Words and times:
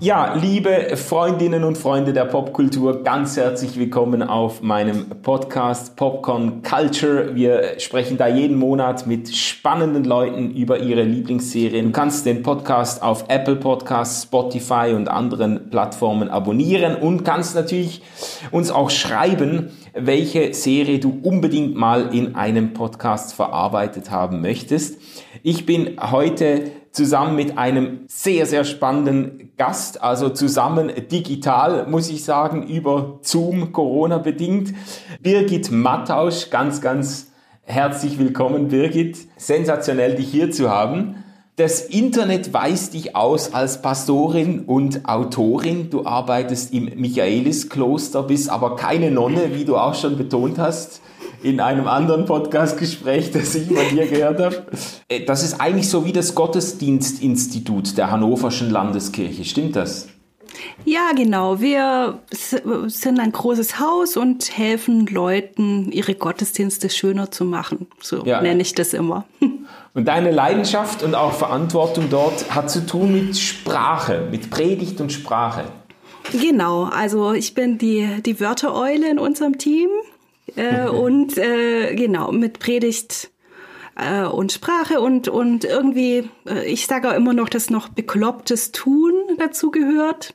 Ja, 0.00 0.34
liebe 0.34 0.96
Freundinnen 0.96 1.64
und 1.64 1.76
Freunde 1.76 2.12
der 2.12 2.24
Popkultur, 2.24 3.02
ganz 3.02 3.36
herzlich 3.36 3.76
willkommen 3.76 4.22
auf 4.22 4.62
meinem 4.62 5.08
Podcast 5.22 5.96
Popcorn 5.96 6.62
Culture. 6.62 7.34
Wir 7.34 7.80
sprechen 7.80 8.16
da 8.16 8.28
jeden 8.28 8.56
Monat 8.56 9.08
mit 9.08 9.34
spannenden 9.34 10.04
Leuten 10.04 10.52
über 10.52 10.78
ihre 10.78 11.02
Lieblingsserien. 11.02 11.86
Du 11.86 11.90
kannst 11.90 12.26
den 12.26 12.44
Podcast 12.44 13.02
auf 13.02 13.24
Apple 13.26 13.56
Podcasts, 13.56 14.22
Spotify 14.22 14.92
und 14.94 15.08
anderen 15.08 15.68
Plattformen 15.68 16.28
abonnieren 16.28 16.94
und 16.94 17.24
kannst 17.24 17.56
natürlich 17.56 18.00
uns 18.52 18.70
auch 18.70 18.90
schreiben, 18.90 19.72
welche 19.94 20.54
Serie 20.54 21.00
du 21.00 21.18
unbedingt 21.24 21.74
mal 21.74 22.14
in 22.14 22.36
einem 22.36 22.72
Podcast 22.72 23.34
verarbeitet 23.34 24.12
haben 24.12 24.42
möchtest. 24.42 25.00
Ich 25.42 25.66
bin 25.66 25.96
heute 26.00 26.70
zusammen 26.92 27.36
mit 27.36 27.58
einem 27.58 28.00
sehr, 28.08 28.46
sehr 28.46 28.64
spannenden 28.64 29.52
Gast, 29.56 30.02
also 30.02 30.28
zusammen 30.30 30.90
digital, 31.10 31.86
muss 31.86 32.08
ich 32.10 32.24
sagen, 32.24 32.66
über 32.66 33.18
Zoom, 33.22 33.72
Corona 33.72 34.18
bedingt. 34.18 34.74
Birgit 35.20 35.70
Mattausch, 35.70 36.50
ganz, 36.50 36.80
ganz 36.80 37.32
herzlich 37.62 38.18
willkommen, 38.18 38.68
Birgit. 38.68 39.18
Sensationell, 39.36 40.14
dich 40.14 40.28
hier 40.28 40.50
zu 40.50 40.70
haben. 40.70 41.24
Das 41.56 41.80
Internet 41.80 42.52
weist 42.52 42.94
dich 42.94 43.16
aus 43.16 43.52
als 43.52 43.82
Pastorin 43.82 44.60
und 44.60 45.08
Autorin. 45.08 45.90
Du 45.90 46.06
arbeitest 46.06 46.72
im 46.72 46.84
Michaeliskloster, 46.96 48.22
bist 48.22 48.48
aber 48.48 48.76
keine 48.76 49.10
Nonne, 49.10 49.54
wie 49.54 49.64
du 49.64 49.76
auch 49.76 49.94
schon 49.94 50.16
betont 50.16 50.58
hast 50.58 51.00
in 51.42 51.60
einem 51.60 51.86
anderen 51.86 52.24
Podcast-Gespräch, 52.24 53.30
das 53.30 53.54
ich 53.54 53.68
von 53.68 53.88
dir 53.90 54.06
gehört 54.06 54.40
habe. 54.40 54.66
Äh, 55.08 55.24
das 55.24 55.42
ist 55.42 55.60
eigentlich 55.60 55.88
so 55.88 56.04
wie 56.04 56.12
das 56.12 56.34
Gottesdienstinstitut 56.34 57.96
der 57.96 58.10
Hannoverschen 58.10 58.70
Landeskirche. 58.70 59.44
Stimmt 59.44 59.76
das? 59.76 60.08
Ja, 60.84 61.10
genau. 61.14 61.60
Wir 61.60 62.20
sind 62.30 63.20
ein 63.20 63.32
großes 63.32 63.78
Haus 63.78 64.16
und 64.16 64.56
helfen 64.56 65.06
Leuten, 65.06 65.92
ihre 65.92 66.14
Gottesdienste 66.14 66.88
schöner 66.90 67.30
zu 67.30 67.44
machen. 67.44 67.86
So 68.00 68.24
ja. 68.24 68.40
nenne 68.40 68.62
ich 68.62 68.74
das 68.74 68.94
immer. 68.94 69.24
Und 69.94 70.04
deine 70.06 70.30
Leidenschaft 70.30 71.02
und 71.02 71.16
auch 71.16 71.32
Verantwortung 71.32 72.08
dort 72.08 72.54
hat 72.54 72.70
zu 72.70 72.86
tun 72.86 73.12
mit 73.12 73.36
Sprache, 73.36 74.28
mit 74.30 74.48
Predigt 74.48 75.00
und 75.00 75.10
Sprache. 75.10 75.64
Genau, 76.30 76.84
also 76.84 77.32
ich 77.32 77.54
bin 77.54 77.78
die, 77.78 78.22
die 78.24 78.38
Wörtereule 78.38 79.10
in 79.10 79.18
unserem 79.18 79.58
Team 79.58 79.88
äh, 80.56 80.88
und 80.88 81.36
äh, 81.38 81.94
genau 81.94 82.32
mit 82.32 82.58
Predigt 82.58 83.30
äh, 83.96 84.24
und 84.24 84.52
Sprache 84.52 85.00
und 85.00 85.28
und 85.28 85.64
irgendwie 85.64 86.28
äh, 86.46 86.64
ich 86.66 86.86
sage 86.86 87.10
auch 87.10 87.14
immer 87.14 87.34
noch, 87.34 87.48
dass 87.48 87.70
noch 87.70 87.88
beklopptes 87.88 88.72
Tun 88.72 89.12
dazu 89.38 89.70
gehört. 89.70 90.34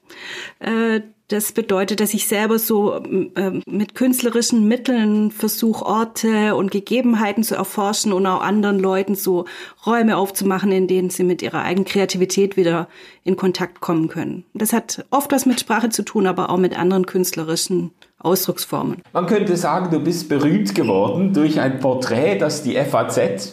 Äh, 0.60 1.02
das 1.30 1.52
bedeutet, 1.52 2.00
dass 2.00 2.14
ich 2.14 2.28
selber 2.28 2.60
so 2.60 2.96
äh, 2.96 3.62
mit 3.66 3.96
künstlerischen 3.96 4.68
Mitteln 4.68 5.32
versuche, 5.32 5.86
Orte 5.86 6.54
und 6.54 6.70
Gegebenheiten 6.70 7.44
zu 7.44 7.56
erforschen 7.56 8.14
und 8.14 8.28
auch 8.28 8.42
anderen 8.42 8.78
Leuten 8.78 9.16
so 9.16 9.46
Räume 9.86 10.18
aufzumachen, 10.18 10.72
in 10.72 10.88
denen 10.88 11.10
sie 11.10 11.24
mit 11.24 11.42
ihrer 11.42 11.64
eigenen 11.64 11.86
Kreativität 11.86 12.56
wieder 12.56 12.88
in 13.24 13.38
Kontakt 13.38 13.80
kommen 13.80 14.10
können. 14.10 14.46
Das 14.54 14.74
hat 14.74 15.06
oft 15.10 15.32
was 15.32 15.46
mit 15.46 15.60
Sprache 15.60 15.90
zu 15.90 16.04
tun, 16.04 16.28
aber 16.28 16.50
auch 16.50 16.58
mit 16.58 16.78
anderen 16.78 17.06
künstlerischen 17.06 17.92
Ausdrucksformen. 18.24 19.02
Man 19.12 19.26
könnte 19.26 19.58
sagen, 19.58 19.92
du 19.92 20.00
bist 20.00 20.30
berühmt 20.30 20.74
geworden 20.74 21.34
durch 21.34 21.60
ein 21.60 21.80
Porträt, 21.80 22.38
das 22.40 22.64
die 22.64 22.76
FAZ 22.76 23.18
äh, 23.18 23.44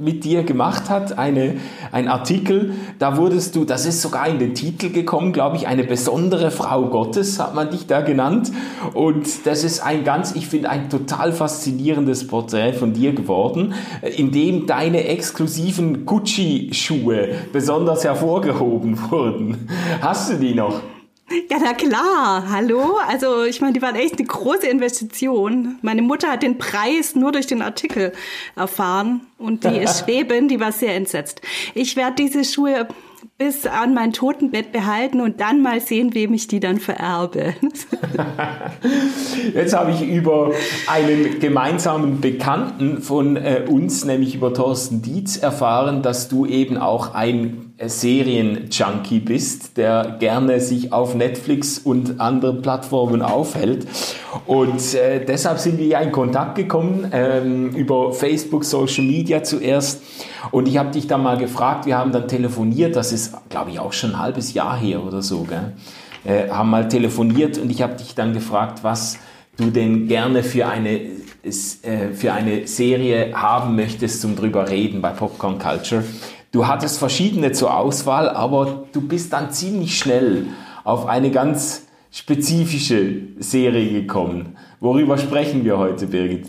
mit 0.00 0.22
dir 0.22 0.44
gemacht 0.44 0.88
hat, 0.88 1.18
eine, 1.18 1.56
ein 1.90 2.06
Artikel. 2.06 2.74
Da 3.00 3.16
wurdest 3.16 3.56
du, 3.56 3.64
das 3.64 3.86
ist 3.86 4.00
sogar 4.00 4.28
in 4.28 4.38
den 4.38 4.54
Titel 4.54 4.90
gekommen, 4.90 5.32
glaube 5.32 5.56
ich, 5.56 5.66
eine 5.66 5.82
besondere 5.82 6.52
Frau 6.52 6.86
Gottes 6.86 7.40
hat 7.40 7.56
man 7.56 7.70
dich 7.70 7.88
da 7.88 8.02
genannt. 8.02 8.52
Und 8.94 9.46
das 9.46 9.64
ist 9.64 9.80
ein 9.80 10.04
ganz, 10.04 10.36
ich 10.36 10.46
finde, 10.46 10.70
ein 10.70 10.88
total 10.88 11.32
faszinierendes 11.32 12.28
Porträt 12.28 12.74
von 12.74 12.92
dir 12.92 13.12
geworden, 13.12 13.74
äh, 14.00 14.10
in 14.10 14.30
dem 14.30 14.66
deine 14.66 15.08
exklusiven 15.08 16.06
Gucci-Schuhe 16.06 17.30
besonders 17.52 18.04
hervorgehoben 18.04 18.96
wurden. 19.10 19.68
Hast 20.00 20.30
du 20.30 20.36
die 20.36 20.54
noch? 20.54 20.80
Ja, 21.48 21.58
na 21.62 21.74
klar. 21.74 22.50
Hallo. 22.50 22.98
Also 23.08 23.44
ich 23.44 23.60
meine, 23.60 23.72
die 23.72 23.82
waren 23.82 23.94
echt 23.94 24.18
eine 24.18 24.26
große 24.26 24.66
Investition. 24.66 25.76
Meine 25.80 26.02
Mutter 26.02 26.28
hat 26.32 26.42
den 26.42 26.58
Preis 26.58 27.14
nur 27.14 27.30
durch 27.30 27.46
den 27.46 27.62
Artikel 27.62 28.12
erfahren 28.56 29.20
und 29.38 29.64
die 29.64 29.78
ist 29.78 30.00
schweben, 30.04 30.48
die 30.48 30.58
war 30.58 30.72
sehr 30.72 30.96
entsetzt. 30.96 31.40
Ich 31.74 31.96
werde 31.96 32.16
diese 32.16 32.44
Schuhe 32.44 32.88
bis 33.38 33.66
an 33.66 33.94
mein 33.94 34.12
Totenbett 34.12 34.72
behalten 34.72 35.20
und 35.20 35.40
dann 35.40 35.62
mal 35.62 35.80
sehen, 35.80 36.14
wem 36.14 36.34
ich 36.34 36.48
die 36.48 36.60
dann 36.60 36.78
vererbe. 36.78 37.54
Jetzt 39.54 39.74
habe 39.74 39.92
ich 39.92 40.02
über 40.02 40.52
einen 40.86 41.38
gemeinsamen 41.38 42.20
Bekannten 42.20 43.00
von 43.00 43.36
äh, 43.36 43.64
uns, 43.68 44.04
nämlich 44.04 44.34
über 44.34 44.52
Thorsten 44.52 45.00
Dietz, 45.00 45.36
erfahren, 45.36 46.02
dass 46.02 46.28
du 46.28 46.44
eben 46.44 46.76
auch 46.76 47.14
ein 47.14 47.69
Serienjunkie 47.88 49.20
bist, 49.20 49.76
der 49.76 50.16
gerne 50.18 50.60
sich 50.60 50.92
auf 50.92 51.14
Netflix 51.14 51.78
und 51.78 52.20
anderen 52.20 52.60
Plattformen 52.60 53.22
aufhält. 53.22 53.86
Und 54.46 54.94
äh, 54.94 55.24
deshalb 55.24 55.58
sind 55.58 55.78
wir 55.78 55.86
ja 55.86 56.00
in 56.00 56.12
Kontakt 56.12 56.56
gekommen 56.56 57.10
ähm, 57.12 57.70
über 57.70 58.12
Facebook, 58.12 58.64
Social 58.64 59.04
Media 59.04 59.42
zuerst. 59.42 60.02
Und 60.50 60.68
ich 60.68 60.76
habe 60.76 60.90
dich 60.90 61.06
dann 61.06 61.22
mal 61.22 61.38
gefragt, 61.38 61.86
wir 61.86 61.96
haben 61.96 62.12
dann 62.12 62.28
telefoniert, 62.28 62.96
das 62.96 63.12
ist, 63.12 63.34
glaube 63.48 63.70
ich, 63.70 63.80
auch 63.80 63.92
schon 63.92 64.10
ein 64.10 64.18
halbes 64.18 64.52
Jahr 64.52 64.78
her 64.78 65.02
oder 65.02 65.22
so, 65.22 65.44
gell? 65.44 65.72
Äh, 66.24 66.50
haben 66.50 66.68
mal 66.68 66.86
telefoniert 66.88 67.56
und 67.56 67.70
ich 67.70 67.80
habe 67.80 67.94
dich 67.94 68.14
dann 68.14 68.34
gefragt, 68.34 68.80
was 68.82 69.16
du 69.56 69.70
denn 69.70 70.06
gerne 70.06 70.42
für 70.42 70.66
eine, 70.66 71.00
äh, 71.00 72.12
für 72.12 72.32
eine 72.34 72.66
Serie 72.66 73.32
haben 73.34 73.74
möchtest 73.74 74.20
zum 74.20 74.36
drüber 74.36 74.68
reden 74.68 75.00
bei 75.00 75.10
Popcorn 75.10 75.58
Culture. 75.58 76.04
Du 76.52 76.66
hattest 76.66 76.98
verschiedene 76.98 77.52
zur 77.52 77.76
Auswahl, 77.76 78.28
aber 78.28 78.88
du 78.92 79.00
bist 79.00 79.32
dann 79.32 79.52
ziemlich 79.52 79.96
schnell 79.96 80.46
auf 80.82 81.06
eine 81.06 81.30
ganz 81.30 81.86
spezifische 82.10 83.22
Serie 83.38 83.92
gekommen. 83.92 84.56
Worüber 84.80 85.16
sprechen 85.16 85.64
wir 85.64 85.78
heute, 85.78 86.08
Birgit? 86.08 86.48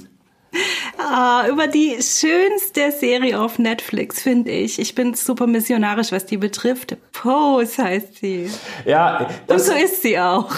Ah, 0.98 1.46
über 1.48 1.68
die 1.68 1.98
schönste 2.02 2.92
Serie 2.92 3.40
auf 3.40 3.60
Netflix, 3.60 4.22
finde 4.22 4.52
ich. 4.52 4.80
Ich 4.80 4.96
bin 4.96 5.14
super 5.14 5.46
missionarisch, 5.46 6.12
was 6.12 6.26
die 6.26 6.38
betrifft. 6.38 6.98
Pose 7.12 7.84
heißt 7.84 8.20
sie. 8.20 8.50
Ja, 8.86 9.30
das, 9.48 9.70
und 9.70 9.74
so 9.76 9.84
ist 9.84 10.02
sie 10.02 10.20
auch. 10.20 10.52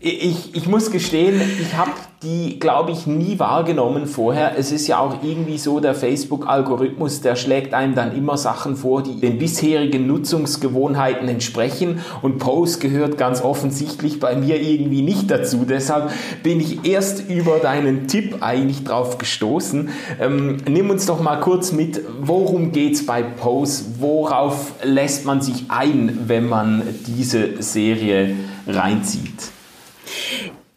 ich, 0.00 0.54
ich 0.54 0.66
muss 0.66 0.90
gestehen, 0.90 1.40
ich 1.60 1.74
habe 1.74 1.92
die, 2.24 2.58
glaube 2.58 2.92
ich, 2.92 3.06
nie 3.06 3.38
wahrgenommen 3.38 4.06
vorher. 4.06 4.58
Es 4.58 4.72
ist 4.72 4.86
ja 4.86 4.98
auch 4.98 5.22
irgendwie 5.22 5.58
so, 5.58 5.78
der 5.78 5.94
Facebook-Algorithmus, 5.94 7.20
der 7.20 7.36
schlägt 7.36 7.74
einem 7.74 7.94
dann 7.94 8.16
immer 8.16 8.38
Sachen 8.38 8.76
vor, 8.76 9.02
die 9.02 9.20
den 9.20 9.38
bisherigen 9.38 10.06
Nutzungsgewohnheiten 10.06 11.28
entsprechen. 11.28 12.00
Und 12.22 12.38
Post 12.38 12.80
gehört 12.80 13.18
ganz 13.18 13.42
offensichtlich 13.42 14.20
bei 14.20 14.34
mir 14.34 14.60
irgendwie 14.60 15.02
nicht 15.02 15.30
dazu. 15.30 15.64
Deshalb 15.68 16.10
bin 16.42 16.60
ich 16.60 16.84
erst 16.84 17.28
über 17.28 17.58
deinen 17.58 18.08
Tipp 18.08 18.38
eigentlich 18.40 18.84
drauf 18.84 19.18
gestoßen. 19.18 19.90
Ähm, 20.20 20.56
nimm 20.68 20.90
uns 20.90 21.06
doch 21.06 21.20
mal 21.20 21.36
kurz 21.36 21.72
mit, 21.72 22.00
worum 22.20 22.72
geht's 22.72 23.04
bei 23.04 23.22
Pose? 23.22 23.84
Worauf 23.98 24.72
lässt 24.82 25.26
man 25.26 25.42
sich 25.42 25.66
ein, 25.68 26.20
wenn 26.26 26.48
man 26.48 26.82
diese 27.06 27.62
Serie 27.62 28.34
reinzieht? 28.66 29.52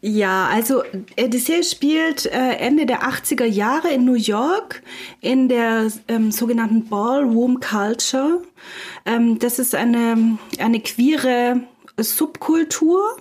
Ja, 0.00 0.46
also 0.46 0.84
äh, 1.16 1.28
die 1.28 1.40
spielt 1.64 2.26
äh, 2.26 2.52
Ende 2.54 2.86
der 2.86 3.02
80er 3.02 3.44
Jahre 3.44 3.92
in 3.92 4.04
New 4.04 4.14
York 4.14 4.82
in 5.20 5.48
der 5.48 5.90
ähm, 6.06 6.30
sogenannten 6.30 6.88
Ballroom 6.88 7.58
Culture. 7.58 8.42
Ähm, 9.04 9.40
das 9.40 9.58
ist 9.58 9.74
eine, 9.74 10.38
eine 10.60 10.80
queere 10.80 11.62
Subkultur, 11.96 13.16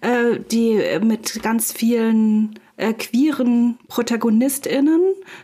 äh, 0.00 0.40
die 0.50 0.82
mit 1.00 1.42
ganz 1.44 1.72
vielen 1.72 2.58
äh, 2.80 2.94
queeren 2.94 3.78
ProtagonistInnen, 3.88 5.00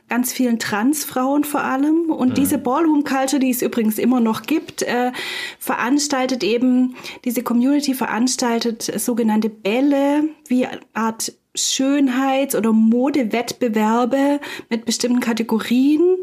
ganz 0.08 0.32
vielen 0.32 0.58
Transfrauen 0.58 1.44
vor 1.44 1.60
allem. 1.60 2.10
Und 2.10 2.30
mhm. 2.30 2.34
diese 2.34 2.56
Ballroom 2.58 3.04
Culture, 3.04 3.38
die 3.38 3.50
es 3.50 3.60
übrigens 3.60 3.98
immer 3.98 4.20
noch 4.20 4.42
gibt, 4.42 4.82
äh, 4.82 5.12
veranstaltet 5.58 6.42
eben, 6.42 6.96
diese 7.24 7.42
Community 7.42 7.94
veranstaltet 7.94 8.82
sogenannte 8.82 9.50
Bälle, 9.50 10.24
wie 10.48 10.66
Art 10.94 11.32
Schönheits- 11.54 12.56
oder 12.56 12.72
Modewettbewerbe 12.72 14.40
mit 14.70 14.86
bestimmten 14.86 15.20
Kategorien. 15.20 16.16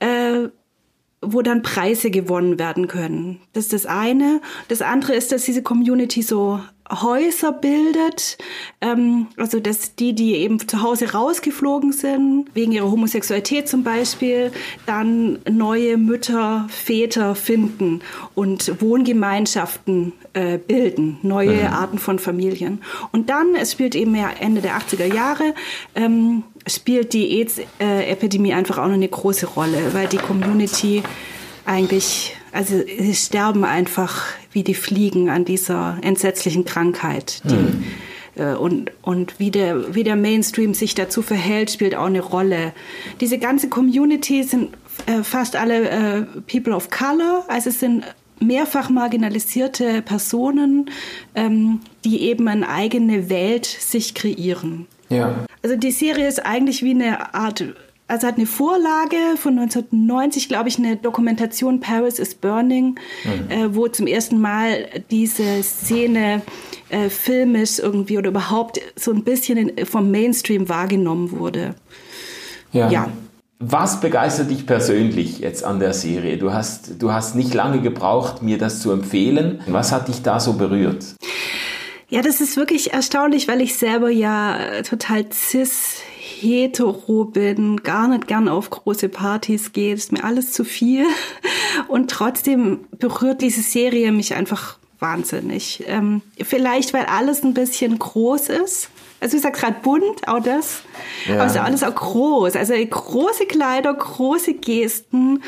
Äh, 0.00 0.48
wo 1.22 1.42
dann 1.42 1.60
Preise 1.60 2.10
gewonnen 2.10 2.58
werden 2.58 2.88
können. 2.88 3.42
Das 3.52 3.64
ist 3.64 3.74
das 3.74 3.84
eine. 3.84 4.40
Das 4.68 4.80
andere 4.80 5.12
ist, 5.12 5.32
dass 5.32 5.44
diese 5.44 5.62
Community 5.62 6.22
so 6.22 6.60
Häuser 6.90 7.52
bildet, 7.52 8.38
ähm, 8.80 9.28
also 9.36 9.60
dass 9.60 9.94
die, 9.94 10.14
die 10.14 10.36
eben 10.36 10.58
zu 10.66 10.82
Hause 10.82 11.12
rausgeflogen 11.12 11.92
sind, 11.92 12.46
wegen 12.54 12.72
ihrer 12.72 12.90
Homosexualität 12.90 13.68
zum 13.68 13.84
Beispiel, 13.84 14.52
dann 14.86 15.38
neue 15.48 15.96
Mütter, 15.96 16.66
Väter 16.68 17.34
finden 17.34 18.00
und 18.34 18.80
Wohngemeinschaften 18.80 20.12
äh, 20.32 20.58
bilden, 20.58 21.18
neue 21.22 21.68
mhm. 21.68 21.72
Arten 21.72 21.98
von 21.98 22.18
Familien. 22.18 22.82
Und 23.12 23.30
dann, 23.30 23.54
es 23.54 23.72
spielt 23.72 23.94
eben 23.94 24.12
mehr 24.12 24.40
Ende 24.40 24.60
der 24.60 24.78
80er 24.78 25.12
Jahre, 25.12 25.54
ähm, 25.94 26.42
spielt 26.66 27.12
die 27.12 27.38
AIDS-Epidemie 27.38 28.52
einfach 28.52 28.78
auch 28.78 28.86
noch 28.86 28.94
eine 28.94 29.08
große 29.08 29.46
Rolle, 29.46 29.92
weil 29.92 30.08
die 30.08 30.18
Community 30.18 31.02
eigentlich, 31.64 32.36
also 32.52 32.74
sie 32.86 33.14
sterben 33.14 33.64
einfach 33.64 34.24
wie 34.52 34.62
die 34.62 34.74
Fliegen 34.74 35.28
an 35.28 35.44
dieser 35.44 35.98
entsetzlichen 36.02 36.64
Krankheit. 36.64 37.42
Die, 37.44 37.54
mhm. 37.54 37.84
äh, 38.36 38.54
und, 38.54 38.90
und 39.02 39.38
wie 39.38 39.50
der, 39.50 39.94
wie 39.94 40.04
der 40.04 40.16
Mainstream 40.16 40.74
sich 40.74 40.94
dazu 40.94 41.22
verhält, 41.22 41.70
spielt 41.70 41.94
auch 41.94 42.06
eine 42.06 42.20
Rolle. 42.20 42.72
Diese 43.20 43.38
ganze 43.38 43.68
Community 43.68 44.42
sind 44.42 44.70
äh, 45.06 45.22
fast 45.22 45.56
alle 45.56 45.88
äh, 45.88 46.22
People 46.50 46.74
of 46.74 46.90
Color, 46.90 47.44
also 47.48 47.70
es 47.70 47.80
sind 47.80 48.04
mehrfach 48.40 48.88
marginalisierte 48.88 50.02
Personen, 50.02 50.90
ähm, 51.34 51.80
die 52.04 52.22
eben 52.22 52.48
eine 52.48 52.68
eigene 52.68 53.28
Welt 53.28 53.66
sich 53.66 54.14
kreieren. 54.14 54.86
Ja. 55.10 55.44
Also 55.62 55.76
die 55.76 55.90
Serie 55.90 56.26
ist 56.26 56.44
eigentlich 56.44 56.82
wie 56.82 56.92
eine 56.92 57.34
Art 57.34 57.64
also 58.10 58.26
hat 58.26 58.36
eine 58.36 58.46
Vorlage 58.46 59.16
von 59.36 59.58
1990, 59.58 60.48
glaube 60.48 60.68
ich, 60.68 60.78
eine 60.78 60.96
Dokumentation 60.96 61.80
Paris 61.80 62.18
is 62.18 62.34
Burning, 62.34 62.98
mhm. 63.24 63.50
äh, 63.50 63.74
wo 63.74 63.88
zum 63.88 64.06
ersten 64.06 64.40
Mal 64.40 64.88
diese 65.10 65.62
Szene 65.62 66.42
äh, 66.88 67.08
filmisch 67.08 67.78
irgendwie 67.78 68.18
oder 68.18 68.30
überhaupt 68.30 68.80
so 68.96 69.12
ein 69.12 69.22
bisschen 69.22 69.56
in, 69.56 69.86
vom 69.86 70.10
Mainstream 70.10 70.68
wahrgenommen 70.68 71.30
wurde. 71.30 71.74
Ja. 72.72 72.90
ja. 72.90 73.08
Was 73.60 74.00
begeistert 74.00 74.50
dich 74.50 74.66
persönlich 74.66 75.40
jetzt 75.40 75.64
an 75.64 75.80
der 75.80 75.92
Serie? 75.92 76.38
Du 76.38 76.52
hast, 76.52 77.02
du 77.02 77.12
hast 77.12 77.36
nicht 77.36 77.52
lange 77.52 77.80
gebraucht, 77.80 78.42
mir 78.42 78.56
das 78.56 78.80
zu 78.80 78.90
empfehlen. 78.90 79.60
Was 79.66 79.92
hat 79.92 80.08
dich 80.08 80.22
da 80.22 80.40
so 80.40 80.54
berührt? 80.54 81.04
Ja, 82.08 82.22
das 82.22 82.40
ist 82.40 82.56
wirklich 82.56 82.92
erstaunlich, 82.92 83.46
weil 83.46 83.60
ich 83.60 83.76
selber 83.76 84.10
ja 84.10 84.56
äh, 84.56 84.82
total 84.82 85.26
cis 85.30 85.98
hetero 86.40 87.24
bin, 87.24 87.78
gar 87.78 88.08
nicht 88.08 88.26
gern 88.26 88.48
auf 88.48 88.70
große 88.70 89.08
Partys 89.08 89.72
gehe, 89.72 89.94
ist 89.94 90.12
mir 90.12 90.24
alles 90.24 90.52
zu 90.52 90.64
viel. 90.64 91.06
Und 91.88 92.10
trotzdem 92.10 92.80
berührt 92.98 93.42
diese 93.42 93.62
Serie 93.62 94.12
mich 94.12 94.34
einfach 94.34 94.78
wahnsinnig. 94.98 95.84
Ähm, 95.86 96.22
vielleicht, 96.42 96.92
weil 96.92 97.06
alles 97.06 97.42
ein 97.42 97.54
bisschen 97.54 97.98
groß 97.98 98.48
ist. 98.48 98.90
Also 99.20 99.36
ich 99.36 99.42
sag 99.42 99.54
gerade 99.54 99.76
bunt, 99.82 100.26
auch 100.28 100.42
das. 100.42 100.82
Ja. 101.26 101.34
Aber 101.36 101.46
es 101.46 101.52
ist 101.52 101.60
alles 101.60 101.82
auch 101.82 101.94
groß. 101.94 102.56
Also 102.56 102.74
große 102.74 103.46
Kleider, 103.46 103.92
große 103.92 104.54
Gesten, 104.54 105.42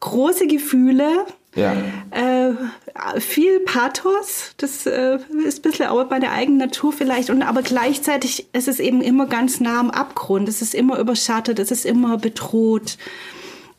große 0.00 0.46
Gefühle. 0.46 1.26
Ja. 1.54 1.74
Äh, 2.10 3.20
viel 3.20 3.60
Pathos, 3.60 4.54
das 4.56 4.86
äh, 4.86 5.18
ist 5.44 5.58
ein 5.58 5.62
bisschen 5.62 5.86
auch 5.86 6.04
bei 6.04 6.20
der 6.20 6.32
eigenen 6.32 6.58
Natur 6.58 6.92
vielleicht, 6.92 7.28
und 7.30 7.42
aber 7.42 7.62
gleichzeitig 7.62 8.46
ist 8.52 8.68
es 8.68 8.78
eben 8.78 9.02
immer 9.02 9.26
ganz 9.26 9.58
nah 9.60 9.80
am 9.80 9.90
Abgrund, 9.90 10.48
es 10.48 10.62
ist 10.62 10.74
immer 10.74 10.98
überschattet, 10.98 11.58
es 11.58 11.70
ist 11.70 11.86
immer 11.86 12.18
bedroht. 12.18 12.98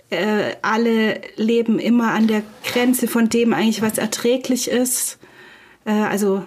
Äh, 0.09 0.55
alle 0.61 1.21
leben 1.37 1.79
immer 1.79 2.11
an 2.11 2.27
der 2.27 2.43
Grenze 2.65 3.07
von 3.07 3.29
dem 3.29 3.53
eigentlich, 3.53 3.81
was 3.81 3.97
erträglich 3.97 4.69
ist. 4.69 5.17
Äh, 5.85 5.91
also 5.91 6.43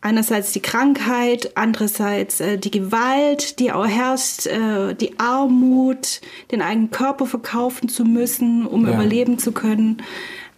einerseits 0.00 0.50
die 0.50 0.60
Krankheit, 0.60 1.52
andererseits 1.56 2.40
äh, 2.40 2.58
die 2.58 2.72
Gewalt, 2.72 3.60
die 3.60 3.70
auch 3.70 3.86
herrscht, 3.86 4.46
äh, 4.46 4.94
die 4.94 5.20
Armut, 5.20 6.20
den 6.50 6.62
eigenen 6.62 6.90
Körper 6.90 7.26
verkaufen 7.26 7.88
zu 7.88 8.04
müssen, 8.04 8.66
um 8.66 8.86
ja. 8.86 8.94
überleben 8.94 9.38
zu 9.38 9.52
können 9.52 10.02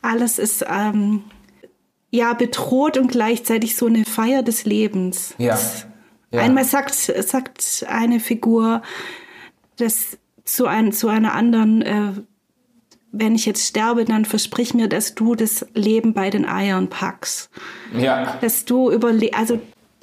alles 0.09 0.39
ist 0.39 0.65
ähm, 0.69 1.25
ja 2.11 2.33
bedroht 2.33 2.97
und 2.97 3.09
gleichzeitig 3.09 3.77
so 3.77 3.87
eine 3.87 4.05
Feier 4.05 4.43
des 4.43 4.65
Lebens. 4.65 5.35
Ja. 5.39 5.59
ja. 6.31 6.41
Einmal 6.41 6.65
sagt, 6.65 6.95
sagt 6.95 7.87
eine 7.89 8.21
Figur, 8.21 8.83
dass 9.77 10.19
zu, 10.45 10.67
ein, 10.67 10.93
zu 10.93 11.09
einer 11.09 11.35
anderen, 11.35 11.83
äh, 11.83 12.13
wenn 13.13 13.35
ich 13.35 13.47
jetzt 13.47 13.67
sterbe, 13.67 14.05
dann 14.05 14.25
versprich 14.25 14.75
mir, 14.75 14.89
dass 14.89 15.15
du 15.15 15.35
das 15.35 15.67
Leben 15.75 16.15
bei 16.15 16.31
den 16.31 16.47
Eiern 16.47 16.89
packst. 16.89 17.51
Ja. 17.97 18.39
Dass 18.41 18.65
du 18.65 18.91
überle 18.91 19.35
also 19.35 19.61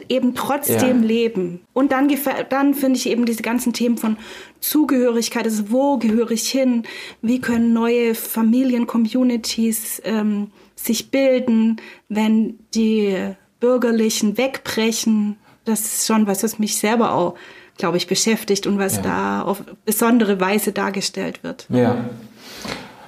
eben 0.10 0.36
trotzdem 0.36 1.02
ja. 1.02 1.08
leben. 1.08 1.62
Und 1.74 1.92
dann, 1.92 2.10
dann 2.50 2.74
finde 2.74 2.98
ich 2.98 3.10
eben 3.10 3.26
diese 3.26 3.44
ganzen 3.44 3.74
Themen 3.74 3.98
von 3.98 4.18
Zugehörigkeit, 4.60 5.46
also 5.46 5.72
wo 5.72 5.98
gehöre 5.98 6.32
ich 6.32 6.50
hin, 6.50 6.84
wie 7.22 7.40
können 7.40 7.74
neue 7.74 8.16
Familien-Communities 8.16 10.02
ähm, 10.06 10.52
sich 10.76 11.12
bilden, 11.12 11.78
wenn 12.10 12.60
die 12.74 13.16
Bürgerlichen 13.60 14.38
wegbrechen. 14.38 15.38
Das 15.64 15.82
ist 15.82 16.08
schon 16.08 16.28
was, 16.28 16.44
was 16.44 16.60
mich 16.60 16.78
selber 16.78 17.14
auch, 17.14 17.36
glaube 17.78 17.98
ich, 17.98 18.08
beschäftigt 18.08 18.68
und 18.68 18.78
was 18.78 18.98
ja. 18.98 19.02
da 19.02 19.42
auf 19.42 19.64
besondere 19.86 20.40
Weise 20.40 20.72
dargestellt 20.72 21.44
wird. 21.44 21.68
Ja. 21.70 22.10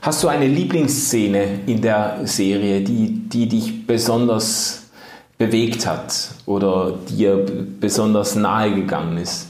Hast 0.01 0.23
du 0.23 0.29
eine 0.29 0.47
Lieblingsszene 0.47 1.61
in 1.65 1.81
der 1.81 2.21
Serie, 2.23 2.81
die, 2.81 3.27
die 3.27 3.47
dich 3.47 3.85
besonders 3.85 4.86
bewegt 5.37 5.85
hat 5.85 6.31
oder 6.45 6.97
dir 7.09 7.45
besonders 7.79 8.35
nahe 8.35 8.73
gegangen 8.73 9.17
ist? 9.17 9.47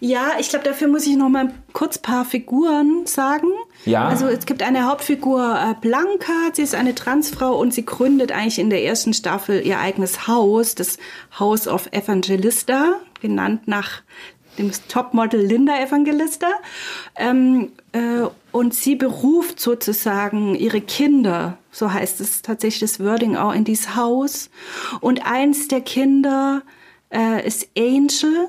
Ja, 0.00 0.32
ich 0.38 0.50
glaube, 0.50 0.64
dafür 0.64 0.88
muss 0.88 1.06
ich 1.06 1.16
noch 1.16 1.28
mal 1.28 1.52
kurz 1.72 1.96
ein 1.96 2.02
paar 2.02 2.24
Figuren 2.24 3.06
sagen. 3.06 3.48
Ja. 3.86 4.06
Also 4.06 4.26
es 4.26 4.44
gibt 4.44 4.62
eine 4.62 4.86
Hauptfigur 4.86 5.58
äh, 5.58 5.74
Blanca, 5.80 6.32
sie 6.52 6.62
ist 6.62 6.74
eine 6.74 6.94
Transfrau 6.94 7.56
und 7.58 7.72
sie 7.72 7.86
gründet 7.86 8.32
eigentlich 8.32 8.58
in 8.58 8.70
der 8.70 8.84
ersten 8.84 9.14
Staffel 9.14 9.64
ihr 9.64 9.78
eigenes 9.78 10.26
Haus, 10.26 10.74
das 10.74 10.98
House 11.38 11.68
of 11.68 11.88
Evangelista, 11.92 13.00
genannt 13.20 13.66
nach 13.66 14.02
dem 14.58 14.70
Topmodel 14.88 15.40
Linda 15.40 15.80
Evangelista. 15.80 16.48
Ähm, 17.16 17.72
äh, 17.92 18.28
und 18.52 18.74
sie 18.74 18.96
beruft 18.96 19.58
sozusagen 19.58 20.54
ihre 20.54 20.80
Kinder, 20.80 21.58
so 21.74 21.92
heißt 21.92 22.20
es 22.20 22.40
tatsächlich 22.42 22.92
das 22.92 23.00
Wording 23.00 23.36
auch, 23.36 23.52
in 23.52 23.64
dieses 23.64 23.96
Haus. 23.96 24.48
Und 25.00 25.26
eins 25.26 25.66
der 25.68 25.80
Kinder 25.80 26.62
äh, 27.10 27.44
ist 27.46 27.68
Angel. 27.76 28.48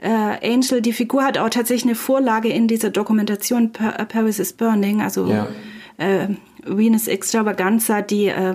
Äh, 0.00 0.54
Angel, 0.54 0.80
die 0.80 0.94
Figur 0.94 1.24
hat 1.24 1.36
auch 1.36 1.50
tatsächlich 1.50 1.84
eine 1.84 1.94
Vorlage 1.94 2.48
in 2.48 2.66
dieser 2.66 2.90
Dokumentation 2.90 3.72
Paris 3.72 4.38
is 4.38 4.54
Burning, 4.54 5.02
also 5.02 5.26
ja. 5.26 5.48
äh, 5.98 6.28
Venus 6.64 7.06
Extravaganza, 7.06 8.00
die, 8.00 8.26
äh, 8.26 8.54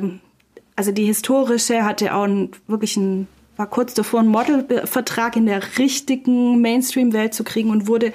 also 0.76 0.92
die 0.92 1.06
historische 1.06 1.84
hatte 1.84 2.16
auch 2.16 2.24
einen, 2.24 2.52
wirklich 2.68 2.98
einen 2.98 3.28
war 3.56 3.68
kurz 3.68 3.94
davor, 3.94 4.22
einen 4.22 4.30
Modelvertrag 4.30 5.36
in 5.36 5.46
der 5.46 5.78
richtigen 5.78 6.60
Mainstream-Welt 6.62 7.36
zu 7.36 7.44
kriegen 7.44 7.70
und 7.70 7.86
wurde 7.86 8.12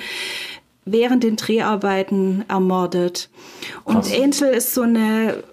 während 0.85 1.23
den 1.23 1.37
Dreharbeiten 1.37 2.45
ermordet. 2.49 3.31
Und 3.85 4.03
Krass. 4.03 4.13
Angel 4.13 4.55
ist 4.55 4.75
so 4.75 4.83
eine, 4.83 5.45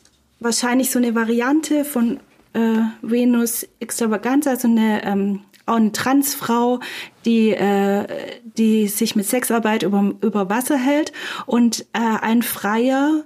wahrscheinlich 0.45 0.91
so 0.91 0.99
eine 0.99 1.15
Variante 1.15 1.83
von 1.83 2.21
äh, 2.53 2.79
Venus 3.01 3.67
Extravaganza, 3.81 4.51
also 4.51 4.69
eine, 4.69 5.03
ähm, 5.03 5.41
eine 5.65 5.91
Transfrau, 5.91 6.79
die, 7.25 7.49
äh, 7.49 8.05
die 8.43 8.87
sich 8.87 9.17
mit 9.17 9.25
Sexarbeit 9.25 9.83
über, 9.83 10.13
über 10.21 10.49
Wasser 10.49 10.77
hält. 10.77 11.11
Und 11.45 11.81
äh, 11.91 11.99
ein 12.21 12.43
Freier, 12.43 13.25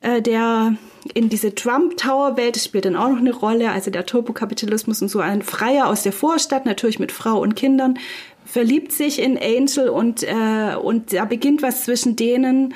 äh, 0.00 0.22
der 0.22 0.76
in 1.12 1.28
diese 1.28 1.54
Trump 1.54 1.98
Tower 1.98 2.36
Welt 2.36 2.56
spielt 2.56 2.86
dann 2.86 2.96
auch 2.96 3.10
noch 3.10 3.18
eine 3.18 3.34
Rolle, 3.34 3.70
also 3.70 3.90
der 3.90 4.06
Turbokapitalismus 4.06 5.02
und 5.02 5.08
so. 5.08 5.20
Ein 5.20 5.42
Freier 5.42 5.86
aus 5.86 6.02
der 6.02 6.12
Vorstadt, 6.12 6.64
natürlich 6.66 6.98
mit 6.98 7.12
Frau 7.12 7.40
und 7.40 7.54
Kindern, 7.54 7.98
verliebt 8.46 8.92
sich 8.92 9.20
in 9.20 9.38
Angel 9.38 9.88
und, 9.88 10.22
äh, 10.22 10.76
und 10.82 11.12
da 11.12 11.26
beginnt 11.26 11.62
was 11.62 11.84
zwischen 11.84 12.16
denen. 12.16 12.74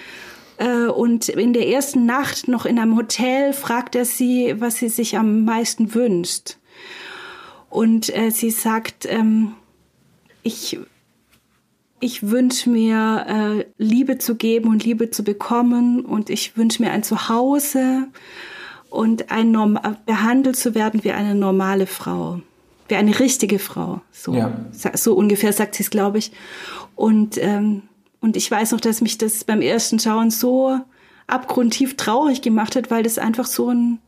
Äh, 0.59 0.87
und 0.87 1.29
in 1.29 1.53
der 1.53 1.69
ersten 1.69 2.05
Nacht 2.05 2.49
noch 2.49 2.67
in 2.67 2.79
einem 2.79 2.97
Hotel 2.97 3.53
fragt 3.53 3.95
er 3.95 4.05
sie, 4.05 4.55
was 4.59 4.77
sie 4.77 4.89
sich 4.89 5.17
am 5.17 5.45
meisten 5.45 5.95
wünscht. 5.95 6.59
Und 7.71 8.15
äh, 8.15 8.31
sie 8.31 8.51
sagt, 8.51 9.07
ähm, 9.09 9.55
ich 10.43 10.79
ich 12.01 12.29
wünsche 12.31 12.71
mir 12.71 13.27
äh, 13.29 13.65
Liebe 13.77 14.19
zu 14.19 14.37
geben 14.37 14.69
und 14.69 14.85
Liebe 14.85 15.11
zu 15.11 15.25
bekommen 15.25 16.05
und 16.05 16.31
ich 16.31 16.57
wünsche 16.57 16.83
mir 16.83 16.93
ein 16.93 17.03
Zuhause 17.03 18.07
und 18.89 19.31
ein 19.31 19.51
Norm 19.51 19.79
behandelt 20.07 20.57
zu 20.57 20.75
werden 20.75 21.03
wie 21.03 21.11
eine 21.13 21.35
normale 21.35 21.87
Frau, 21.87 22.41
wie 22.87 22.95
eine 22.95 23.19
richtige 23.19 23.59
Frau. 23.59 24.01
So, 24.13 24.33
ja. 24.35 24.53
so 24.95 25.15
ungefähr 25.15 25.53
sagt 25.53 25.75
sie 25.75 25.83
es, 25.83 25.91
glaube 25.91 26.19
ich. 26.19 26.31
Und 26.95 27.37
ähm, 27.39 27.83
und 28.21 28.37
ich 28.37 28.51
weiß 28.51 28.73
noch, 28.73 28.81
dass 28.81 29.01
mich 29.01 29.19
das 29.19 29.45
beim 29.45 29.61
ersten 29.61 29.99
Schauen 29.99 30.31
so 30.31 30.81
abgrundtief 31.27 31.97
traurig 31.97 32.43
gemacht 32.43 32.75
hat, 32.75 32.91
weil 32.91 33.03
das 33.03 33.19
einfach 33.19 33.47
so 33.47 33.71
ein, 33.71 33.99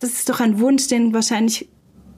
das 0.00 0.10
ist 0.10 0.28
doch 0.28 0.40
ein 0.40 0.60
Wunsch, 0.60 0.88
den 0.88 1.14
wahrscheinlich 1.14 1.68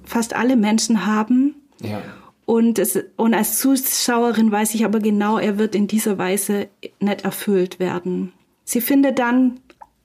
fast 0.05 0.35
alle 0.35 0.57
Menschen 0.57 1.07
haben. 1.07 1.55
Ja. 1.81 2.03
Und, 2.47 2.81
es, 2.81 2.99
und 3.17 3.33
als 3.33 3.59
Zuschauerin 3.59 4.51
weiß 4.51 4.75
ich 4.75 4.85
aber 4.85 4.99
genau, 4.99 5.39
er 5.39 5.57
wird 5.57 5.75
in 5.77 5.87
dieser 5.87 6.19
Weise 6.19 6.69
nicht 6.99 7.23
erfüllt 7.23 7.79
werden. 7.79 8.33
Sie 8.65 8.81
findet 8.81 9.21
dann 9.21 9.61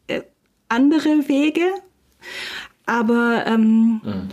äh, 0.07 0.21
andere 0.69 1.27
Wege, 1.27 1.65
aber 2.85 3.45
ähm, 3.47 4.01
mhm. 4.03 4.29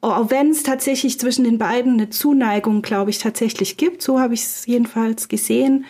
Auch 0.00 0.30
wenn 0.30 0.50
es 0.50 0.62
tatsächlich 0.62 1.18
zwischen 1.18 1.44
den 1.44 1.58
beiden 1.58 1.94
eine 1.94 2.10
Zuneigung, 2.10 2.82
glaube 2.82 3.10
ich, 3.10 3.18
tatsächlich 3.18 3.76
gibt, 3.76 4.02
so 4.02 4.20
habe 4.20 4.34
ich 4.34 4.42
es 4.42 4.66
jedenfalls 4.66 5.28
gesehen, 5.28 5.84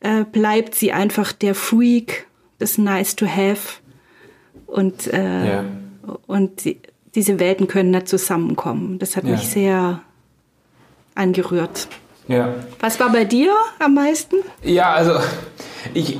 äh, 0.00 0.24
bleibt 0.24 0.74
sie 0.74 0.92
einfach 0.92 1.32
der 1.32 1.54
Freak, 1.54 2.26
das 2.58 2.78
Nice 2.78 3.16
to 3.16 3.26
Have. 3.26 3.80
Und, 4.66 5.06
äh, 5.12 5.54
ja. 5.54 5.64
und 6.26 6.64
die, 6.64 6.80
diese 7.14 7.40
Welten 7.40 7.66
können 7.66 7.90
nicht 7.90 8.08
zusammenkommen. 8.08 8.98
Das 8.98 9.16
hat 9.16 9.24
ja. 9.24 9.30
mich 9.30 9.48
sehr 9.48 10.02
angerührt. 11.14 11.88
Ja. 12.28 12.54
Was 12.80 13.00
war 13.00 13.10
bei 13.10 13.24
dir 13.24 13.52
am 13.78 13.94
meisten? 13.94 14.36
Ja, 14.62 14.92
also 14.92 15.18
ich, 15.94 16.18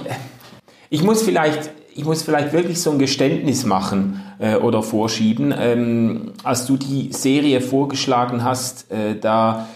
ich 0.89 1.03
muss 1.03 1.23
vielleicht 1.23 1.71
ich 1.99 2.05
muss 2.05 2.23
vielleicht 2.23 2.53
wirklich 2.53 2.81
so 2.81 2.93
ein 2.93 3.01
Geständnis 3.01 3.67
machen 3.67 4.21
äh, 4.39 4.55
oder 4.55 4.85
vorschieben. 4.85 5.53
Ähm, 5.59 6.33
als 6.45 6.65
du 6.65 6.77
die 6.77 7.13
Serie 7.13 7.61
vorgeschlagen 7.61 8.45
hast, 8.45 8.89
äh, 8.93 9.19
da 9.19 9.67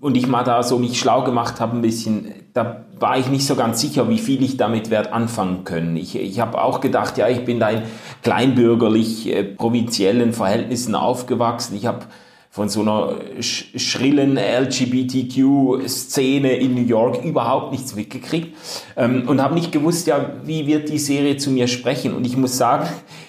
und 0.00 0.16
ich 0.16 0.26
mal 0.26 0.42
da 0.42 0.62
so 0.62 0.78
mich 0.78 0.98
schlau 0.98 1.22
gemacht 1.22 1.60
habe 1.60 1.76
ein 1.76 1.82
bisschen, 1.82 2.32
da 2.54 2.86
war 2.98 3.18
ich 3.18 3.28
nicht 3.28 3.46
so 3.46 3.56
ganz 3.56 3.78
sicher, 3.78 4.08
wie 4.08 4.18
viel 4.18 4.42
ich 4.42 4.56
damit 4.56 4.88
werde 4.88 5.12
anfangen 5.12 5.64
können. 5.64 5.96
Ich, 5.98 6.16
ich 6.16 6.40
habe 6.40 6.62
auch 6.62 6.80
gedacht, 6.80 7.18
ja, 7.18 7.28
ich 7.28 7.44
bin 7.44 7.60
da 7.60 7.68
in 7.68 7.82
kleinbürgerlich 8.22 9.28
äh, 9.28 9.44
provinziellen 9.44 10.32
Verhältnissen 10.32 10.94
aufgewachsen. 10.94 11.76
Ich 11.76 11.84
habe 11.84 12.06
von 12.50 12.68
so 12.68 12.82
einer 12.82 13.14
schrillen 13.40 14.36
LGBTQ-Szene 14.36 16.56
in 16.56 16.74
New 16.74 16.86
York 16.86 17.24
überhaupt 17.24 17.72
nichts 17.72 17.94
mitgekriegt 17.94 18.56
ähm, 18.96 19.28
und 19.28 19.40
habe 19.40 19.54
nicht 19.54 19.72
gewusst, 19.72 20.08
ja, 20.08 20.32
wie 20.44 20.66
wird 20.66 20.88
die 20.88 20.98
Serie 20.98 21.36
zu 21.36 21.50
mir 21.50 21.68
sprechen. 21.68 22.12
Und 22.12 22.26
ich 22.26 22.36
muss 22.36 22.58
sagen, 22.58 22.88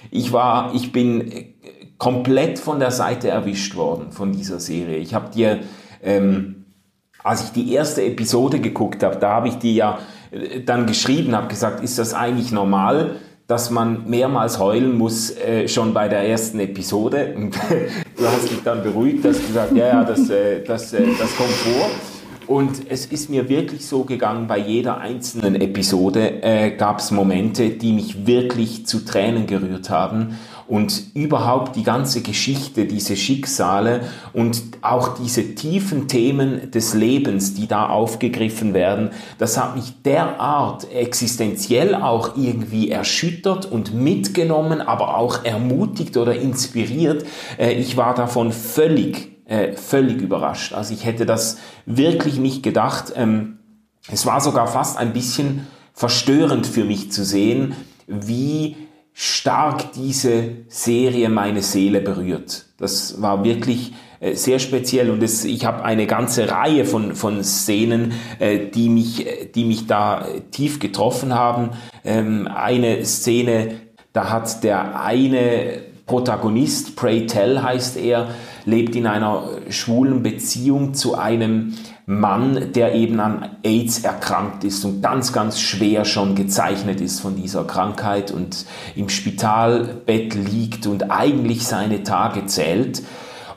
ich 0.09 0.33
war, 0.33 0.73
ich 0.73 0.91
bin 0.91 1.53
komplett 1.99 2.57
von 2.57 2.79
der 2.79 2.91
Seite 2.91 3.29
erwischt 3.29 3.75
worden 3.75 4.11
von 4.11 4.31
dieser 4.31 4.59
Serie. 4.59 4.97
Ich 4.97 5.13
habe 5.13 5.31
dir 5.31 5.59
ähm, 6.01 6.61
als 7.23 7.45
ich 7.45 7.51
die 7.51 7.73
erste 7.73 8.03
Episode 8.03 8.59
geguckt 8.59 9.03
habe, 9.03 9.17
da 9.17 9.33
habe 9.33 9.47
ich 9.47 9.55
die 9.55 9.75
ja 9.75 9.99
äh, 10.31 10.61
dann 10.61 10.85
geschrieben, 10.85 11.35
habe 11.35 11.47
gesagt, 11.47 11.83
ist 11.83 11.99
das 11.99 12.13
eigentlich 12.13 12.51
normal, 12.51 13.17
dass 13.51 13.69
man 13.69 14.09
mehrmals 14.09 14.59
heulen 14.59 14.97
muss, 14.97 15.29
äh, 15.29 15.67
schon 15.67 15.93
bei 15.93 16.07
der 16.07 16.25
ersten 16.25 16.57
Episode? 16.61 17.33
Und 17.35 17.53
du 17.53 18.25
hast 18.25 18.49
dich 18.49 18.63
dann 18.63 18.81
beruhigt, 18.81 19.25
hast 19.25 19.45
gesagt, 19.45 19.75
ja, 19.75 19.87
ja, 19.87 20.03
das, 20.05 20.29
äh, 20.29 20.63
das, 20.63 20.93
äh, 20.93 21.05
das 21.19 21.35
kommt 21.35 21.49
vor. 21.49 21.89
Und 22.47 22.89
es 22.89 23.07
ist 23.07 23.29
mir 23.29 23.49
wirklich 23.49 23.85
so 23.85 24.05
gegangen, 24.05 24.47
bei 24.47 24.57
jeder 24.57 24.99
einzelnen 24.99 25.55
Episode 25.55 26.41
äh, 26.41 26.71
gab 26.71 26.99
es 26.99 27.11
Momente, 27.11 27.71
die 27.71 27.91
mich 27.91 28.25
wirklich 28.25 28.85
zu 28.85 29.03
Tränen 29.03 29.47
gerührt 29.47 29.89
haben 29.89 30.37
und 30.71 31.13
überhaupt 31.15 31.75
die 31.75 31.83
ganze 31.83 32.21
Geschichte, 32.21 32.85
diese 32.85 33.17
Schicksale 33.17 34.03
und 34.31 34.63
auch 34.81 35.17
diese 35.17 35.53
tiefen 35.53 36.07
Themen 36.07 36.71
des 36.71 36.93
Lebens, 36.93 37.53
die 37.53 37.67
da 37.67 37.89
aufgegriffen 37.89 38.73
werden, 38.73 39.09
das 39.37 39.57
hat 39.57 39.75
mich 39.75 40.01
derart 40.03 40.89
existenziell 40.93 41.93
auch 41.93 42.37
irgendwie 42.37 42.89
erschüttert 42.89 43.69
und 43.69 43.93
mitgenommen, 43.93 44.79
aber 44.79 45.17
auch 45.17 45.43
ermutigt 45.43 46.15
oder 46.15 46.35
inspiriert. 46.35 47.25
Äh, 47.57 47.73
ich 47.73 47.97
war 47.97 48.15
davon 48.15 48.53
völlig, 48.53 49.41
äh, 49.49 49.73
völlig 49.73 50.21
überrascht. 50.21 50.71
Also 50.71 50.93
ich 50.93 51.03
hätte 51.03 51.25
das 51.25 51.57
wirklich 51.85 52.37
nicht 52.37 52.63
gedacht. 52.63 53.11
Ähm, 53.17 53.59
es 54.09 54.25
war 54.25 54.39
sogar 54.39 54.67
fast 54.67 54.97
ein 54.97 55.11
bisschen 55.11 55.67
verstörend 55.93 56.65
für 56.65 56.85
mich 56.85 57.11
zu 57.11 57.25
sehen, 57.25 57.75
wie 58.07 58.77
stark 59.13 59.93
diese 59.93 60.49
Serie 60.67 61.29
meine 61.29 61.61
Seele 61.61 62.01
berührt. 62.01 62.65
Das 62.77 63.21
war 63.21 63.43
wirklich 63.43 63.93
äh, 64.19 64.35
sehr 64.35 64.59
speziell 64.59 65.09
und 65.09 65.21
es, 65.21 65.45
ich 65.45 65.65
habe 65.65 65.83
eine 65.83 66.07
ganze 66.07 66.49
Reihe 66.49 66.85
von, 66.85 67.15
von 67.15 67.43
Szenen, 67.43 68.13
äh, 68.39 68.67
die, 68.67 68.89
mich, 68.89 69.25
die 69.55 69.65
mich 69.65 69.87
da 69.87 70.25
tief 70.51 70.79
getroffen 70.79 71.33
haben. 71.33 71.71
Ähm, 72.03 72.47
eine 72.47 73.03
Szene, 73.05 73.75
da 74.13 74.29
hat 74.29 74.63
der 74.63 75.01
eine 75.01 75.81
Protagonist, 76.05 76.95
Pray 76.95 77.25
Tell 77.25 77.61
heißt 77.61 77.97
er, 77.97 78.29
lebt 78.65 78.95
in 78.95 79.07
einer 79.07 79.43
schwulen 79.69 80.21
Beziehung 80.23 80.93
zu 80.93 81.17
einem 81.17 81.73
Mann, 82.05 82.73
der 82.73 82.95
eben 82.95 83.19
an 83.19 83.57
AIDS 83.63 84.03
erkrankt 84.03 84.63
ist 84.63 84.83
und 84.85 85.01
ganz, 85.01 85.33
ganz 85.33 85.59
schwer 85.59 86.05
schon 86.05 86.35
gezeichnet 86.35 87.01
ist 87.01 87.19
von 87.19 87.35
dieser 87.35 87.63
Krankheit 87.63 88.31
und 88.31 88.65
im 88.95 89.09
Spitalbett 89.09 90.33
liegt 90.33 90.87
und 90.87 91.11
eigentlich 91.11 91.65
seine 91.65 92.03
Tage 92.03 92.45
zählt. 92.45 93.03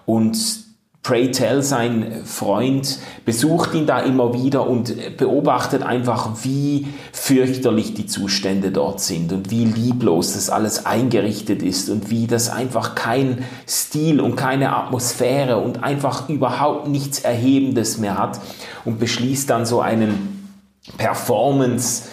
Und 0.06 0.63
Pray 1.04 1.30
Tell, 1.30 1.62
sein 1.62 2.22
Freund, 2.24 2.98
besucht 3.26 3.74
ihn 3.74 3.84
da 3.84 4.00
immer 4.00 4.32
wieder 4.32 4.66
und 4.66 5.18
beobachtet 5.18 5.82
einfach, 5.82 6.30
wie 6.44 6.88
fürchterlich 7.12 7.92
die 7.92 8.06
Zustände 8.06 8.70
dort 8.70 9.00
sind 9.00 9.30
und 9.30 9.50
wie 9.50 9.66
lieblos 9.66 10.32
das 10.32 10.48
alles 10.48 10.86
eingerichtet 10.86 11.62
ist 11.62 11.90
und 11.90 12.08
wie 12.08 12.26
das 12.26 12.48
einfach 12.48 12.94
kein 12.94 13.44
Stil 13.68 14.18
und 14.18 14.36
keine 14.36 14.74
Atmosphäre 14.74 15.58
und 15.58 15.84
einfach 15.84 16.30
überhaupt 16.30 16.88
nichts 16.88 17.18
Erhebendes 17.18 17.98
mehr 17.98 18.16
hat 18.16 18.40
und 18.86 18.98
beschließt 18.98 19.50
dann 19.50 19.66
so 19.66 19.82
einen 19.82 20.50
Performance 20.96 22.04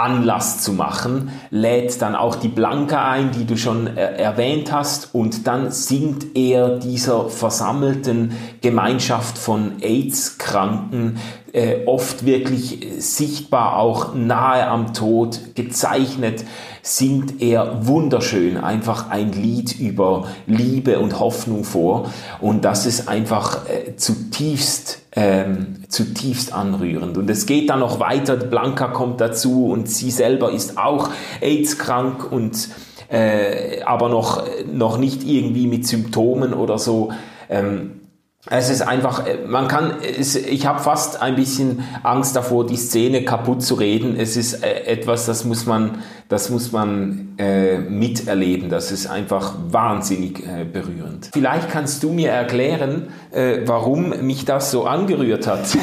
Anlass 0.00 0.62
zu 0.62 0.72
machen, 0.72 1.30
lädt 1.50 2.00
dann 2.02 2.14
auch 2.14 2.36
die 2.36 2.48
Blanca 2.48 3.10
ein, 3.10 3.30
die 3.32 3.44
du 3.44 3.56
schon 3.56 3.86
äh, 3.86 4.16
erwähnt 4.16 4.72
hast, 4.72 5.14
und 5.14 5.46
dann 5.46 5.70
singt 5.70 6.36
er 6.36 6.78
dieser 6.78 7.28
versammelten 7.28 8.32
Gemeinschaft 8.60 9.38
von 9.38 9.80
AIDS-Kranken 9.80 11.18
äh, 11.52 11.84
oft 11.86 12.24
wirklich 12.24 12.86
sichtbar 12.98 13.76
auch 13.76 14.14
nahe 14.14 14.66
am 14.66 14.94
Tod 14.94 15.54
gezeichnet, 15.54 16.44
singt 16.82 17.42
er 17.42 17.86
wunderschön 17.86 18.56
einfach 18.56 19.10
ein 19.10 19.32
Lied 19.32 19.78
über 19.78 20.28
Liebe 20.46 21.00
und 21.00 21.18
Hoffnung 21.18 21.64
vor. 21.64 22.10
Und 22.40 22.64
das 22.64 22.86
ist 22.86 23.08
einfach 23.08 23.68
äh, 23.68 23.96
zutiefst, 23.96 24.99
ähm, 25.12 25.84
zutiefst 25.88 26.52
anrührend. 26.52 27.18
Und 27.18 27.28
es 27.30 27.46
geht 27.46 27.70
dann 27.70 27.80
noch 27.80 28.00
weiter. 28.00 28.36
Blanca 28.36 28.88
kommt 28.88 29.20
dazu 29.20 29.66
und 29.66 29.88
sie 29.88 30.10
selber 30.10 30.52
ist 30.52 30.78
auch 30.78 31.10
AIDS-krank 31.40 32.30
und 32.30 32.68
äh, 33.08 33.82
aber 33.82 34.08
noch, 34.08 34.44
noch 34.72 34.98
nicht 34.98 35.24
irgendwie 35.24 35.66
mit 35.66 35.86
Symptomen 35.86 36.54
oder 36.54 36.78
so. 36.78 37.10
Ähm, 37.48 38.00
es 38.48 38.70
ist 38.70 38.80
einfach, 38.80 39.26
äh, 39.26 39.36
man 39.46 39.68
kann, 39.68 39.96
es, 40.00 40.34
ich 40.34 40.64
habe 40.64 40.80
fast 40.80 41.20
ein 41.20 41.36
bisschen 41.36 41.84
Angst 42.02 42.34
davor, 42.34 42.64
die 42.64 42.76
Szene 42.76 43.22
kaputt 43.22 43.62
zu 43.62 43.74
reden. 43.74 44.16
Es 44.18 44.34
ist 44.34 44.64
äh, 44.64 44.84
etwas, 44.86 45.26
das 45.26 45.44
muss 45.44 45.66
man, 45.66 45.98
das 46.30 46.48
muss 46.48 46.72
man 46.72 47.34
äh, 47.36 47.76
miterleben. 47.76 48.70
Das 48.70 48.92
ist 48.92 49.08
einfach 49.08 49.52
wahnsinnig 49.68 50.40
äh, 50.40 50.64
berührend. 50.64 51.28
Vielleicht 51.34 51.68
kannst 51.68 52.02
du 52.02 52.12
mir 52.12 52.30
erklären, 52.30 53.08
äh, 53.30 53.58
warum 53.66 54.08
mich 54.24 54.46
das 54.46 54.70
so 54.70 54.86
angerührt 54.86 55.46
hat. 55.46 55.76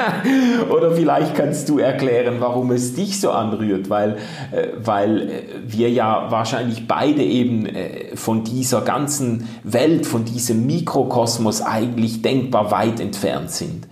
Oder 0.70 0.92
vielleicht 0.92 1.36
kannst 1.36 1.68
du 1.68 1.78
erklären, 1.78 2.36
warum 2.40 2.72
es 2.72 2.94
dich 2.94 3.20
so 3.20 3.30
anrührt, 3.30 3.88
weil, 3.88 4.16
äh, 4.50 4.66
weil 4.78 5.44
wir 5.64 5.90
ja 5.90 6.26
wahrscheinlich 6.28 6.88
beide 6.88 7.22
eben 7.22 7.68
von 8.14 8.42
dieser 8.42 8.80
ganzen 8.80 9.48
Welt, 9.62 10.06
von 10.06 10.24
diesem 10.24 10.66
Mikrokosmos 10.66 11.62
eigentlich 11.62 11.83
eigentlich 11.84 12.22
denkbar 12.22 12.70
weit 12.70 13.00
entfernt 13.00 13.50
sind. 13.50 13.86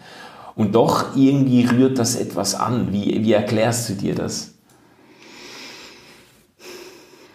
Und 0.54 0.74
doch 0.74 1.16
irgendwie 1.16 1.64
rührt 1.64 1.98
das 1.98 2.16
etwas 2.16 2.54
an. 2.54 2.92
Wie, 2.92 3.24
wie 3.24 3.32
erklärst 3.32 3.88
du 3.88 3.94
dir 3.94 4.14
das? 4.14 4.52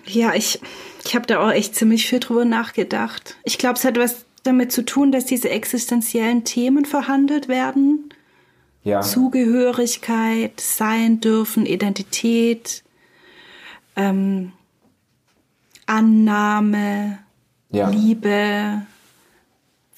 Ja, 0.06 0.34
ich, 0.34 0.60
ich 1.04 1.16
habe 1.16 1.26
da 1.26 1.40
auch 1.40 1.52
echt 1.52 1.76
ziemlich 1.76 2.08
viel 2.08 2.20
drüber 2.20 2.46
nachgedacht. 2.46 3.36
Ich 3.44 3.58
glaube, 3.58 3.76
es 3.76 3.84
hat 3.86 3.98
was 3.98 4.26
damit 4.44 4.72
zu 4.72 4.86
tun, 4.86 5.12
dass 5.12 5.26
diese 5.26 5.50
existenziellen 5.50 6.44
Themen 6.44 6.86
verhandelt 6.86 7.48
werden. 7.48 8.14
Ja. 8.84 9.02
Zugehörigkeit, 9.02 10.62
sein 10.62 11.20
dürfen, 11.20 11.66
Identität, 11.66 12.84
ähm, 13.98 14.54
Annahme, 15.86 17.20
ja. 17.70 17.90
Liebe, 17.90 18.86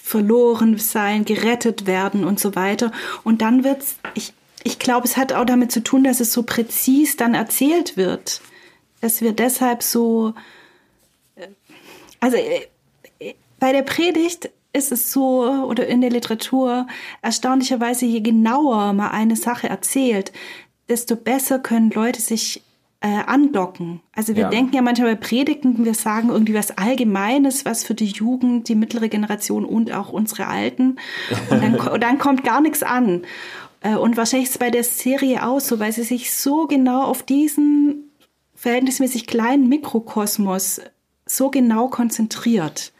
verloren 0.10 0.80
sein, 0.80 1.24
gerettet 1.24 1.86
werden 1.86 2.24
und 2.24 2.40
so 2.40 2.56
weiter. 2.56 2.92
Und 3.24 3.44
dann 3.44 3.64
wird's, 3.64 3.98
ich, 4.16 4.34
ich 4.64 4.80
glaube, 4.80 5.06
es 5.06 5.18
hat 5.18 5.34
auch 5.34 5.46
damit 5.46 5.72
zu 5.72 5.84
tun, 5.84 6.04
dass 6.04 6.20
es 6.20 6.34
so 6.34 6.42
präzis 6.42 7.16
dann 7.16 7.36
erzählt 7.36 7.96
wird. 7.96 8.42
Dass 9.02 9.22
wir 9.22 9.34
deshalb 9.34 9.84
so, 9.84 10.34
äh, 11.36 11.50
also 12.20 12.38
äh, 12.38 13.36
bei 13.60 13.72
der 13.72 13.84
Predigt 13.84 14.50
ist 14.74 14.92
es 14.92 15.12
so, 15.12 15.44
oder 15.44 15.86
in 15.86 16.02
der 16.02 16.10
Literatur, 16.10 16.88
erstaunlicherweise, 17.22 18.08
je 18.08 18.22
genauer 18.22 18.94
man 18.94 19.12
eine 19.12 19.36
Sache 19.36 19.70
erzählt, 19.70 20.32
desto 20.88 21.18
besser 21.18 21.60
können 21.60 21.92
Leute 21.92 22.20
sich 22.20 22.64
äh, 23.02 23.24
andocken. 23.26 24.02
Also 24.14 24.36
wir 24.36 24.44
ja. 24.44 24.50
denken 24.50 24.76
ja 24.76 24.82
manchmal 24.82 25.16
bei 25.16 25.22
Predigten, 25.22 25.86
wir 25.86 25.94
sagen 25.94 26.30
irgendwie 26.30 26.54
was 26.54 26.78
Allgemeines, 26.78 27.64
was 27.66 27.84
für 27.84 27.96
die 27.96 28.08
Jugend, 28.08 28.68
die 28.68 28.76
mittlere 28.76 29.08
Generation 29.08 29.64
und 29.64 29.92
auch 29.94 30.10
unsere 30.10 30.48
Alten. 30.48 30.98
Und 31.50 31.64
dann, 31.64 31.78
dann 32.02 32.18
kommt 32.18 32.44
gar 32.44 32.62
nichts 32.62 32.84
an. 32.84 33.24
Äh, 33.82 33.96
und 33.96 34.18
wahrscheinlich 34.18 34.50
ist 34.50 34.56
es 34.56 34.60
bei 34.60 34.70
der 34.70 34.84
Serie 34.84 35.48
auch 35.48 35.60
so, 35.60 35.80
weil 35.80 35.92
sie 35.92 36.04
sich 36.04 36.34
so 36.34 36.68
genau 36.68 37.04
auf 37.04 37.24
diesen 37.24 38.12
verhältnismäßig 38.56 39.28
kleinen 39.28 39.70
Mikrokosmos 39.70 40.82
so 41.26 41.50
genau 41.50 41.88
konzentriert 41.88 42.92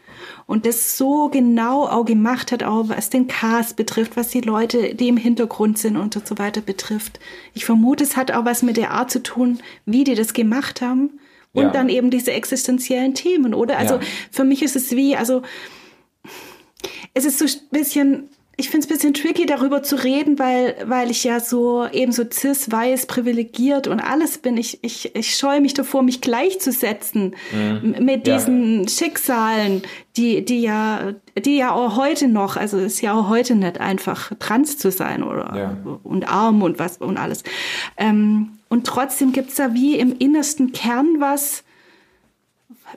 und 0.46 0.66
das 0.66 0.96
so 0.96 1.28
genau 1.28 1.86
auch 1.86 2.04
gemacht 2.04 2.52
hat, 2.52 2.62
auch 2.62 2.88
was 2.88 3.10
den 3.10 3.26
Cast 3.26 3.76
betrifft, 3.76 4.16
was 4.16 4.28
die 4.28 4.40
Leute, 4.40 4.94
die 4.94 5.08
im 5.08 5.16
Hintergrund 5.16 5.78
sind 5.78 5.96
und 5.96 6.26
so 6.26 6.38
weiter 6.38 6.60
betrifft. 6.60 7.20
Ich 7.54 7.64
vermute, 7.64 8.04
es 8.04 8.16
hat 8.16 8.30
auch 8.30 8.44
was 8.44 8.62
mit 8.62 8.76
der 8.76 8.90
Art 8.90 9.10
zu 9.10 9.22
tun, 9.22 9.58
wie 9.86 10.04
die 10.04 10.14
das 10.14 10.32
gemacht 10.32 10.80
haben 10.80 11.20
und 11.52 11.64
ja. 11.64 11.70
dann 11.70 11.88
eben 11.88 12.10
diese 12.10 12.32
existenziellen 12.32 13.14
Themen, 13.14 13.54
oder? 13.54 13.78
Also 13.78 13.94
ja. 13.96 14.00
für 14.30 14.44
mich 14.44 14.62
ist 14.62 14.76
es 14.76 14.92
wie, 14.92 15.16
also 15.16 15.42
es 17.14 17.24
ist 17.24 17.38
so 17.38 17.44
ein 17.44 17.68
bisschen 17.70 18.28
ich 18.60 18.68
finde 18.68 18.86
es 18.86 18.90
ein 18.90 18.94
bisschen 18.94 19.14
tricky, 19.14 19.46
darüber 19.46 19.82
zu 19.82 19.96
reden, 19.96 20.38
weil, 20.38 20.76
weil 20.84 21.10
ich 21.10 21.24
ja 21.24 21.40
so 21.40 21.86
eben 21.90 22.12
so 22.12 22.24
cis, 22.30 22.70
weiß, 22.70 23.06
privilegiert 23.06 23.88
und 23.88 24.00
alles 24.00 24.36
bin. 24.36 24.58
Ich, 24.58 24.84
ich, 24.84 25.16
ich 25.16 25.34
scheue 25.34 25.62
mich 25.62 25.72
davor, 25.72 26.02
mich 26.02 26.20
gleichzusetzen 26.20 27.34
mhm. 27.52 27.96
mit 28.04 28.26
diesen 28.26 28.82
ja. 28.82 28.88
Schicksalen, 28.88 29.80
die, 30.18 30.44
die 30.44 30.60
ja, 30.60 31.14
die 31.38 31.56
ja 31.56 31.72
auch 31.72 31.96
heute 31.96 32.28
noch, 32.28 32.58
also 32.58 32.76
es 32.76 32.94
ist 32.94 33.00
ja 33.00 33.14
auch 33.14 33.30
heute 33.30 33.54
nicht 33.54 33.80
einfach 33.80 34.30
trans 34.38 34.76
zu 34.76 34.90
sein 34.90 35.22
oder 35.22 35.56
ja. 35.56 35.76
und 36.02 36.28
arm 36.28 36.62
und 36.62 36.78
was 36.78 36.98
und 36.98 37.16
alles. 37.16 37.42
Ähm, 37.96 38.58
und 38.68 38.86
trotzdem 38.86 39.32
gibt's 39.32 39.54
da 39.54 39.72
wie 39.72 39.96
im 39.96 40.14
innersten 40.18 40.72
Kern 40.72 41.16
was, 41.18 41.64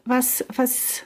was, 0.03 0.43
was 0.53 1.03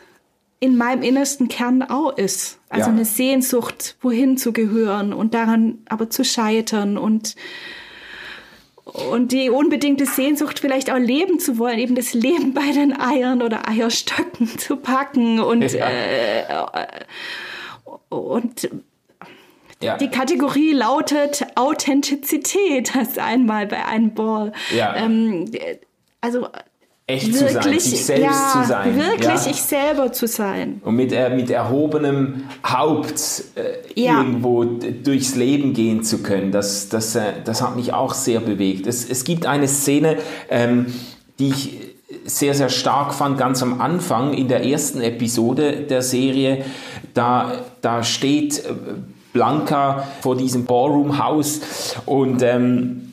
in 0.59 0.75
meinem 0.75 1.03
innersten 1.03 1.47
Kern 1.47 1.83
auch 1.83 2.17
ist. 2.17 2.59
Also 2.69 2.87
ja. 2.87 2.93
eine 2.93 3.05
Sehnsucht, 3.05 3.95
wohin 4.01 4.37
zu 4.37 4.53
gehören 4.53 5.13
und 5.13 5.33
daran 5.33 5.79
aber 5.87 6.09
zu 6.09 6.23
scheitern 6.23 6.97
und 6.97 7.35
und 9.11 9.33
die 9.33 9.49
unbedingte 9.49 10.05
Sehnsucht 10.05 10.59
vielleicht 10.59 10.89
auch 10.89 10.97
leben 10.97 11.39
zu 11.39 11.57
wollen, 11.57 11.77
eben 11.77 11.93
das 11.93 12.13
Leben 12.13 12.53
bei 12.53 12.71
den 12.71 12.97
Eiern 12.97 13.41
oder 13.41 13.67
Eierstöcken 13.67 14.47
zu 14.57 14.77
packen 14.77 15.39
und 15.39 15.61
ja. 15.73 15.89
äh, 15.89 16.45
und 18.09 18.69
ja. 19.81 19.97
Die 19.97 20.09
Kategorie 20.09 20.71
lautet 20.73 21.45
Authentizität, 21.55 22.91
das 22.95 23.17
einmal 23.17 23.67
bei 23.67 23.85
einem 23.85 24.13
Ball. 24.13 24.51
Ja. 24.75 24.95
Ähm, 24.95 25.51
also 26.21 26.47
echt 27.07 27.33
wirklich, 27.33 27.53
zu 27.53 27.53
sein, 27.53 27.79
sich 27.79 28.05
selbst 28.05 28.23
ja, 28.23 28.51
zu 28.51 28.67
sein. 28.67 28.95
Wirklich 28.97 29.45
ja? 29.45 29.51
ich 29.51 29.61
selber 29.61 30.11
zu 30.11 30.27
sein. 30.27 30.81
Und 30.83 30.95
mit, 30.95 31.13
äh, 31.13 31.33
mit 31.33 31.49
erhobenem 31.49 32.43
Haupt 32.65 33.43
äh, 33.55 33.99
ja. 33.99 34.17
irgendwo 34.17 34.65
durchs 34.65 35.35
Leben 35.35 35.73
gehen 35.73 36.03
zu 36.03 36.21
können, 36.21 36.51
das, 36.51 36.89
das, 36.89 37.15
äh, 37.15 37.21
das 37.45 37.61
hat 37.61 37.77
mich 37.77 37.93
auch 37.93 38.13
sehr 38.13 38.41
bewegt. 38.41 38.87
Es, 38.87 39.09
es 39.09 39.23
gibt 39.23 39.45
eine 39.45 39.69
Szene, 39.69 40.17
ähm, 40.49 40.87
die 41.39 41.47
ich 41.47 41.79
sehr, 42.25 42.53
sehr 42.53 42.69
stark 42.69 43.13
fand, 43.13 43.37
ganz 43.37 43.63
am 43.63 43.79
Anfang 43.79 44.33
in 44.33 44.49
der 44.49 44.65
ersten 44.65 44.99
Episode 44.99 45.83
der 45.89 46.01
Serie. 46.01 46.65
Da, 47.13 47.53
da 47.81 48.03
steht 48.03 48.59
äh, 48.59 48.73
Blanca 49.31 50.05
vor 50.19 50.35
diesem 50.35 50.65
Ballroom-Haus 50.65 51.95
und 52.05 52.41
ähm, 52.41 53.06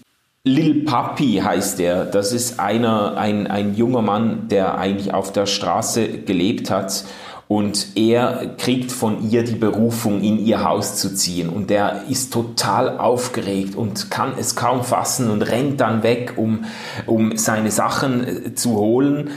Lil 0.46 0.85
Papi 0.85 1.40
heißt 1.42 1.80
er. 1.80 2.04
Das 2.04 2.35
ist 2.35 2.61
einer, 2.61 3.16
ein, 3.16 3.46
ein 3.46 3.74
junger 3.74 4.02
Mann, 4.02 4.48
der 4.48 4.76
eigentlich 4.76 5.14
auf 5.14 5.33
der 5.33 5.46
Straße 5.46 6.07
gelebt 6.18 6.70
hat. 6.70 7.07
Und 7.48 7.96
er 7.96 8.54
kriegt 8.59 8.92
von 8.92 9.30
ihr 9.30 9.42
die 9.42 9.54
Berufung, 9.54 10.20
in 10.20 10.38
ihr 10.38 10.62
Haus 10.62 10.96
zu 10.96 11.14
ziehen. 11.14 11.48
Und 11.48 11.70
der 11.70 12.02
ist 12.11 12.30
total 12.30 12.98
aufgeregt 12.98 13.74
und 13.74 14.11
kann 14.11 14.35
es 14.38 14.54
kaum 14.54 14.85
fassen 14.85 15.30
und 15.30 15.40
rennt 15.40 15.80
dann 15.80 16.02
weg, 16.02 16.35
um, 16.37 16.66
um 17.07 17.38
seine 17.38 17.70
Sachen 17.70 18.48
äh, 18.48 18.54
zu 18.54 18.76
holen. 18.76 19.30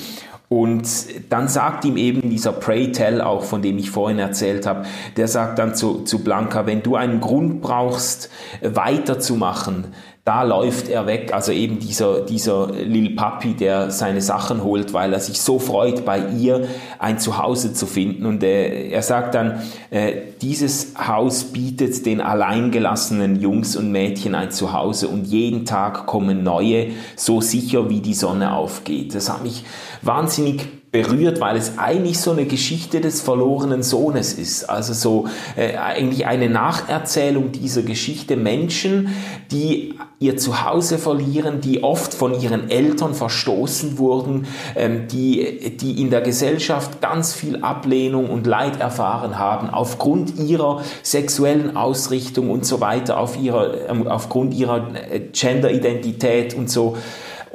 Und 0.49 0.87
dann 1.29 1.47
sagt 1.49 1.83
ihm 1.83 1.97
eben 1.97 2.29
dieser 2.29 2.53
Pray 2.53 2.91
Tell, 2.91 3.21
auch 3.21 3.43
von 3.43 3.61
dem 3.61 3.77
ich 3.77 3.91
vorhin 3.91 4.19
erzählt 4.19 4.65
habe, 4.65 4.85
der 5.17 5.27
sagt 5.27 5.59
dann 5.59 5.75
zu, 5.75 6.03
zu 6.03 6.23
Blanca, 6.23 6.65
wenn 6.65 6.83
du 6.83 6.95
einen 6.95 7.19
Grund 7.19 7.61
brauchst, 7.61 8.29
weiterzumachen, 8.61 9.87
da 10.27 10.43
läuft 10.43 10.89
er 10.89 11.07
weg. 11.07 11.33
Also 11.33 11.53
eben 11.53 11.79
dieser, 11.79 12.19
dieser 12.19 12.69
Lil 12.69 13.15
Papi, 13.15 13.53
der 13.53 13.91
seine 13.91 14.21
Sachen 14.21 14.61
holt, 14.61 14.91
weil 14.91 15.13
er 15.13 15.21
sich 15.21 15.39
so 15.39 15.57
freut, 15.57 16.03
bei 16.03 16.19
ihr 16.19 16.67
ein 16.99 17.17
Zuhause 17.17 17.71
zu 17.71 17.85
finden. 17.85 18.25
Und 18.25 18.43
äh, 18.43 18.89
er 18.89 19.03
sagt 19.03 19.35
dann, 19.35 19.61
äh, 19.89 20.15
dieses 20.41 20.95
Haus 20.97 21.45
bietet 21.45 22.05
den 22.05 22.19
alleingelassenen 22.19 23.39
Jungs 23.39 23.77
und 23.77 23.93
Mädchen 23.93 24.35
ein 24.35 24.51
Zuhause 24.51 25.07
und 25.07 25.27
jeden 25.27 25.63
Tag 25.63 26.07
kommen 26.07 26.43
neue, 26.43 26.87
so 27.15 27.39
sicher 27.39 27.89
wie 27.89 28.01
die 28.01 28.13
Sonne 28.13 28.51
aufgeht. 28.51 29.15
Das 29.15 29.29
hat 29.29 29.43
mich 29.43 29.63
wahnsinnig 30.01 30.67
berührt, 30.97 31.39
weil 31.39 31.57
es 31.57 31.77
eigentlich 31.77 32.19
so 32.19 32.31
eine 32.31 32.45
Geschichte 32.45 33.01
des 33.01 33.21
verlorenen 33.21 33.83
Sohnes 33.83 34.33
ist. 34.33 34.67
Also 34.69 34.93
so 34.93 35.27
äh, 35.55 35.77
eigentlich 35.77 36.25
eine 36.25 36.49
Nacherzählung 36.49 37.51
dieser 37.51 37.83
Geschichte. 37.83 38.35
Menschen, 38.35 39.09
die 39.51 39.93
ihr 40.19 40.37
Zuhause 40.37 40.97
verlieren, 40.97 41.61
die 41.61 41.83
oft 41.83 42.15
von 42.15 42.39
ihren 42.39 42.71
Eltern 42.71 43.13
verstoßen 43.13 43.99
wurden, 43.99 44.47
ähm, 44.75 45.07
die, 45.07 45.77
die 45.77 46.01
in 46.01 46.09
der 46.09 46.21
Gesellschaft 46.21 46.99
ganz 47.01 47.33
viel 47.33 47.61
Ablehnung 47.61 48.29
und 48.31 48.47
Leid 48.47 48.79
erfahren 48.79 49.37
haben, 49.37 49.69
aufgrund 49.69 50.39
ihrer 50.39 50.81
sexuellen 51.03 51.77
Ausrichtung 51.77 52.49
und 52.49 52.65
so 52.65 52.81
weiter, 52.81 53.19
auf 53.19 53.39
ihrer, 53.39 53.87
ähm, 53.89 54.07
aufgrund 54.07 54.55
ihrer 54.55 54.87
äh, 55.11 55.19
Genderidentität 55.31 56.55
und 56.55 56.71
so 56.71 56.97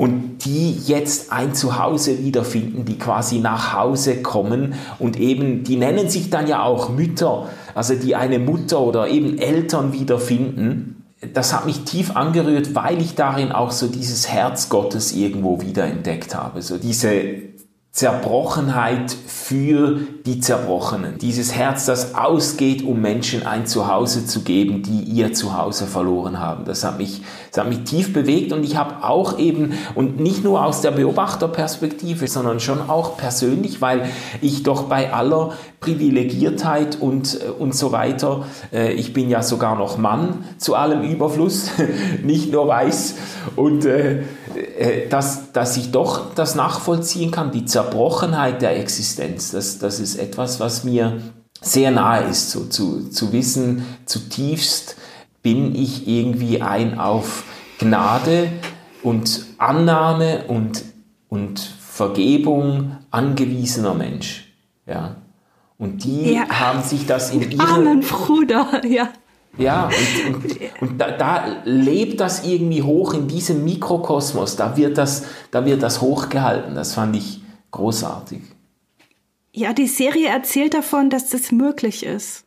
und 0.03 0.45
die 0.45 0.73
jetzt 0.85 1.31
ein 1.31 1.55
Zuhause 1.55 2.19
wiederfinden, 2.25 2.85
die 2.85 2.99
quasi 2.99 3.39
nach 3.39 3.73
Hause 3.73 4.21
kommen 4.21 4.75
und 4.99 5.17
eben, 5.17 5.63
die 5.63 5.77
nennen 5.77 6.09
sich 6.09 6.29
dann 6.29 6.49
ja 6.49 6.65
auch 6.65 6.89
Mütter, 6.89 7.49
also 7.77 7.95
die 7.95 8.17
eine 8.17 8.41
Mutter 8.41 8.81
oder 8.81 9.07
eben 9.07 9.39
Eltern 9.39 9.93
wiederfinden. 9.93 11.05
Das 11.35 11.55
hat 11.55 11.67
mich 11.67 11.85
tief 11.85 12.17
angerührt, 12.17 12.75
weil 12.75 13.01
ich 13.01 13.15
darin 13.15 13.53
auch 13.53 13.71
so 13.71 13.87
dieses 13.87 14.29
Herz 14.29 14.69
Gottes 14.69 15.13
irgendwo 15.13 15.61
wiederentdeckt 15.61 16.35
habe. 16.35 16.63
So 16.63 16.79
diese 16.79 17.23
Zerbrochenheit 17.93 19.15
für 19.27 20.01
die 20.25 20.41
Zerbrochenen. 20.41 21.19
Dieses 21.19 21.55
Herz, 21.55 21.85
das 21.85 22.15
ausgeht, 22.15 22.83
um 22.83 23.03
Menschen 23.03 23.47
ein 23.47 23.67
Zuhause 23.67 24.25
zu 24.25 24.41
geben, 24.41 24.83
die 24.83 25.03
ihr 25.03 25.35
Zuhause 25.35 25.87
verloren 25.87 26.41
haben. 26.41 26.65
Das 26.65 26.85
hat 26.85 26.97
mich, 26.97 27.21
das 27.51 27.63
hat 27.63 27.69
mich 27.69 27.85
tief 27.85 28.15
bewegt 28.15 28.55
und 28.55 28.65
ich 28.65 28.77
habe 28.77 29.05
auch 29.05 29.39
eben, 29.39 29.75
und 29.95 30.19
nicht 30.19 30.43
nur 30.43 30.65
aus 30.65 30.81
der 30.81 30.93
Beobachterperspektive, 30.93 32.29
sondern 32.29 32.61
schon 32.61 32.81
auch 32.89 33.19
persönlich, 33.19 33.83
weil 33.83 34.09
ich 34.41 34.63
doch 34.63 34.85
bei 34.85 35.13
aller 35.13 35.53
Privilegiertheit 35.81 36.99
und, 36.99 37.39
und 37.59 37.75
so 37.75 37.93
weiter, 37.93 38.47
äh, 38.73 38.95
ich 38.95 39.13
bin 39.13 39.29
ja 39.29 39.43
sogar 39.43 39.77
noch 39.77 39.99
Mann 39.99 40.45
zu 40.57 40.77
allem 40.77 41.03
Überfluss, 41.03 41.73
nicht 42.23 42.51
nur 42.53 42.69
weiß, 42.69 43.17
und 43.57 43.85
äh, 43.85 44.21
äh, 44.21 44.23
dass, 45.11 45.53
dass 45.53 45.77
ich 45.77 45.91
doch 45.91 46.35
das 46.35 46.55
nachvollziehen 46.55 47.31
kann, 47.31 47.51
die 47.51 47.65
Zerbrochenheit 47.65 48.63
der 48.63 48.79
Existenz, 48.79 49.51
das, 49.51 49.79
das 49.79 50.01
ist 50.01 50.17
etwas, 50.17 50.61
was 50.61 50.85
mir 50.85 51.21
sehr 51.61 51.91
nahe 51.91 52.25
ist, 52.25 52.51
so 52.51 52.65
zu, 52.65 53.09
zu 53.11 53.33
wissen, 53.33 53.87
zutiefst 54.05 54.97
bin 55.43 55.75
ich 55.75 56.07
irgendwie 56.09 56.63
ein 56.63 56.99
auf 56.99 57.45
Gnade 57.79 58.49
und 59.03 59.45
Annahme 59.59 60.45
und, 60.49 60.83
und 61.29 61.61
Vergebung 61.61 62.97
angewiesener 63.11 63.95
Mensch. 63.95 64.53
Ja. 64.87 65.17
Und 65.79 66.05
die 66.05 66.35
ja. 66.35 66.49
haben 66.49 66.83
sich 66.83 67.07
das 67.07 67.33
in 67.33 67.51
ihrem... 67.51 67.61
Armen 67.61 68.01
Bruder, 68.01 68.83
ja. 68.87 69.09
Ja, 69.59 69.91
und, 70.27 70.35
und, 70.35 70.81
und 70.81 70.99
da, 70.99 71.11
da, 71.11 71.63
lebt 71.65 72.21
das 72.21 72.45
irgendwie 72.45 72.83
hoch 72.83 73.13
in 73.13 73.29
diesem 73.29 73.65
Mikrokosmos, 73.65 74.57
da 74.57 74.77
wird, 74.77 74.97
das, 74.97 75.27
da 75.51 75.65
wird 75.67 75.83
das 75.83 76.01
hochgehalten. 76.01 76.75
Das 76.75 76.95
fand 76.95 77.17
ich 77.17 77.43
großartig. 77.71 78.41
Ja, 79.53 79.75
die 79.75 79.87
Serie 79.87 80.29
erzählt 80.29 80.73
davon, 80.73 81.11
dass 81.11 81.29
das 81.29 81.53
möglich 81.53 82.07
ist. 82.07 82.45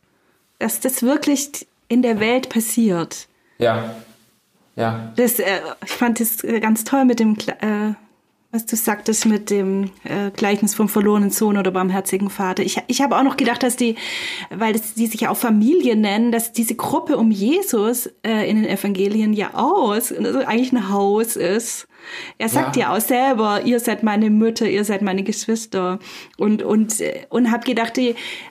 Dass 0.58 0.80
das 0.80 1.02
wirklich 1.02 1.68
in 1.88 2.02
der 2.02 2.18
Welt 2.18 2.48
passiert. 2.48 3.28
Ja. 3.58 3.94
Ja. 4.74 5.12
Das, 5.16 5.38
äh, 5.38 5.60
ich 5.84 5.92
fand 5.92 6.18
das 6.20 6.38
ganz 6.60 6.84
toll 6.84 7.04
mit 7.04 7.20
dem, 7.20 7.36
äh, 7.60 7.94
was 8.56 8.64
du 8.64 8.74
sagtest 8.74 9.26
mit 9.26 9.50
dem 9.50 9.90
äh, 10.04 10.30
Gleichnis 10.34 10.74
vom 10.74 10.88
verlorenen 10.88 11.30
Sohn 11.30 11.58
oder 11.58 11.70
barmherzigen 11.70 12.30
Vater. 12.30 12.62
Ich, 12.62 12.80
ich 12.86 13.02
habe 13.02 13.16
auch 13.18 13.22
noch 13.22 13.36
gedacht, 13.36 13.62
dass 13.62 13.76
die, 13.76 13.96
weil 14.48 14.72
das, 14.72 14.94
die 14.94 15.06
sich 15.06 15.20
ja 15.20 15.30
auch 15.30 15.36
Familie 15.36 15.94
nennen, 15.94 16.32
dass 16.32 16.52
diese 16.52 16.74
Gruppe 16.74 17.18
um 17.18 17.30
Jesus 17.30 18.06
äh, 18.26 18.48
in 18.48 18.56
den 18.56 18.64
Evangelien 18.64 19.34
ja 19.34 19.52
aus, 19.52 20.10
also 20.10 20.38
eigentlich 20.38 20.72
ein 20.72 20.88
Haus 20.88 21.36
ist. 21.36 21.86
Er 22.38 22.48
sagt 22.48 22.76
ja. 22.76 22.82
ja 22.82 22.96
auch 22.96 23.00
selber, 23.00 23.62
ihr 23.64 23.80
seid 23.80 24.02
meine 24.02 24.30
Mütter, 24.30 24.68
ihr 24.68 24.84
seid 24.84 25.02
meine 25.02 25.22
Geschwister. 25.22 25.98
Und, 26.36 26.62
und, 26.62 27.02
und 27.30 27.50
hab 27.50 27.64
gedacht, 27.64 27.98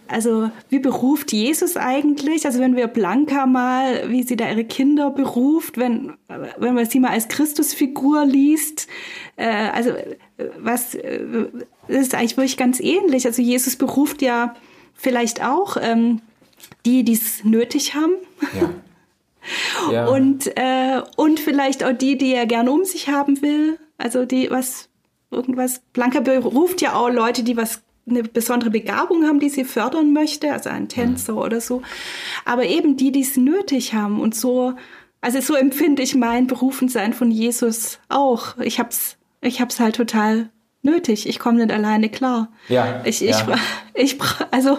also, 0.07 0.49
wie 0.69 0.79
beruft 0.79 1.31
Jesus 1.31 1.77
eigentlich? 1.77 2.45
Also, 2.45 2.59
wenn 2.59 2.75
wir 2.75 2.87
Blanca 2.87 3.45
mal, 3.45 4.09
wie 4.09 4.23
sie 4.23 4.35
da 4.35 4.49
ihre 4.49 4.65
Kinder 4.65 5.09
beruft, 5.09 5.77
wenn, 5.77 6.13
wenn 6.57 6.73
man 6.73 6.85
sie 6.85 6.99
mal 6.99 7.11
als 7.11 7.27
Christusfigur 7.27 8.25
liest, 8.25 8.87
äh, 9.35 9.47
also, 9.47 9.91
was, 10.59 10.95
äh, 10.95 11.19
das 11.87 11.97
ist 11.97 12.15
eigentlich 12.15 12.37
wirklich 12.37 12.57
ganz 12.57 12.79
ähnlich. 12.79 13.25
Also, 13.25 13.41
Jesus 13.41 13.75
beruft 13.75 14.21
ja 14.21 14.55
vielleicht 14.93 15.43
auch, 15.43 15.77
ähm, 15.81 16.21
die, 16.85 17.03
die 17.03 17.13
es 17.13 17.43
nötig 17.43 17.95
haben. 17.95 18.13
Ja. 18.59 18.69
Ja. 19.91 20.07
Und, 20.07 20.47
äh, 20.57 21.01
und 21.15 21.39
vielleicht 21.39 21.83
auch 21.83 21.93
die, 21.93 22.17
die 22.17 22.33
er 22.33 22.45
gerne 22.45 22.71
um 22.71 22.83
sich 22.83 23.09
haben 23.09 23.41
will. 23.41 23.77
Also 23.97 24.25
die, 24.25 24.49
was, 24.49 24.89
irgendwas. 25.31 25.81
Blanca 25.93 26.19
beruft 26.19 26.81
ja 26.81 26.93
auch 26.93 27.09
Leute, 27.09 27.43
die 27.43 27.57
was 27.57 27.81
eine 28.07 28.23
besondere 28.23 28.69
Begabung 28.69 29.25
haben, 29.25 29.39
die 29.39 29.49
sie 29.49 29.63
fördern 29.63 30.13
möchte, 30.13 30.51
also 30.51 30.69
ein 30.69 30.87
Tänzer 30.87 31.33
mhm. 31.33 31.39
oder 31.39 31.61
so. 31.61 31.81
Aber 32.45 32.65
eben 32.65 32.97
die, 32.97 33.11
die 33.11 33.21
es 33.21 33.35
nötig 33.35 33.93
haben 33.93 34.19
und 34.19 34.35
so, 34.35 34.73
also 35.21 35.41
so 35.41 35.55
empfinde 35.55 36.03
ich 36.03 36.13
mein 36.13 36.45
Berufensein 36.45 37.13
von 37.13 37.31
Jesus 37.31 37.99
auch. 38.09 38.57
Ich 38.59 38.79
hab's, 38.79 39.17
ich 39.41 39.59
hab's 39.59 39.79
halt 39.79 39.95
total 39.95 40.49
nötig. 40.83 41.27
Ich 41.27 41.39
komme 41.39 41.57
nicht 41.57 41.71
alleine 41.73 42.09
klar. 42.09 42.49
Ja. 42.69 43.01
Ich, 43.05 43.23
ich, 43.23 43.31
ja. 43.31 43.55
ich, 43.95 44.17
also. 44.51 44.77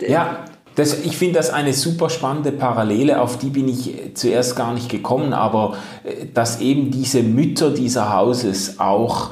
Ja, 0.00 0.44
das, 0.78 1.00
ich 1.00 1.16
finde 1.16 1.34
das 1.34 1.50
eine 1.50 1.72
super 1.72 2.08
spannende 2.08 2.52
Parallele, 2.52 3.20
auf 3.20 3.36
die 3.36 3.48
bin 3.48 3.68
ich 3.68 4.14
zuerst 4.14 4.54
gar 4.54 4.72
nicht 4.72 4.88
gekommen, 4.88 5.32
aber 5.32 5.76
äh, 6.04 6.26
dass 6.32 6.60
eben 6.60 6.92
diese 6.92 7.24
Mütter 7.24 7.72
dieser 7.72 8.14
Hauses 8.14 8.78
auch 8.78 9.30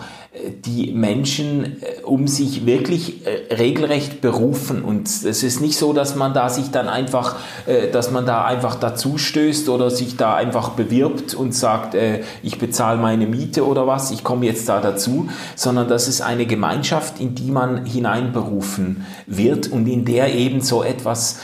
die 0.50 0.92
Menschen 0.92 1.82
äh, 1.82 2.02
um 2.02 2.28
sich 2.28 2.66
wirklich 2.66 3.26
äh, 3.26 3.54
regelrecht 3.54 4.20
berufen. 4.20 4.82
Und 4.82 5.08
es 5.08 5.42
ist 5.42 5.60
nicht 5.60 5.76
so, 5.76 5.92
dass 5.92 6.16
man 6.16 6.34
da 6.34 6.48
sich 6.48 6.70
dann 6.70 6.88
einfach, 6.88 7.36
äh, 7.66 7.90
dass 7.90 8.10
man 8.10 8.26
da 8.26 8.44
einfach 8.44 8.76
dazu 8.76 9.18
stößt 9.18 9.68
oder 9.68 9.90
sich 9.90 10.16
da 10.16 10.34
einfach 10.34 10.70
bewirbt 10.70 11.34
und 11.34 11.54
sagt, 11.54 11.96
ich 12.42 12.58
bezahle 12.58 12.98
meine 13.00 13.26
Miete 13.26 13.66
oder 13.66 13.86
was, 13.86 14.10
ich 14.10 14.24
komme 14.24 14.46
jetzt 14.46 14.68
da 14.68 14.80
dazu, 14.80 15.28
sondern 15.54 15.88
das 15.88 16.08
ist 16.08 16.20
eine 16.20 16.46
Gemeinschaft, 16.46 17.20
in 17.20 17.34
die 17.34 17.50
man 17.50 17.86
hineinberufen 17.86 19.06
wird 19.26 19.68
und 19.68 19.86
in 19.86 20.04
der 20.04 20.34
eben 20.34 20.60
so 20.60 20.82
etwas 20.82 21.40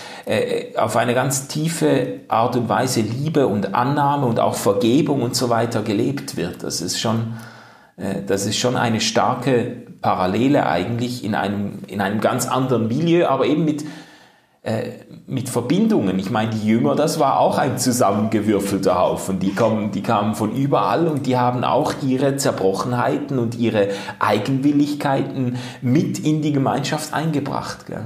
auf 0.77 0.97
eine 0.97 1.15
ganz 1.15 1.49
tiefe 1.49 2.21
Art 2.29 2.57
und 2.57 2.69
Weise 2.69 3.01
Liebe 3.01 3.47
und 3.47 3.75
Annahme 3.75 4.27
und 4.27 4.41
auch 4.41 4.55
Vergebung 4.55 5.23
und 5.23 5.35
so 5.35 5.49
weiter 5.49 5.83
gelebt 5.83 6.37
wird. 6.37 6.63
Das 6.63 6.81
ist 6.81 7.01
schon 7.01 7.35
das 7.97 8.47
ist 8.47 8.57
schon 8.57 8.77
eine 8.77 9.01
starke 9.01 9.83
Parallele 10.03 10.67
eigentlich 10.67 11.25
in 11.25 11.35
einem, 11.35 11.79
in 11.87 12.01
einem 12.01 12.21
ganz 12.21 12.47
anderen 12.47 12.89
Milieu, 12.89 13.27
aber 13.27 13.47
eben 13.47 13.65
mit, 13.65 13.85
äh, 14.63 14.91
mit 15.27 15.49
Verbindungen. 15.49 16.19
Ich 16.19 16.31
meine, 16.31 16.51
die 16.51 16.67
Jünger, 16.67 16.95
das 16.95 17.21
war 17.21 17.39
auch 17.39 17.57
ein 17.57 17.79
zusammengewürfelter 17.79 18.99
Haufen. 18.99 19.39
Die, 19.39 19.55
kommen, 19.55 19.93
die 19.93 20.03
kamen 20.03 20.35
von 20.35 20.55
überall 20.55 21.07
und 21.07 21.27
die 21.27 21.37
haben 21.37 21.65
auch 21.65 21.95
ihre 22.03 22.37
Zerbrochenheiten 22.37 23.39
und 23.39 23.55
ihre 23.55 23.89
Eigenwilligkeiten 24.19 25.57
mit 25.81 26.19
in 26.19 26.43
die 26.43 26.53
Gemeinschaft 26.53 27.15
eingebracht. 27.15 27.87
Gell? 27.87 28.05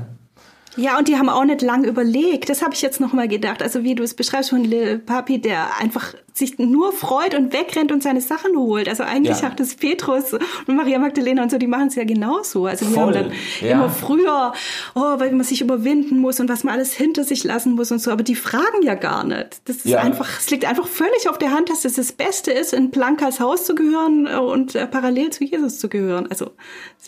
Ja, 0.77 0.99
und 0.99 1.09
die 1.09 1.17
haben 1.17 1.31
auch 1.31 1.45
nicht 1.45 1.63
lang 1.63 1.85
überlegt. 1.85 2.51
Das 2.51 2.63
habe 2.63 2.75
ich 2.75 2.83
jetzt 2.83 3.01
noch 3.01 3.15
mal 3.15 3.29
gedacht. 3.29 3.63
Also 3.63 3.83
wie 3.83 3.95
du 3.95 4.03
es 4.03 4.15
beschreibst 4.15 4.51
von 4.51 4.63
Lil 4.63 4.99
Papi, 4.99 5.41
der 5.41 5.79
einfach 5.81 6.13
sich 6.37 6.59
nur 6.59 6.93
freut 6.93 7.35
und 7.35 7.55
wegrennt 7.55 7.93
und 7.93 8.03
seine 8.03 8.21
Sachen 8.21 8.57
holt. 8.57 8.89
Also 8.89 9.05
eigentlich 9.05 9.41
ja. 9.41 9.51
hat 9.51 9.59
es 9.59 9.75
Petrus 9.75 10.35
und 10.35 10.77
Maria 10.77 10.99
Magdalena 10.99 11.43
und 11.43 11.51
so, 11.51 11.57
die 11.57 11.67
machen 11.67 11.89
es 11.89 11.95
ja 11.95 12.05
genauso. 12.05 12.67
Also 12.67 12.85
die 12.85 12.97
haben 12.99 13.13
dann 13.13 13.33
ja. 13.63 13.73
immer 13.73 13.89
früher, 13.89 14.53
oh, 14.95 15.19
weil 15.19 15.33
man 15.33 15.45
sich 15.45 15.63
überwinden 15.63 16.19
muss 16.19 16.39
und 16.39 16.51
was 16.51 16.63
man 16.63 16.75
alles 16.75 16.93
hinter 16.93 17.25
sich 17.25 17.43
lassen 17.43 17.73
muss 17.73 17.91
und 17.91 18.01
so. 18.01 18.11
Aber 18.11 18.23
die 18.23 18.35
fragen 18.35 18.83
ja 18.83 18.95
gar 18.95 19.25
nicht. 19.25 19.63
Das 19.65 19.77
ist 19.77 19.87
ja. 19.87 20.01
einfach, 20.01 20.29
es 20.39 20.51
liegt 20.51 20.67
einfach 20.67 20.87
völlig 20.87 21.29
auf 21.31 21.39
der 21.39 21.53
Hand, 21.53 21.71
dass 21.71 21.87
es 21.87 21.95
das 21.95 22.13
Beste 22.13 22.53
ist, 22.53 22.75
in 22.75 22.91
Blankas 22.91 23.41
Haus 23.41 23.65
zu 23.65 23.75
gehören 23.75 24.27
äh, 24.27 24.37
und 24.37 24.75
äh, 24.75 24.87
parallel 24.87 25.31
zu 25.31 25.45
Jesus 25.45 25.79
zu 25.79 25.89
gehören. 25.89 26.27
Also 26.29 26.51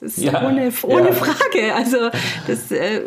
das 0.00 0.16
ist 0.16 0.26
ohne, 0.26 0.72
ohne 0.84 1.12
Frage. 1.12 1.74
Also 1.74 2.10
das 2.46 2.70
äh, 2.70 3.02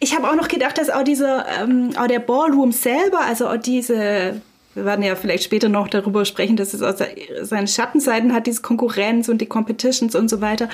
ich 0.00 0.16
habe 0.16 0.28
auch 0.28 0.34
noch 0.34 0.48
gedacht, 0.48 0.78
dass 0.78 0.90
auch 0.90 1.04
dieser, 1.04 1.46
ähm, 1.62 1.90
auch 1.96 2.08
der 2.08 2.18
Ballroom 2.18 2.72
selber, 2.72 3.20
also 3.20 3.48
auch 3.48 3.56
diese, 3.56 4.42
wir 4.74 4.84
werden 4.84 5.04
ja 5.04 5.16
vielleicht 5.16 5.44
später 5.44 5.68
noch 5.68 5.88
darüber 5.88 6.24
sprechen, 6.24 6.56
dass 6.56 6.72
es 6.72 6.82
auch 6.82 6.94
seine 7.42 7.68
Schattenseiten 7.68 8.32
hat, 8.32 8.46
diese 8.46 8.62
Konkurrenz 8.62 9.28
und 9.28 9.38
die 9.38 9.46
Competitions 9.46 10.14
und 10.14 10.28
so 10.28 10.40
weiter. 10.40 10.68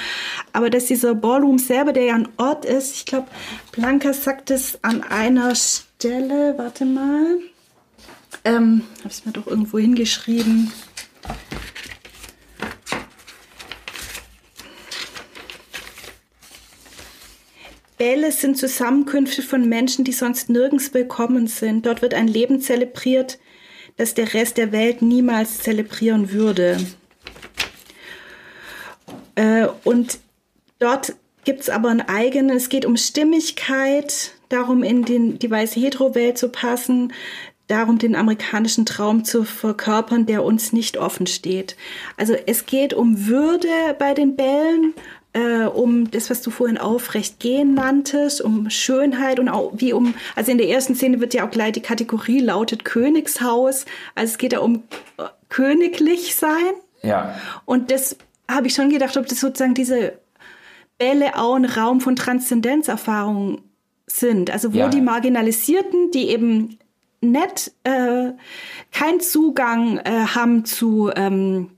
Aber 0.53 0.71
dass 0.71 0.87
dieser 0.87 1.15
Ballroom 1.15 1.59
selber, 1.59 1.93
der 1.93 2.05
ja 2.05 2.15
ein 2.15 2.29
Ort 2.37 2.65
ist, 2.65 2.95
ich 2.95 3.07
glaube, 3.07 3.27
Blanca 3.73 4.13
sagt 4.13 4.51
es 4.51 4.79
an 4.83 5.03
einer 5.03 5.55
Stelle, 5.55 6.55
warte 6.57 6.85
mal, 6.85 7.39
ähm, 8.45 8.83
habe 9.01 9.11
ich 9.11 9.27
mir 9.27 9.33
doch 9.33 9.47
irgendwo 9.47 9.79
hingeschrieben. 9.79 10.73
Bälle 17.99 18.31
sind 18.31 18.57
Zusammenkünfte 18.57 19.43
von 19.43 19.69
Menschen, 19.69 20.05
die 20.05 20.13
sonst 20.13 20.49
nirgends 20.49 20.95
willkommen 20.95 21.49
sind. 21.49 21.85
Dort 21.85 22.01
wird 22.01 22.15
ein 22.15 22.29
Leben 22.29 22.61
zelebriert, 22.61 23.41
das 23.99 24.15
der 24.15 24.33
Rest 24.33 24.57
der 24.57 24.73
Welt 24.73 25.03
niemals 25.03 25.59
zelebrieren 25.59 26.33
würde. 26.33 26.79
Äh, 29.35 29.69
und 29.85 30.19
dort 30.79 31.15
gibt 31.45 31.61
es 31.61 31.71
aber 31.71 31.91
ein 31.91 32.01
eigenes, 32.01 32.65
es 32.65 32.69
geht 32.69 32.87
um 32.87 32.97
Stimmigkeit, 32.97 34.33
darum 34.49 34.83
in 34.83 35.05
den, 35.05 35.39
die 35.39 35.51
weiße 35.51 35.79
Hetero-Welt 35.79 36.39
zu 36.39 36.49
passen, 36.49 37.13
darum 37.67 37.99
den 37.99 38.17
amerikanischen 38.17 38.87
Traum 38.87 39.25
zu 39.25 39.45
verkörpern, 39.45 40.27
der 40.27 40.43
uns 40.43 40.73
nicht 40.73 40.97
offen 40.97 41.27
steht. 41.27 41.77
Also 42.17 42.35
es 42.47 42.67
geht 42.67 42.95
um 42.95 43.27
Würde 43.27 43.69
bei 43.99 44.15
den 44.15 44.37
Bällen, 44.37 44.95
äh, 45.39 45.67
um 45.67 46.11
das, 46.11 46.31
was 46.31 46.43
du 46.43 46.51
vorhin 46.51 46.79
aufrecht 46.79 47.39
gehen 47.39 47.75
nanntest, 47.75 48.41
um 48.41 48.71
Schönheit 48.71 49.39
und 49.39 49.49
auch 49.49 49.73
wie 49.77 49.93
um, 49.93 50.15
also 50.35 50.51
in 50.51 50.59
der 50.59 50.69
ersten 50.69 50.95
Szene 50.95 51.21
wird 51.21 51.35
ja 51.35 51.47
auch 51.47 51.51
gleich 51.51 51.73
die 51.73 51.81
Kategorie 51.81 52.41
lautet 52.41 52.85
Königshaus. 52.85 53.85
Also 54.15 54.33
es 54.33 54.39
geht 54.39 54.53
ja 54.53 54.59
um 54.59 54.83
äh, 55.19 55.25
königlich 55.49 56.35
sein. 56.35 56.75
Ja. 57.03 57.39
Und 57.65 57.91
das 57.91 58.17
habe 58.51 58.67
ich 58.67 58.75
schon 58.75 58.91
gedacht, 58.91 59.17
ob 59.17 59.27
das 59.27 59.41
sozusagen 59.41 59.75
diese 59.75 60.19
Bälle 60.99 61.37
auch 61.37 61.55
ein 61.55 61.65
Raum 61.65 62.01
von 62.01 62.17
Transzendenzerfahrungen 62.17 63.61
sind. 64.07 64.51
Also 64.51 64.75
wo 64.75 64.79
ja. 64.79 64.89
die 64.89 65.01
Marginalisierten, 65.01 66.11
die 66.11 66.31
eben 66.31 66.79
nicht 67.21 67.73
äh, 67.85 68.33
keinen 68.93 69.21
Zugang 69.21 69.99
äh, 69.99 70.27
haben 70.35 70.65
zu 70.65 71.11
ähm, 71.15 71.71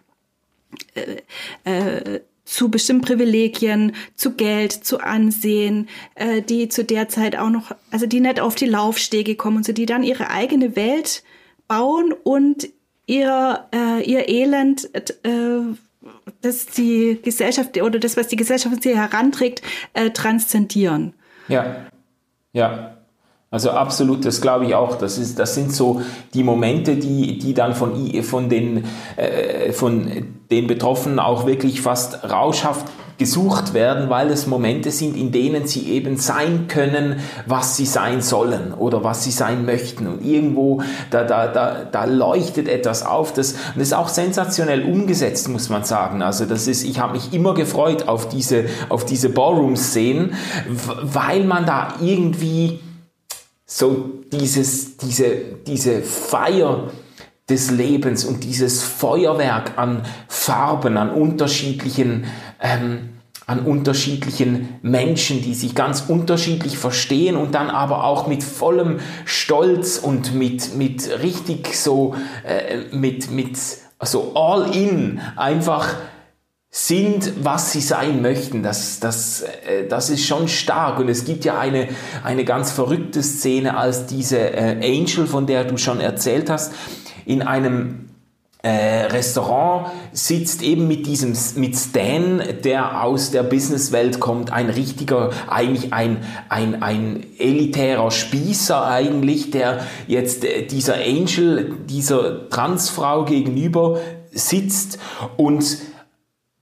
äh, 0.94 1.16
äh, 1.64 2.20
zu 2.51 2.69
bestimmten 2.69 3.07
Privilegien, 3.07 3.93
zu 4.17 4.33
Geld, 4.33 4.73
zu 4.73 4.99
Ansehen, 4.99 5.89
äh, 6.17 6.43
die 6.43 6.69
zu 6.69 6.85
der 6.85 7.09
Zeit 7.09 7.37
auch 7.37 7.49
noch, 7.49 7.71
also 7.93 8.07
die 8.07 8.21
nicht 8.21 8.41
auf 8.41 8.57
die 8.57 8.67
Laufstege 8.67 9.37
kommen 9.37 9.59
und 9.59 9.65
so, 9.65 9.73
die 9.73 9.87
dann 9.87 10.03
ihre 10.03 10.31
eigene 10.31 10.75
Welt 10.75 11.23
bauen 11.69 12.13
und 12.13 12.69
ihr, 13.07 13.67
äh, 13.73 14.03
ihr 14.03 14.29
Elend, 14.29 14.93
äh, 14.95 15.61
das 16.43 16.67
die 16.67 17.21
Gesellschaft 17.23 17.81
oder 17.81 18.01
das, 18.01 18.17
was 18.17 18.27
die 18.27 18.37
Gesellschaft 18.37 18.83
sie 18.83 18.97
heranträgt, 18.97 19.63
äh, 19.93 20.11
transzendieren. 20.11 21.15
Ja, 21.47 21.87
ja. 22.53 22.97
Also 23.53 23.71
absolut, 23.71 24.25
das 24.25 24.41
glaube 24.41 24.67
ich 24.67 24.77
auch. 24.77 24.97
Das, 24.97 25.19
ist, 25.19 25.39
das 25.41 25.57
sind 25.57 25.73
so 25.73 26.03
die 26.35 26.45
Momente, 26.45 26.97
die, 26.97 27.39
die 27.39 27.53
dann 27.53 27.75
von, 27.75 28.23
von, 28.23 28.49
den, 28.49 28.85
äh, 29.17 29.73
von 29.73 30.07
den 30.51 30.69
Betroffenen 30.69 31.19
auch 31.19 31.47
wirklich 31.47 31.81
fast 31.81 32.31
rauschhaft 32.31 32.87
gesucht 33.19 33.75
werden, 33.75 34.09
weil 34.09 34.31
es 34.31 34.47
Momente 34.47 34.91
sind, 34.91 35.15
in 35.15 35.31
denen 35.31 35.67
sie 35.67 35.91
eben 35.91 36.17
sein 36.17 36.69
können, 36.69 37.21
was 37.45 37.77
sie 37.77 37.85
sein 37.85 38.23
sollen 38.23 38.73
oder 38.73 39.05
was 39.05 39.25
sie 39.25 39.31
sein 39.31 39.67
möchten. 39.67 40.07
Und 40.07 40.25
irgendwo, 40.25 40.81
da, 41.11 41.25
da, 41.25 41.49
da, 41.49 41.85
da 41.91 42.05
leuchtet 42.05 42.67
etwas 42.67 43.05
auf. 43.05 43.35
Das, 43.35 43.53
und 43.53 43.77
das 43.77 43.89
ist 43.89 43.95
auch 43.95 44.09
sensationell 44.09 44.85
umgesetzt, 44.85 45.49
muss 45.49 45.69
man 45.69 45.85
sagen. 45.85 46.23
Also 46.23 46.47
das 46.47 46.67
ist, 46.67 46.83
ich 46.83 46.99
habe 46.99 47.13
mich 47.13 47.35
immer 47.35 47.53
gefreut 47.53 48.09
auf 48.09 48.29
diese, 48.29 48.67
auf 48.89 49.05
diese 49.05 49.29
Ballroom-Szenen, 49.29 50.33
weil 51.03 51.45
man 51.45 51.67
da 51.67 51.95
irgendwie 52.01 52.79
so 53.72 54.11
dieses, 54.33 54.96
diese, 54.96 55.30
diese 55.64 56.02
Feier 56.02 56.90
des 57.48 57.70
Lebens 57.70 58.24
und 58.24 58.42
dieses 58.42 58.83
Feuerwerk 58.83 59.78
an 59.78 60.02
Farben, 60.26 60.96
an 60.96 61.11
unterschiedlichen, 61.11 62.24
ähm, 62.61 63.11
an 63.46 63.61
unterschiedlichen 63.61 64.80
Menschen, 64.83 65.42
die 65.42 65.54
sich 65.54 65.76
ganz 65.76 66.02
unterschiedlich 66.09 66.78
verstehen 66.78 67.37
und 67.37 67.54
dann 67.54 67.70
aber 67.70 68.02
auch 68.02 68.26
mit 68.26 68.42
vollem 68.42 68.98
Stolz 69.24 69.98
und 69.98 70.35
mit, 70.35 70.74
mit 70.74 71.22
richtig 71.22 71.76
so, 71.78 72.16
äh, 72.44 72.92
mit, 72.92 73.30
mit, 73.30 73.56
also 74.00 74.33
all 74.35 74.74
in 74.74 75.20
einfach 75.37 75.94
sind, 76.70 77.44
was 77.44 77.72
sie 77.72 77.80
sein 77.80 78.22
möchten. 78.22 78.62
Das, 78.62 79.00
das, 79.00 79.42
äh, 79.42 79.88
das 79.88 80.09
ist 80.09 80.24
schon 80.24 80.46
stark. 80.46 81.00
Und 81.00 81.09
es 81.09 81.24
gibt 81.24 81.44
ja 81.44 81.59
eine, 81.59 81.88
eine 82.22 82.44
ganz 82.44 82.70
verrückte 82.70 83.22
Szene, 83.22 83.76
als 83.76 84.06
diese 84.06 84.38
äh, 84.38 84.76
Angel, 84.80 85.26
von 85.26 85.46
der 85.46 85.64
du 85.64 85.76
schon 85.76 86.00
erzählt 86.00 86.48
hast, 86.48 86.72
in 87.26 87.42
einem 87.42 88.11
äh, 88.62 89.06
Restaurant 89.06 89.90
sitzt 90.12 90.62
eben 90.62 90.87
mit 90.87 91.06
diesem 91.06 91.33
mit 91.56 91.76
Stan, 91.76 92.42
der 92.62 93.02
aus 93.02 93.30
der 93.30 93.42
Businesswelt 93.42 94.20
kommt, 94.20 94.52
ein 94.52 94.68
richtiger, 94.68 95.30
eigentlich 95.48 95.94
ein, 95.94 96.18
ein, 96.50 96.83
ein 96.83 97.26
elitärer 97.38 98.11
Spießer 98.11 98.87
eigentlich, 98.87 99.50
der 99.50 99.87
jetzt 100.06 100.44
äh, 100.44 100.66
dieser 100.66 100.96
Angel, 100.96 101.74
dieser 101.88 102.50
Transfrau 102.50 103.24
gegenüber 103.24 103.98
sitzt 104.30 104.98
und 105.37 105.64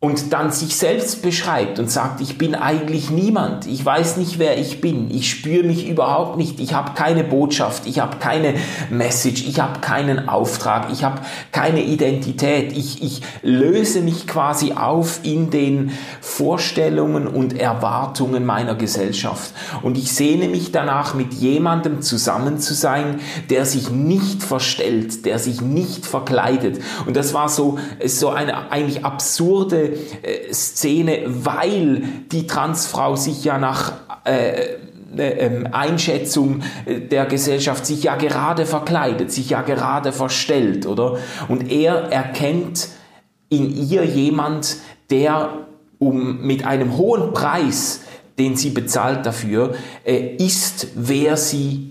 und 0.00 0.32
dann 0.32 0.52
sich 0.52 0.76
selbst 0.76 1.22
beschreibt 1.22 1.80
und 1.80 1.90
sagt, 1.90 2.20
ich 2.20 2.38
bin 2.38 2.54
eigentlich 2.54 3.10
niemand, 3.10 3.66
ich 3.66 3.84
weiß 3.84 4.16
nicht, 4.18 4.38
wer 4.38 4.56
ich 4.56 4.80
bin, 4.80 5.10
ich 5.10 5.28
spüre 5.28 5.64
mich 5.64 5.88
überhaupt 5.88 6.36
nicht, 6.36 6.60
ich 6.60 6.72
habe 6.72 6.92
keine 6.94 7.24
Botschaft, 7.24 7.84
ich 7.84 7.98
habe 7.98 8.18
keine 8.18 8.54
Message, 8.90 9.44
ich 9.48 9.58
habe 9.58 9.80
keinen 9.80 10.28
Auftrag, 10.28 10.92
ich 10.92 11.02
habe 11.02 11.20
keine 11.50 11.82
Identität, 11.82 12.76
ich, 12.76 13.02
ich 13.02 13.22
löse 13.42 14.00
mich 14.00 14.28
quasi 14.28 14.72
auf 14.72 15.18
in 15.24 15.50
den 15.50 15.90
Vorstellungen 16.20 17.26
und 17.26 17.58
Erwartungen 17.58 18.46
meiner 18.46 18.76
Gesellschaft. 18.76 19.52
Und 19.82 19.98
ich 19.98 20.12
sehne 20.12 20.46
mich 20.46 20.70
danach, 20.70 21.14
mit 21.14 21.34
jemandem 21.34 22.02
zusammen 22.02 22.60
zu 22.60 22.72
sein, 22.72 23.18
der 23.50 23.66
sich 23.66 23.90
nicht 23.90 24.44
verstellt, 24.44 25.26
der 25.26 25.40
sich 25.40 25.60
nicht 25.60 26.06
verkleidet. 26.06 26.80
Und 27.04 27.16
das 27.16 27.34
war 27.34 27.48
so, 27.48 27.80
so 28.06 28.28
eine 28.28 28.70
eigentlich 28.70 29.04
absurde 29.04 29.87
äh, 30.22 30.52
Szene, 30.52 31.22
weil 31.26 32.02
die 32.30 32.46
Transfrau 32.46 33.16
sich 33.16 33.44
ja 33.44 33.58
nach 33.58 33.92
äh, 34.24 34.76
äh, 35.16 35.46
ähm, 35.46 35.68
Einschätzung 35.72 36.62
äh, 36.84 37.00
der 37.00 37.24
Gesellschaft 37.26 37.86
sich 37.86 38.02
ja 38.02 38.16
gerade 38.16 38.66
verkleidet, 38.66 39.32
sich 39.32 39.50
ja 39.50 39.62
gerade 39.62 40.12
verstellt, 40.12 40.86
oder? 40.86 41.18
Und 41.48 41.70
er 41.70 42.12
erkennt 42.12 42.88
in 43.48 43.74
ihr 43.74 44.04
jemand, 44.04 44.76
der 45.10 45.66
um 45.98 46.42
mit 46.42 46.66
einem 46.66 46.96
hohen 46.96 47.32
Preis, 47.32 48.02
den 48.38 48.56
sie 48.56 48.70
bezahlt 48.70 49.24
dafür, 49.24 49.74
äh, 50.04 50.36
ist, 50.36 50.88
wer 50.94 51.36
sie 51.36 51.87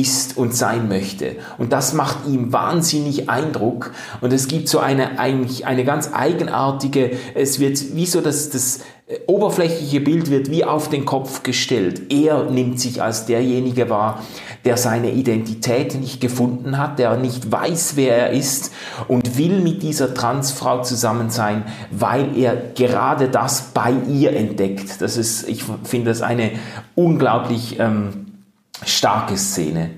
ist 0.00 0.36
und 0.36 0.54
sein 0.54 0.88
möchte. 0.88 1.36
Und 1.58 1.72
das 1.72 1.92
macht 1.92 2.26
ihm 2.26 2.52
wahnsinnig 2.52 3.28
Eindruck. 3.28 3.92
Und 4.20 4.32
es 4.32 4.48
gibt 4.48 4.68
so 4.68 4.78
eine, 4.78 5.18
eigentlich 5.18 5.66
eine 5.66 5.84
ganz 5.84 6.10
eigenartige, 6.12 7.12
es 7.34 7.60
wird 7.60 7.94
wie 7.94 8.06
so 8.06 8.20
das, 8.20 8.50
das 8.50 8.80
äh, 9.08 9.20
oberflächliche 9.26 10.00
Bild 10.00 10.30
wird 10.30 10.50
wie 10.50 10.64
auf 10.64 10.88
den 10.88 11.04
Kopf 11.04 11.42
gestellt. 11.42 12.12
Er 12.12 12.44
nimmt 12.44 12.78
sich 12.78 13.02
als 13.02 13.26
derjenige 13.26 13.88
wahr, 13.88 14.22
der 14.64 14.76
seine 14.76 15.12
Identität 15.12 15.98
nicht 15.98 16.20
gefunden 16.20 16.78
hat, 16.78 16.98
der 16.98 17.16
nicht 17.16 17.50
weiß, 17.50 17.92
wer 17.96 18.16
er 18.16 18.30
ist 18.30 18.72
und 19.06 19.38
will 19.38 19.60
mit 19.60 19.82
dieser 19.82 20.12
Transfrau 20.14 20.82
zusammen 20.82 21.30
sein, 21.30 21.64
weil 21.90 22.36
er 22.36 22.54
gerade 22.74 23.28
das 23.28 23.70
bei 23.72 23.94
ihr 24.08 24.34
entdeckt. 24.34 25.00
Das 25.00 25.16
ist, 25.16 25.48
ich 25.48 25.64
finde 25.84 26.10
das 26.10 26.20
eine 26.22 26.52
unglaublich 26.94 27.78
ähm, 27.78 28.27
starke 28.84 29.36
Szene. 29.36 29.90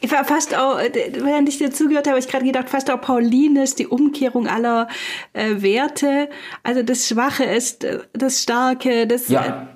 Ich 0.00 0.10
war 0.10 0.24
fast 0.24 0.56
auch, 0.56 0.78
während 0.78 1.48
ich 1.48 1.58
dir 1.58 1.70
zugehört 1.70 2.06
habe, 2.06 2.16
habe 2.16 2.20
ich 2.20 2.28
gerade 2.28 2.44
gedacht, 2.44 2.68
fast 2.68 2.90
auch 2.90 3.00
Paulines, 3.00 3.74
die 3.74 3.86
Umkehrung 3.86 4.46
aller 4.46 4.88
äh, 5.32 5.62
Werte. 5.62 6.28
Also 6.62 6.82
das 6.82 7.08
Schwache 7.08 7.44
ist 7.44 7.84
äh, 7.84 8.00
das 8.12 8.42
Starke, 8.42 9.06
das 9.06 9.28
ja. 9.28 9.46
äh, 9.46 9.66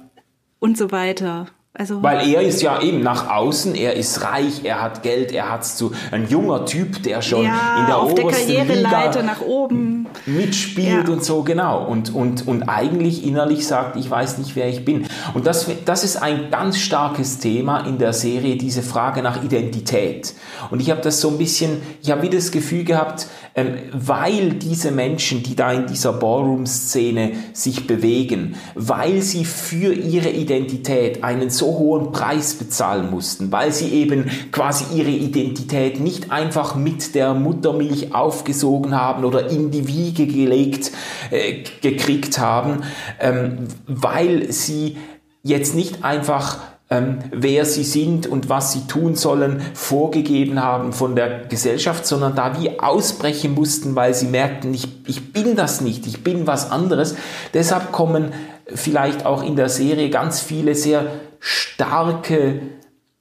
und 0.58 0.76
so 0.76 0.90
weiter. 0.90 1.46
Also 1.74 2.02
Weil 2.02 2.28
er 2.28 2.42
ist 2.42 2.60
ja 2.60 2.82
eben 2.82 3.00
nach 3.00 3.30
außen, 3.30 3.74
er 3.74 3.94
ist 3.94 4.22
reich, 4.22 4.60
er 4.62 4.82
hat 4.82 5.02
Geld, 5.02 5.32
er 5.32 5.50
hat 5.50 5.64
so 5.64 5.92
ein 6.10 6.28
junger 6.28 6.66
Typ, 6.66 7.02
der 7.02 7.22
schon 7.22 7.44
ja, 7.44 7.80
in 7.80 7.86
der 7.86 7.96
auf 7.96 8.12
obersten 8.12 8.46
der 8.46 8.56
Karriereleiter 8.66 9.20
Liga 9.22 9.32
nach 9.32 9.40
oben 9.40 10.06
mitspielt 10.26 11.08
ja. 11.08 11.14
und 11.14 11.24
so 11.24 11.42
genau 11.42 11.86
und 11.86 12.14
und 12.14 12.46
und 12.46 12.64
eigentlich 12.64 13.26
innerlich 13.26 13.66
sagt, 13.66 13.96
ich 13.96 14.10
weiß 14.10 14.36
nicht, 14.36 14.54
wer 14.54 14.68
ich 14.68 14.84
bin. 14.84 15.06
Und 15.32 15.46
das 15.46 15.66
das 15.86 16.04
ist 16.04 16.16
ein 16.16 16.50
ganz 16.50 16.76
starkes 16.76 17.38
Thema 17.38 17.86
in 17.86 17.96
der 17.96 18.12
Serie, 18.12 18.56
diese 18.56 18.82
Frage 18.82 19.22
nach 19.22 19.42
Identität. 19.42 20.34
Und 20.70 20.80
ich 20.80 20.90
habe 20.90 21.00
das 21.00 21.22
so 21.22 21.30
ein 21.30 21.38
bisschen, 21.38 21.80
ich 22.02 22.10
habe 22.10 22.20
wieder 22.20 22.36
das 22.36 22.50
Gefühl 22.50 22.84
gehabt, 22.84 23.28
ähm, 23.54 23.76
weil 23.92 24.54
diese 24.54 24.90
Menschen, 24.90 25.42
die 25.42 25.56
da 25.56 25.72
in 25.72 25.86
dieser 25.86 26.12
Ballroom-Szene 26.12 27.32
sich 27.54 27.86
bewegen, 27.86 28.56
weil 28.74 29.22
sie 29.22 29.46
für 29.46 29.94
ihre 29.94 30.30
Identität 30.30 31.24
einen 31.24 31.48
so 31.48 31.61
hohen 31.66 32.12
Preis 32.12 32.54
bezahlen 32.54 33.10
mussten, 33.10 33.52
weil 33.52 33.72
sie 33.72 33.88
eben 33.88 34.30
quasi 34.50 34.84
ihre 34.94 35.10
Identität 35.10 36.00
nicht 36.00 36.30
einfach 36.30 36.74
mit 36.74 37.14
der 37.14 37.34
Muttermilch 37.34 38.14
aufgesogen 38.14 38.94
haben 38.94 39.24
oder 39.24 39.50
in 39.50 39.70
die 39.70 39.86
Wiege 39.88 40.26
gelegt 40.26 40.92
äh, 41.30 41.62
gekriegt 41.80 42.38
haben, 42.38 42.82
ähm, 43.20 43.68
weil 43.86 44.52
sie 44.52 44.96
jetzt 45.42 45.74
nicht 45.74 46.04
einfach 46.04 46.58
ähm, 46.92 47.20
wer 47.30 47.64
sie 47.64 47.84
sind 47.84 48.26
und 48.26 48.50
was 48.50 48.72
sie 48.72 48.86
tun 48.86 49.14
sollen, 49.14 49.62
vorgegeben 49.72 50.62
haben 50.62 50.92
von 50.92 51.16
der 51.16 51.46
Gesellschaft, 51.46 52.06
sondern 52.06 52.36
da 52.36 52.60
wie 52.60 52.80
ausbrechen 52.80 53.54
mussten, 53.54 53.96
weil 53.96 54.12
sie 54.12 54.26
merkten, 54.26 54.74
ich, 54.74 54.88
ich 55.06 55.32
bin 55.32 55.56
das 55.56 55.80
nicht, 55.80 56.06
ich 56.06 56.22
bin 56.22 56.46
was 56.46 56.70
anderes. 56.70 57.16
Deshalb 57.54 57.92
kommen 57.92 58.34
vielleicht 58.66 59.26
auch 59.26 59.42
in 59.42 59.56
der 59.56 59.68
Serie 59.68 60.10
ganz 60.10 60.40
viele 60.40 60.74
sehr 60.74 61.06
starke 61.40 62.60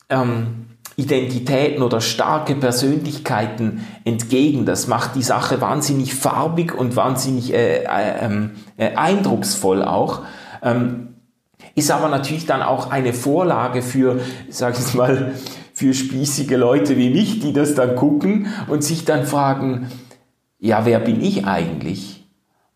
ähm, 0.10 0.68
Identitäten 0.98 1.82
oder 1.82 2.02
starke 2.02 2.56
Persönlichkeiten 2.56 3.86
entgegen. 4.04 4.66
Das 4.66 4.88
macht 4.88 5.16
die 5.16 5.24
Sache 5.24 5.62
wahnsinnig 5.62 6.14
farbig 6.14 6.74
und 6.74 6.96
wahnsinnig 6.96 7.54
äh, 7.54 7.84
äh, 7.84 8.26
ähm, 8.26 8.52
äh, 8.78 8.96
eindrucksvoll 8.96 9.84
auch. 9.84 10.22
Ähm, 10.62 11.16
ist 11.76 11.92
aber 11.92 12.10
natürlich 12.10 12.46
dann 12.46 12.62
auch 12.62 12.92
eine 12.92 13.14
Vorlage 13.14 13.82
für, 13.82 14.20
sag 14.50 14.78
ich 14.78 14.94
mal, 14.94 15.34
für 15.74 15.94
spießige 15.94 16.58
Leute 16.58 16.98
wie 16.98 17.10
mich, 17.10 17.40
die 17.40 17.54
das 17.54 17.74
dann 17.74 17.96
gucken 17.96 18.48
und 18.68 18.84
sich 18.84 19.06
dann 19.06 19.26
fragen, 19.26 19.90
ja, 20.60 20.86
wer 20.86 21.00
bin 21.00 21.22
ich 21.22 21.46
eigentlich? 21.46 22.28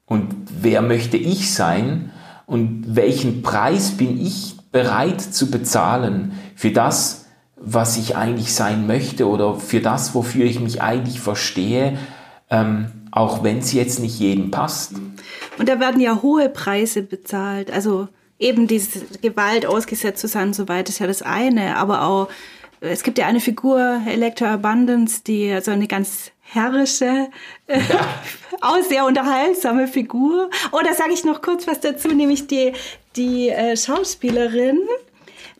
Und 0.05 0.33
wer 0.61 0.81
möchte 0.81 1.17
ich 1.17 1.53
sein? 1.53 2.11
Und 2.45 2.95
welchen 2.95 3.41
Preis 3.41 3.91
bin 3.91 4.23
ich 4.23 4.55
bereit 4.71 5.21
zu 5.21 5.49
bezahlen 5.49 6.33
für 6.55 6.71
das, 6.71 7.25
was 7.55 7.97
ich 7.97 8.15
eigentlich 8.15 8.53
sein 8.53 8.85
möchte 8.85 9.27
oder 9.27 9.55
für 9.55 9.79
das, 9.79 10.13
wofür 10.13 10.45
ich 10.45 10.59
mich 10.59 10.81
eigentlich 10.81 11.19
verstehe, 11.19 11.97
ähm, 12.49 12.87
auch 13.11 13.43
wenn 13.43 13.59
es 13.59 13.71
jetzt 13.73 13.99
nicht 13.99 14.19
jedem 14.19 14.51
passt. 14.51 14.93
Und 15.57 15.69
da 15.69 15.79
werden 15.79 16.01
ja 16.01 16.21
hohe 16.21 16.49
Preise 16.49 17.01
bezahlt. 17.01 17.71
Also 17.71 18.09
eben 18.37 18.67
diese 18.67 18.99
Gewalt 19.21 19.65
ausgesetzt 19.65 20.19
zu 20.19 20.27
sein 20.27 20.47
und 20.47 20.55
so 20.55 20.67
weiter 20.67 20.89
ist 20.89 20.99
ja 20.99 21.07
das 21.07 21.21
eine, 21.21 21.77
aber 21.77 22.03
auch 22.03 22.27
es 22.81 23.03
gibt 23.03 23.17
ja 23.17 23.25
eine 23.25 23.39
Figur, 23.39 24.01
Electra 24.05 24.53
Abundance, 24.53 25.21
die 25.25 25.57
so 25.61 25.71
eine 25.71 25.87
ganz 25.87 26.31
herrische, 26.45 27.29
äh, 27.67 27.79
ja. 27.79 28.07
auch 28.61 28.81
sehr 28.81 29.05
unterhaltsame 29.05 29.87
Figur. 29.87 30.49
Oh, 30.71 30.79
da 30.83 30.93
sage 30.93 31.13
ich 31.13 31.23
noch 31.25 31.41
kurz 31.41 31.67
was 31.67 31.79
dazu, 31.79 32.09
nämlich 32.09 32.47
die, 32.47 32.73
die 33.15 33.49
äh, 33.49 33.75
Schauspielerin 33.75 34.79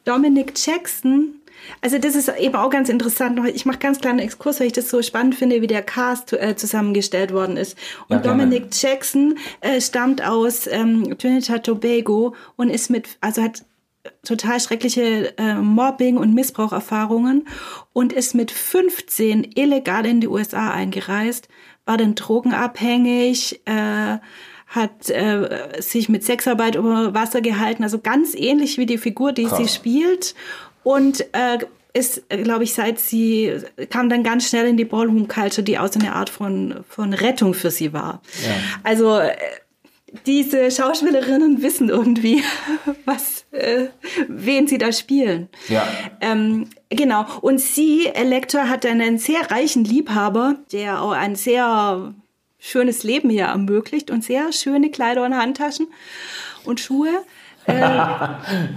Dominic 0.06 0.54
Jackson. 0.56 1.42
Also 1.82 1.98
das 1.98 2.16
ist 2.16 2.30
eben 2.30 2.56
auch 2.56 2.70
ganz 2.70 2.90
interessant. 2.90 3.40
Ich 3.54 3.66
mache 3.66 3.80
ganz 3.80 4.00
kleinen 4.00 4.20
Exkurs, 4.20 4.60
weil 4.60 4.68
ich 4.68 4.74
das 4.74 4.90
so 4.90 5.02
spannend 5.02 5.36
finde, 5.36 5.62
wie 5.62 5.68
der 5.68 5.82
Cast 5.82 6.34
äh, 6.34 6.56
zusammengestellt 6.56 7.34
worden 7.34 7.58
ist. 7.58 7.78
Und 8.08 8.18
ja, 8.18 8.22
Dominic 8.22 8.68
Jackson 8.72 9.38
äh, 9.62 9.82
stammt 9.82 10.24
aus 10.24 10.68
ähm, 10.68 11.18
Trinidad 11.18 11.64
Tobago 11.64 12.36
und 12.56 12.70
ist 12.70 12.90
mit, 12.90 13.18
also 13.22 13.42
hat 13.42 13.64
total 14.24 14.60
schreckliche 14.60 15.38
äh, 15.38 15.56
Mobbing- 15.56 16.18
und 16.18 16.34
Missbraucherfahrungen 16.34 17.48
und 17.94 18.14
ist 18.14 18.36
mit 18.36 18.52
15 18.52 19.52
illegal 19.56 20.06
in 20.06 20.22
die 20.22 20.28
USA 20.28 20.72
eingereist, 20.72 21.48
war 21.86 21.98
dann 21.98 22.16
drogenabhängig, 22.16 23.62
äh, 23.66 24.18
hat 24.68 25.10
äh, 25.10 25.82
sich 25.82 26.10
mit 26.10 26.24
Sexarbeit 26.24 26.76
über 26.76 27.14
Wasser 27.14 27.42
gehalten, 27.42 27.84
also 27.84 28.00
ganz 28.00 28.34
ähnlich 28.36 28.78
wie 28.78 28.86
die 28.86 28.98
Figur, 28.98 29.32
die 29.32 29.46
Krass. 29.46 29.58
sie 29.58 29.68
spielt 29.68 30.36
und 30.84 31.22
äh, 31.34 31.60
ist, 31.94 32.28
glaube 32.28 32.66
ich, 32.66 32.74
seit 32.74 33.00
sie 33.00 33.54
kam 33.90 34.10
dann 34.10 34.22
ganz 34.22 34.50
schnell 34.50 34.68
in 34.68 34.76
die 34.76 34.84
Ballroom 34.84 35.30
Culture, 35.30 35.64
die 35.64 35.80
auch 35.80 35.88
so 35.88 35.98
eine 35.98 36.14
Art 36.14 36.30
von, 36.30 36.84
von 36.90 37.14
Rettung 37.14 37.54
für 37.54 37.72
sie 37.72 37.94
war. 37.94 38.22
Ja. 38.46 38.52
Also 38.84 39.18
äh, 39.18 39.34
diese 40.26 40.72
Schauspielerinnen 40.72 41.62
wissen 41.62 41.90
irgendwie, 41.90 42.44
was, 43.06 43.46
äh, 43.52 43.88
wen 44.28 44.68
sie 44.68 44.78
da 44.78 44.92
spielen. 44.92 45.50
Ja. 45.68 45.88
Ähm, 46.22 46.70
genau. 46.90 47.26
Und 47.42 47.60
sie, 47.60 48.08
Elektra, 48.08 48.70
hat 48.70 48.86
einen 48.86 49.18
sehr 49.18 49.52
reichen 49.52 49.84
Liebhaber, 49.84 50.58
der 50.72 51.02
auch 51.02 51.12
ein 51.12 51.36
sehr 51.36 52.14
schönes 52.60 53.04
Leben 53.04 53.30
hier 53.30 53.46
ermöglicht 53.46 54.10
und 54.10 54.24
sehr 54.24 54.52
schöne 54.52 54.90
Kleider 54.90 55.24
und 55.24 55.38
Handtaschen 55.38 55.88
und 56.64 56.80
Schuhe. 56.80 57.24
Äh, 57.68 57.82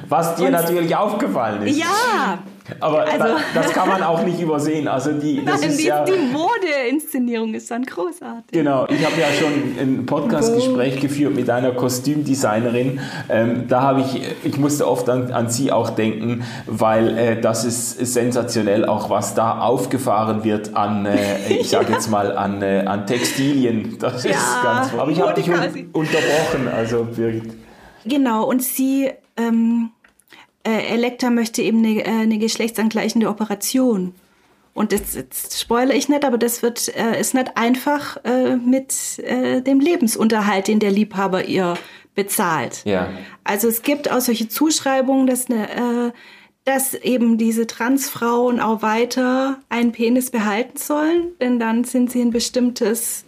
Was 0.09 0.37
dir 0.37 0.51
natürlich 0.51 0.95
aufgefallen 0.97 1.67
ist. 1.67 1.79
Ja. 1.79 2.39
Aber 2.81 3.01
also, 3.01 3.19
da, 3.19 3.37
das 3.55 3.73
kann 3.73 3.89
man 3.89 4.03
auch 4.03 4.23
nicht 4.23 4.41
übersehen. 4.41 4.89
Also 4.89 5.13
die, 5.13 5.45
das 5.45 5.61
nein, 5.61 5.71
ist 5.71 5.81
die, 5.81 5.87
ja, 5.87 6.05
die 6.05 6.13
Modeinszenierung 6.13 7.55
ist 7.55 7.71
dann 7.71 7.85
großartig. 7.85 8.53
Genau, 8.53 8.87
ich 8.89 9.05
habe 9.05 9.21
ja 9.21 9.27
schon 9.29 9.53
ein 9.81 10.07
Podcastgespräch 10.07 11.01
geführt 11.01 11.35
mit 11.35 11.49
einer 11.51 11.73
Kostümdesignerin. 11.73 13.01
Ähm, 13.29 13.69
da 13.69 13.83
habe 13.83 14.01
ich, 14.03 14.23
ich 14.45 14.59
musste 14.59 14.87
oft 14.87 15.09
an, 15.09 15.33
an 15.33 15.49
sie 15.49 15.73
auch 15.73 15.91
denken, 15.91 16.45
weil 16.67 17.17
äh, 17.17 17.41
das 17.41 17.65
ist 17.65 17.99
sensationell, 18.13 18.85
auch 18.85 19.11
was 19.11 19.35
da 19.35 19.61
aufgefahren 19.61 20.45
wird 20.45 20.77
an, 20.77 21.07
äh, 21.07 21.17
ich 21.49 21.71
sage 21.71 21.93
jetzt 21.93 22.11
mal, 22.11 22.37
an, 22.37 22.63
äh, 22.63 22.85
an 22.87 23.07
Textilien. 23.07 23.99
Das 23.99 24.25
ja, 24.25 24.31
ist 24.31 24.63
ganz. 24.63 24.95
Aber 24.95 25.11
ich 25.11 25.21
habe 25.21 25.35
dich 25.35 25.49
un 25.49 25.59
unterbrochen, 25.93 26.69
also 26.75 27.05
Birgit. 27.05 27.68
Genau, 28.09 28.45
und 28.49 28.63
sie, 28.63 29.11
ähm, 29.37 29.91
äh, 30.67 30.95
Elektra 30.95 31.31
möchte 31.31 31.63
eben 31.63 31.79
eine, 31.79 32.05
äh, 32.05 32.09
eine 32.09 32.39
geschlechtsangleichende 32.39 33.29
Operation. 33.29 34.15
Und 34.75 34.93
das, 34.93 35.19
das 35.29 35.61
spoilere 35.61 35.97
ich 35.97 36.09
nicht, 36.09 36.25
aber 36.25 36.39
das 36.39 36.63
wird, 36.63 36.95
äh, 36.97 37.21
ist 37.21 37.35
nicht 37.35 37.57
einfach 37.57 38.17
äh, 38.25 38.57
mit 38.57 39.19
äh, 39.19 39.61
dem 39.61 39.81
Lebensunterhalt, 39.81 40.69
den 40.69 40.79
der 40.79 40.93
Liebhaber 40.93 41.45
ihr 41.47 41.77
bezahlt. 42.15 42.83
Ja. 42.85 43.11
Also 43.45 43.69
es 43.69 43.83
gibt 43.83 44.11
auch 44.11 44.21
solche 44.21 44.49
Zuschreibungen, 44.49 45.27
dass, 45.27 45.51
eine, 45.51 46.09
äh, 46.09 46.13
dass 46.65 46.95
eben 46.95 47.39
diese 47.39 47.67
Transfrauen 47.67 48.61
auch 48.61 48.83
weiter 48.83 49.59
einen 49.69 49.93
Penis 49.93 50.31
behalten 50.31 50.77
sollen, 50.79 51.33
denn 51.41 51.59
dann 51.59 51.85
sind 51.85 52.13
sie 52.13 52.21
ein 52.21 52.31
bestimmtes 52.31 53.25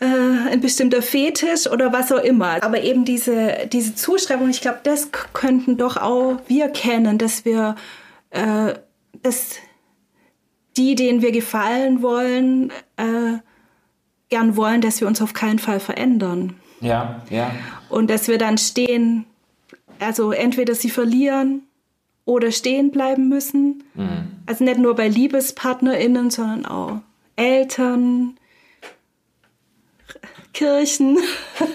äh, 0.00 0.04
ein 0.50 0.60
bestimmter 0.60 1.02
Fetisch 1.02 1.66
oder 1.66 1.92
was 1.92 2.12
auch 2.12 2.22
immer. 2.22 2.62
Aber 2.62 2.82
eben 2.82 3.04
diese, 3.04 3.68
diese 3.72 3.94
Zuschreibung, 3.94 4.50
ich 4.50 4.60
glaube, 4.60 4.80
das 4.82 5.10
könnten 5.32 5.76
doch 5.76 5.96
auch 5.96 6.38
wir 6.48 6.68
kennen, 6.68 7.18
dass 7.18 7.44
wir, 7.44 7.76
äh, 8.30 8.74
dass 9.22 9.56
die, 10.76 10.94
denen 10.94 11.22
wir 11.22 11.32
gefallen 11.32 12.02
wollen, 12.02 12.70
äh, 12.96 13.38
gern 14.28 14.56
wollen, 14.56 14.80
dass 14.80 15.00
wir 15.00 15.08
uns 15.08 15.22
auf 15.22 15.32
keinen 15.32 15.58
Fall 15.58 15.80
verändern. 15.80 16.54
Ja, 16.80 17.22
ja. 17.30 17.50
Und 17.88 18.10
dass 18.10 18.28
wir 18.28 18.38
dann 18.38 18.58
stehen, 18.58 19.24
also 19.98 20.32
entweder 20.32 20.74
sie 20.74 20.90
verlieren 20.90 21.62
oder 22.24 22.52
stehen 22.52 22.90
bleiben 22.90 23.28
müssen. 23.28 23.84
Mhm. 23.94 24.28
Also 24.44 24.64
nicht 24.64 24.78
nur 24.78 24.94
bei 24.94 25.08
LiebespartnerInnen, 25.08 26.30
sondern 26.30 26.66
auch 26.66 27.00
Eltern, 27.36 28.36
Kirchen. 30.56 31.18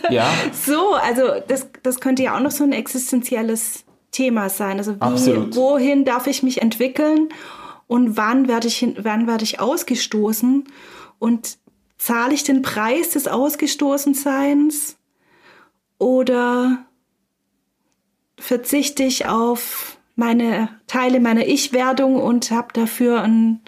Ja. 0.10 0.30
So, 0.52 0.94
also 0.94 1.40
das, 1.48 1.70
das 1.84 2.02
könnte 2.02 2.24
ja 2.24 2.36
auch 2.36 2.42
noch 2.42 2.52
so 2.52 2.66
ein 2.66 2.74
existenzielles 2.74 3.86
Thema 4.12 4.50
sein. 4.50 4.78
Also 4.78 4.96
wie, 4.96 5.56
wohin 5.56 6.04
darf 6.04 6.28
ich 6.28 6.44
mich 6.44 6.62
entwickeln 6.62 7.30
und 7.88 8.18
wann 8.18 8.50
werde 8.50 8.68
ich, 8.68 8.86
wann 9.00 9.28
werde 9.28 9.46
ich 9.46 9.62
ausgestoßen 9.62 10.66
und 11.18 11.58
zahle 11.98 12.34
ich 12.34 12.44
den 12.44 12.62
Preis 12.62 13.12
des 13.12 13.28
Ausgestoßenseins 13.28 14.98
oder 15.98 16.86
verzichte 18.38 19.04
ich 19.04 19.28
auf 19.28 19.98
meine 20.16 20.68
Teile 20.88 21.22
meiner 21.22 21.46
Ich-Werdung 21.46 22.18
und 22.18 22.52
habe 22.52 22.74
dafür 22.74 23.22
ein, 23.22 23.62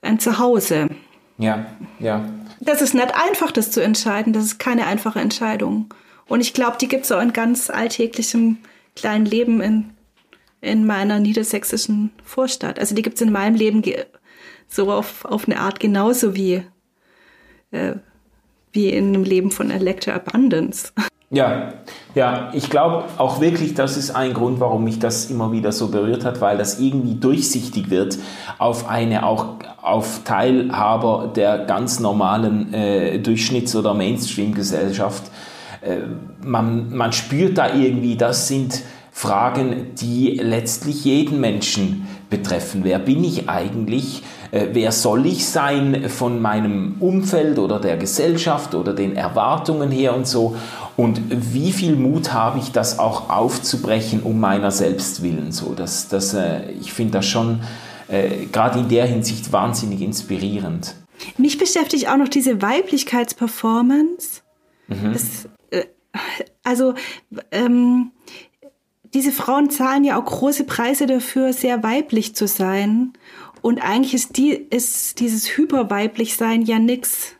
ein 0.00 0.18
Zuhause. 0.18 0.88
Ja, 1.36 1.66
ja. 1.98 2.24
Das 2.60 2.82
ist 2.82 2.94
nicht 2.94 3.14
einfach, 3.14 3.52
das 3.52 3.70
zu 3.70 3.82
entscheiden. 3.82 4.32
Das 4.32 4.44
ist 4.44 4.58
keine 4.58 4.86
einfache 4.86 5.20
Entscheidung. 5.20 5.92
Und 6.26 6.40
ich 6.40 6.54
glaube, 6.54 6.76
die 6.80 6.88
gibt 6.88 7.04
es 7.04 7.12
auch 7.12 7.22
in 7.22 7.32
ganz 7.32 7.70
alltäglichem 7.70 8.58
kleinen 8.94 9.24
Leben 9.24 9.60
in, 9.60 9.90
in 10.60 10.86
meiner 10.86 11.20
niedersächsischen 11.20 12.10
Vorstadt. 12.24 12.78
Also 12.78 12.94
die 12.94 13.02
gibt 13.02 13.16
es 13.16 13.22
in 13.22 13.32
meinem 13.32 13.54
Leben 13.54 13.82
so 14.66 14.92
auf, 14.92 15.24
auf 15.24 15.46
eine 15.46 15.60
Art 15.60 15.80
genauso 15.80 16.34
wie, 16.34 16.62
äh, 17.70 17.94
wie 18.72 18.90
in 18.90 19.08
einem 19.08 19.24
Leben 19.24 19.50
von 19.50 19.70
Electra 19.70 20.14
Abundance. 20.14 20.92
Ja, 21.30 21.74
ja, 22.14 22.50
ich 22.54 22.70
glaube 22.70 23.04
auch 23.18 23.38
wirklich, 23.38 23.74
das 23.74 23.98
ist 23.98 24.10
ein 24.12 24.32
Grund, 24.32 24.60
warum 24.60 24.84
mich 24.84 24.98
das 24.98 25.26
immer 25.26 25.52
wieder 25.52 25.72
so 25.72 25.88
berührt 25.88 26.24
hat, 26.24 26.40
weil 26.40 26.56
das 26.56 26.80
irgendwie 26.80 27.16
durchsichtig 27.16 27.90
wird 27.90 28.18
auf 28.56 28.88
eine 28.88 29.26
auch 29.26 29.56
auf 29.82 30.22
Teilhaber 30.24 31.30
der 31.34 31.66
ganz 31.66 32.00
normalen 32.00 32.72
äh, 32.72 33.20
Durchschnitts- 33.22 33.76
oder 33.76 33.92
Mainstream-Gesellschaft. 33.92 35.24
Äh, 35.82 35.98
man, 36.42 36.96
man 36.96 37.12
spürt 37.12 37.58
da 37.58 37.74
irgendwie, 37.74 38.16
das 38.16 38.48
sind 38.48 38.82
Fragen, 39.12 39.94
die 40.00 40.40
letztlich 40.42 41.04
jeden 41.04 41.40
Menschen 41.40 42.06
betreffen. 42.30 42.84
Wer 42.84 43.00
bin 43.00 43.22
ich 43.22 43.50
eigentlich? 43.50 44.22
Äh, 44.50 44.68
wer 44.72 44.92
soll 44.92 45.26
ich 45.26 45.46
sein 45.46 46.08
von 46.08 46.40
meinem 46.40 46.96
Umfeld 47.00 47.58
oder 47.58 47.80
der 47.80 47.98
Gesellschaft 47.98 48.74
oder 48.74 48.94
den 48.94 49.14
Erwartungen 49.14 49.90
her 49.90 50.14
und 50.14 50.26
so? 50.26 50.56
Und 50.98 51.20
wie 51.54 51.70
viel 51.70 51.94
Mut 51.94 52.32
habe 52.32 52.58
ich, 52.58 52.72
das 52.72 52.98
auch 52.98 53.30
aufzubrechen, 53.30 54.20
um 54.20 54.40
meiner 54.40 54.72
selbst 54.72 55.22
willen? 55.22 55.52
So, 55.52 55.74
das, 55.74 56.08
das, 56.08 56.34
äh, 56.34 56.72
ich 56.72 56.92
finde 56.92 57.12
das 57.12 57.26
schon 57.26 57.60
äh, 58.08 58.46
gerade 58.46 58.80
in 58.80 58.88
der 58.88 59.06
Hinsicht 59.06 59.52
wahnsinnig 59.52 60.00
inspirierend. 60.00 60.96
Mich 61.36 61.56
beschäftigt 61.56 62.08
auch 62.08 62.16
noch 62.16 62.26
diese 62.26 62.62
Weiblichkeitsperformance. 62.62 64.42
Mhm. 64.88 65.12
Das, 65.12 65.48
äh, 65.70 65.84
also 66.64 66.94
ähm, 67.52 68.10
diese 69.14 69.30
Frauen 69.30 69.70
zahlen 69.70 70.02
ja 70.02 70.20
auch 70.20 70.24
große 70.24 70.64
Preise 70.64 71.06
dafür, 71.06 71.52
sehr 71.52 71.84
weiblich 71.84 72.34
zu 72.34 72.48
sein. 72.48 73.12
Und 73.62 73.84
eigentlich 73.84 74.14
ist, 74.14 74.36
die, 74.36 74.50
ist 74.50 75.20
dieses 75.20 75.56
Hyperweiblich-Sein 75.56 76.62
ja 76.62 76.80
nichts 76.80 77.37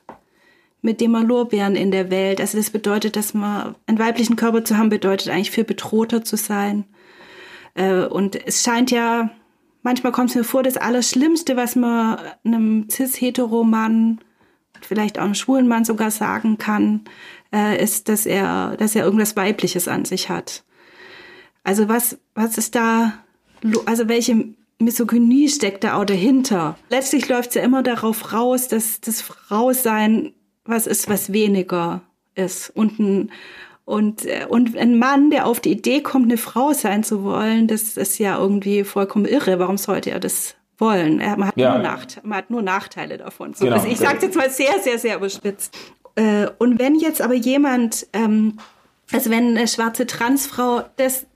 mit 0.81 1.01
dem 1.01 1.15
Lorbeeren 1.15 1.77
in 1.77 1.91
der 1.91 2.11
Welt. 2.11 2.41
Also 2.41 2.57
das 2.57 2.71
bedeutet, 2.71 3.17
dass 3.17 3.35
man 3.35 3.75
einen 3.87 3.99
weiblichen 3.99 4.37
Körper 4.37 4.65
zu 4.65 4.77
haben, 4.77 4.89
bedeutet 4.89 5.29
eigentlich 5.29 5.51
viel 5.51 5.65
bedrohter 5.65 6.23
zu 6.25 6.37
sein. 6.37 6.85
Äh, 7.75 8.05
und 8.05 8.37
es 8.47 8.63
scheint 8.63 8.91
ja, 8.91 9.31
manchmal 9.83 10.13
kommt 10.13 10.31
es 10.31 10.37
mir 10.37 10.45
vor, 10.45 10.63
das 10.63 10.77
Allerschlimmste, 10.77 11.57
was 11.57 11.77
man 11.77 12.19
einem 12.45 12.89
cis-hetero-Mann, 12.91 14.21
vielleicht 14.81 15.19
auch 15.19 15.25
einem 15.25 15.35
schwulen 15.35 15.67
Mann 15.67 15.85
sogar 15.85 16.11
sagen 16.11 16.59
kann, 16.59 17.03
äh, 17.53 17.83
ist, 17.83 18.09
dass 18.09 18.27
er, 18.27 18.77
dass 18.77 18.95
er 18.95 19.05
irgendwas 19.05 19.37
Weibliches 19.37 19.89
an 19.89 20.05
sich 20.05 20.29
hat. 20.29 20.65
Also 21.65 21.89
was, 21.89 22.19
was 22.35 22.57
ist 22.57 22.75
da, 22.75 23.15
also 23.87 24.09
welche 24.09 24.55
Misogynie 24.79 25.49
steckt 25.49 25.85
da 25.85 25.95
auch 25.95 26.05
dahinter? 26.05 26.79
Letztlich 26.89 27.29
läuft 27.29 27.51
es 27.51 27.55
ja 27.57 27.63
immer 27.63 27.83
darauf 27.83 28.33
raus, 28.33 28.69
dass 28.69 29.01
das 29.01 29.21
Frausein 29.21 30.35
was 30.69 30.87
ist, 30.87 31.09
was 31.09 31.33
weniger 31.33 32.03
ist. 32.35 32.71
Und 32.71 32.99
ein, 32.99 33.33
und, 33.85 34.27
äh, 34.27 34.47
und 34.49 34.77
ein 34.77 34.99
Mann, 34.99 35.31
der 35.31 35.47
auf 35.47 35.61
die 35.61 35.73
Idee 35.73 36.03
kommt, 36.03 36.27
eine 36.27 36.37
Frau 36.37 36.73
sein 36.73 37.03
zu 37.03 37.25
wollen, 37.25 37.67
das 37.67 37.97
ist 37.97 38.19
ja 38.19 38.39
irgendwie 38.39 38.85
vollkommen 38.85 39.25
irre. 39.25 39.59
Warum 39.59 39.79
sollte 39.79 40.11
er 40.11 40.21
das 40.21 40.57
wollen? 40.77 41.21
Er, 41.21 41.37
man, 41.37 41.49
hat 41.49 41.57
ja. 41.57 41.73
nur 41.73 41.83
Nacht, 41.83 42.21
man 42.23 42.39
hat 42.39 42.51
nur 42.51 42.63
Nachteile 42.63 43.17
davon. 43.17 43.55
So, 43.55 43.65
genau. 43.65 43.77
also 43.77 43.89
ich 43.89 43.99
sage 43.99 44.19
jetzt 44.23 44.37
mal 44.37 44.51
sehr, 44.51 44.79
sehr, 44.81 44.99
sehr 44.99 45.17
überspitzt. 45.17 45.77
Äh, 46.15 46.49
und 46.59 46.79
wenn 46.79 46.97
jetzt 46.97 47.23
aber 47.23 47.35
jemand, 47.35 48.07
ähm, 48.13 48.59
also 49.13 49.31
wenn 49.31 49.57
eine 49.57 49.67
schwarze 49.67 50.07
Transfrau 50.07 50.85
das 50.97 51.27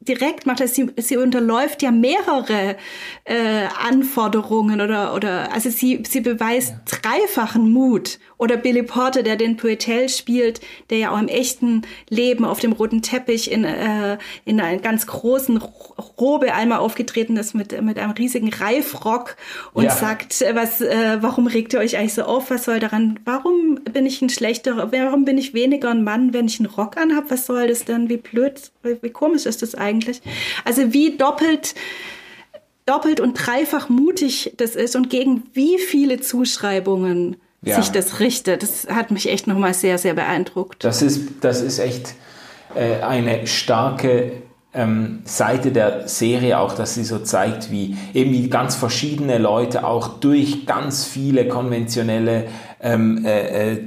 direkt 0.00 0.46
macht, 0.46 0.60
dass 0.60 0.74
sie, 0.74 0.90
sie 0.96 1.18
unterläuft 1.18 1.82
ja 1.82 1.90
mehrere 1.90 2.76
äh, 3.24 3.66
Anforderungen 3.86 4.80
oder 4.80 5.14
oder 5.14 5.52
also 5.52 5.68
sie 5.68 6.02
sie 6.08 6.22
beweist 6.22 6.70
ja. 6.70 6.80
dreifachen 6.86 7.70
Mut 7.70 8.18
oder 8.40 8.56
Billy 8.56 8.82
Porter, 8.82 9.22
der 9.22 9.36
den 9.36 9.56
Poetel 9.56 10.08
spielt, 10.08 10.60
der 10.90 10.98
ja 10.98 11.10
auch 11.12 11.18
im 11.20 11.28
echten 11.28 11.82
Leben 12.08 12.44
auf 12.44 12.58
dem 12.58 12.72
roten 12.72 13.02
Teppich 13.02 13.50
in 13.50 13.64
äh, 13.64 14.18
in 14.44 14.60
einer 14.60 14.80
ganz 14.80 15.06
großen 15.06 15.58
Robe 16.18 16.54
einmal 16.54 16.78
aufgetreten 16.78 17.36
ist 17.36 17.54
mit 17.54 17.80
mit 17.82 17.98
einem 17.98 18.12
riesigen 18.12 18.52
Reifrock 18.52 19.36
und 19.72 19.84
ja. 19.84 19.90
sagt, 19.90 20.42
äh, 20.42 20.56
was 20.56 20.80
äh, 20.80 21.18
warum 21.20 21.46
regt 21.46 21.74
ihr 21.74 21.78
euch 21.78 21.96
eigentlich 21.96 22.14
so 22.14 22.22
auf? 22.22 22.50
Was 22.50 22.64
soll 22.64 22.80
daran? 22.80 23.20
Warum 23.24 23.76
bin 23.92 24.06
ich 24.06 24.20
ein 24.22 24.30
schlechterer? 24.30 24.90
Warum 24.90 25.24
bin 25.24 25.38
ich 25.38 25.54
weniger 25.54 25.90
ein 25.90 26.02
Mann, 26.02 26.32
wenn 26.32 26.46
ich 26.46 26.58
einen 26.58 26.68
Rock 26.68 26.96
anhab? 26.96 27.30
Was 27.30 27.46
soll 27.46 27.68
das 27.68 27.84
denn? 27.84 28.08
Wie 28.08 28.16
blöd, 28.16 28.72
wie, 28.82 28.96
wie 29.02 29.10
komisch 29.10 29.46
ist 29.46 29.62
das 29.62 29.74
eigentlich? 29.76 30.00
eigentlich. 30.00 30.20
Also 30.64 30.92
wie 30.92 31.16
doppelt 31.16 31.74
doppelt 32.86 33.20
und 33.20 33.34
dreifach 33.34 33.88
mutig 33.88 34.52
das 34.56 34.74
ist 34.74 34.96
und 34.96 35.10
gegen 35.10 35.44
wie 35.52 35.78
viele 35.78 36.20
Zuschreibungen 36.20 37.36
ja. 37.62 37.76
sich 37.80 37.90
das 37.90 38.20
richtet. 38.20 38.62
Das 38.62 38.86
hat 38.88 39.10
mich 39.10 39.28
echt 39.28 39.46
nochmal 39.46 39.74
sehr, 39.74 39.98
sehr 39.98 40.14
beeindruckt. 40.14 40.84
Das 40.84 41.02
ist, 41.02 41.28
das 41.42 41.60
ist 41.60 41.78
echt 41.78 42.14
äh, 42.74 43.02
eine 43.02 43.46
starke 43.46 44.32
ähm, 44.72 45.22
Seite 45.24 45.72
der 45.72 46.08
Serie 46.08 46.58
auch, 46.58 46.74
dass 46.74 46.94
sie 46.94 47.04
so 47.04 47.18
zeigt, 47.18 47.70
wie 47.70 47.96
eben 48.14 48.30
wie 48.30 48.48
ganz 48.48 48.76
verschiedene 48.76 49.38
Leute 49.38 49.84
auch 49.84 50.20
durch 50.20 50.64
ganz 50.66 51.04
viele 51.04 51.48
konventionelle 51.48 52.44
ähm, 52.80 53.24
äh, 53.24 53.72
äh, 53.72 53.78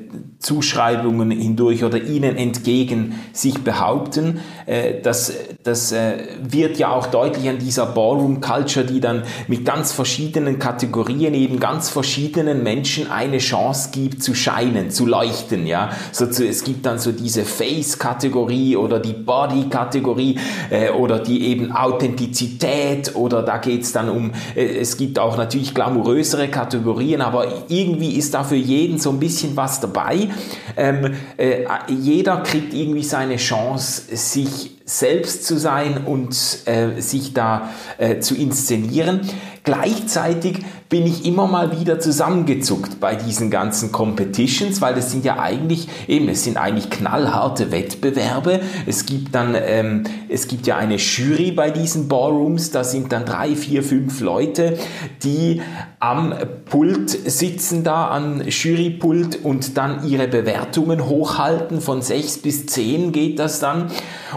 Zuschreibungen 0.44 1.32
hindurch 1.32 1.84
oder 1.84 2.02
ihnen 2.02 2.36
entgegen 2.36 3.20
sich 3.32 3.64
behaupten. 3.64 4.42
Äh, 4.66 5.02
das 5.02 5.34
das 5.64 5.94
äh, 5.94 6.18
wird 6.42 6.78
ja 6.78 6.92
auch 6.92 7.08
deutlich 7.08 7.48
an 7.48 7.58
dieser 7.58 7.86
Ballroom 7.86 8.42
Culture, 8.42 8.86
die 8.86 9.00
dann 9.00 9.24
mit 9.48 9.64
ganz 9.64 9.94
verschiedenen 9.94 10.60
Kategorien 10.60 11.34
eben 11.34 11.60
ganz 11.60 11.90
verschiedenen 11.90 12.64
Menschen 12.64 13.10
eine 13.10 13.38
Chance 13.38 13.90
gibt 13.94 14.22
zu 14.22 14.36
scheinen, 14.36 14.92
zu 14.92 15.06
leuchten. 15.06 15.66
Ja, 15.66 15.92
so 16.12 16.28
zu, 16.28 16.46
es 16.46 16.66
gibt 16.66 16.86
dann 16.86 17.00
so 17.00 17.14
diese 17.14 17.46
Face-Kategorie 17.46 18.76
oder 18.76 19.00
die 19.00 19.14
Body-Kategorie 19.14 20.38
äh, 20.70 20.90
oder 20.90 21.20
die 21.20 21.48
eben 21.48 21.72
Authentizität 21.72 23.16
oder 23.16 23.42
da 23.42 23.58
geht's 23.58 23.94
dann 23.94 24.10
um, 24.10 24.32
es 24.56 24.98
gibt 24.98 25.18
auch 25.18 25.38
natürlich 25.38 25.74
glamourösere 25.74 26.50
Kategorien, 26.50 27.22
aber 27.22 27.48
irgendwie 27.70 28.16
ist 28.18 28.34
da 28.34 28.44
für 28.44 28.56
jeden 28.56 29.00
so 29.00 29.12
ein 29.12 29.20
bisschen 29.20 29.56
was 29.56 29.80
dabei. 29.80 30.28
Ähm, 30.76 31.16
äh, 31.38 31.66
jeder 31.88 32.38
kriegt 32.44 32.74
irgendwie 32.74 33.04
seine 33.04 33.38
Chance, 33.38 34.16
sich 34.16 34.72
selbst 34.86 35.46
zu 35.46 35.58
sein 35.58 36.06
und 36.06 36.36
äh, 36.66 37.00
sich 37.02 37.34
da 37.34 37.70
äh, 37.98 38.20
zu 38.20 38.36
inszenieren. 38.36 39.22
Gleichzeitig 39.64 40.60
bin 40.94 41.08
ich 41.08 41.26
immer 41.26 41.48
mal 41.48 41.80
wieder 41.80 42.00
zusammengezuckt 42.00 43.00
bei 43.00 43.16
diesen 43.16 43.50
ganzen 43.50 43.92
Competitions, 43.92 44.80
weil 44.80 44.94
das 44.94 45.10
sind 45.10 45.26
ja 45.26 45.40
eigentlich 45.40 45.88
eben, 46.08 46.30
es 46.30 46.44
sind 46.44 46.56
eigentlich 46.56 46.92
knallharte 46.92 47.72
Wettbewerbe. 47.72 48.60
Es 48.86 49.08
gibt 49.08 49.34
dann, 49.34 49.56
ähm, 49.60 50.04
es 50.30 50.48
gibt 50.48 50.68
ja 50.68 50.78
eine 50.78 50.98
Jury 50.98 51.52
bei 51.52 51.72
diesen 51.72 52.08
Ballrooms, 52.08 52.70
da 52.70 52.84
sind 52.84 53.12
dann 53.12 53.26
drei, 53.26 53.56
vier, 53.56 53.82
fünf 53.82 54.20
Leute, 54.20 54.78
die 55.24 55.64
am 56.00 56.36
Pult 56.66 57.10
sitzen 57.10 57.84
da, 57.84 58.10
an 58.10 58.44
Jurypult 58.48 59.44
und 59.44 59.78
dann 59.80 60.08
ihre 60.08 60.28
Bewertungen 60.28 61.08
hochhalten. 61.08 61.82
Von 61.82 62.04
sechs 62.04 62.38
bis 62.38 62.68
zehn 62.68 63.12
geht 63.12 63.40
das 63.40 63.60
dann. 63.60 63.90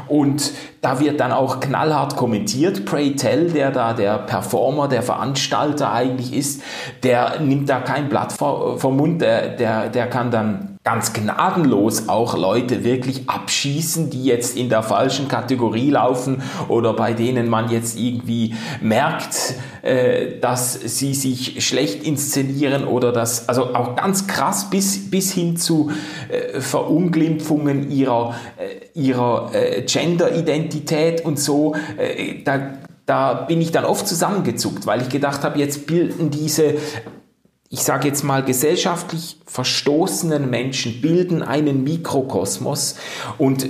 Und 0.09 0.52
da 0.87 1.01
wird 1.01 1.18
dann 1.18 1.32
auch 1.32 1.59
knallhart 1.59 2.14
kommentiert. 2.14 2.84
Pray 2.84 3.16
Tell, 3.16 3.51
der 3.51 3.72
da 3.72 3.93
der 3.93 4.18
Performer, 4.18 4.87
der 4.87 5.03
Veranstalter 5.03 5.91
eigentlich 5.93 6.32
ist, 6.32 6.62
der 7.03 7.41
nimmt 7.41 7.68
da 7.68 7.80
kein 7.80 8.09
Blatt 8.09 8.32
vom 8.32 8.97
Mund, 8.97 9.20
der, 9.20 9.57
der, 9.57 9.89
der 9.89 10.09
kann 10.09 10.30
dann 10.30 10.76
ganz 10.87 11.12
gnadenlos 11.12 12.09
auch 12.09 12.39
Leute 12.39 12.84
wirklich 12.84 13.28
abschießen, 13.28 14.09
die 14.09 14.22
jetzt 14.22 14.57
in 14.57 14.68
der 14.68 14.84
falschen 14.84 15.26
Kategorie 15.26 15.91
laufen 15.91 16.43
oder 16.68 16.93
bei 16.93 17.12
denen 17.12 17.51
man 17.51 17.68
jetzt 17.70 17.99
irgendwie 17.99 18.55
merkt, 18.80 19.57
äh, 19.82 20.39
dass 20.41 20.74
sie 20.74 21.12
sich 21.14 21.66
schlecht 21.66 22.05
inszenieren 22.05 22.84
oder 22.84 23.11
das, 23.11 23.49
also 23.49 23.74
auch 23.74 23.97
ganz 23.97 24.28
krass 24.28 24.70
bis, 24.70 25.11
bis 25.11 25.32
hin 25.32 25.57
zu 25.57 25.91
äh, 26.28 26.61
Verunglimpfungen 26.61 27.91
ihrer, 27.91 28.37
äh, 28.57 28.99
ihrer 28.99 29.51
Gender-Identität 29.87 31.24
und 31.24 31.41
so. 31.41 31.74
Da, 32.45 32.74
da 33.07 33.34
bin 33.34 33.61
ich 33.61 33.72
dann 33.72 33.84
oft 33.84 34.07
zusammengezuckt, 34.07 34.87
weil 34.87 35.03
ich 35.03 35.09
gedacht 35.09 35.43
habe, 35.43 35.59
jetzt 35.59 35.87
bilden 35.87 36.30
diese 36.30 36.74
ich 37.68 37.82
sage 37.82 38.08
jetzt 38.08 38.22
mal, 38.22 38.44
gesellschaftlich 38.44 39.38
verstoßenen 39.46 40.48
Menschen 40.48 41.00
bilden 41.00 41.42
einen 41.42 41.84
Mikrokosmos 41.84 42.96
und 43.38 43.66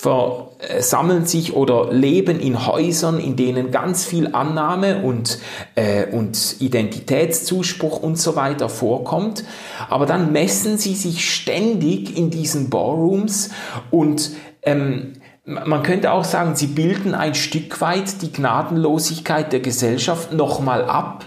versammeln 0.00 1.26
sich 1.26 1.54
oder 1.54 1.92
leben 1.92 2.38
in 2.40 2.66
Häusern, 2.66 3.18
in 3.18 3.36
denen 3.36 3.70
ganz 3.70 4.04
viel 4.04 4.34
Annahme 4.34 5.02
und, 5.02 5.38
äh, 5.74 6.06
und 6.06 6.56
Identitätszuspruch 6.60 8.00
und 8.00 8.18
so 8.18 8.36
weiter 8.36 8.68
vorkommt. 8.68 9.44
Aber 9.88 10.06
dann 10.06 10.30
messen 10.32 10.78
sie 10.78 10.94
sich 10.94 11.32
ständig 11.32 12.16
in 12.16 12.30
diesen 12.30 12.70
Ballrooms 12.70 13.50
und 13.90 14.30
ähm, 14.62 15.14
man 15.48 15.82
könnte 15.82 16.12
auch 16.12 16.24
sagen, 16.24 16.56
sie 16.56 16.66
bilden 16.66 17.14
ein 17.14 17.34
Stück 17.34 17.80
weit 17.80 18.20
die 18.20 18.30
Gnadenlosigkeit 18.30 19.50
der 19.50 19.60
Gesellschaft 19.60 20.30
nochmal 20.30 20.84
ab, 20.84 21.24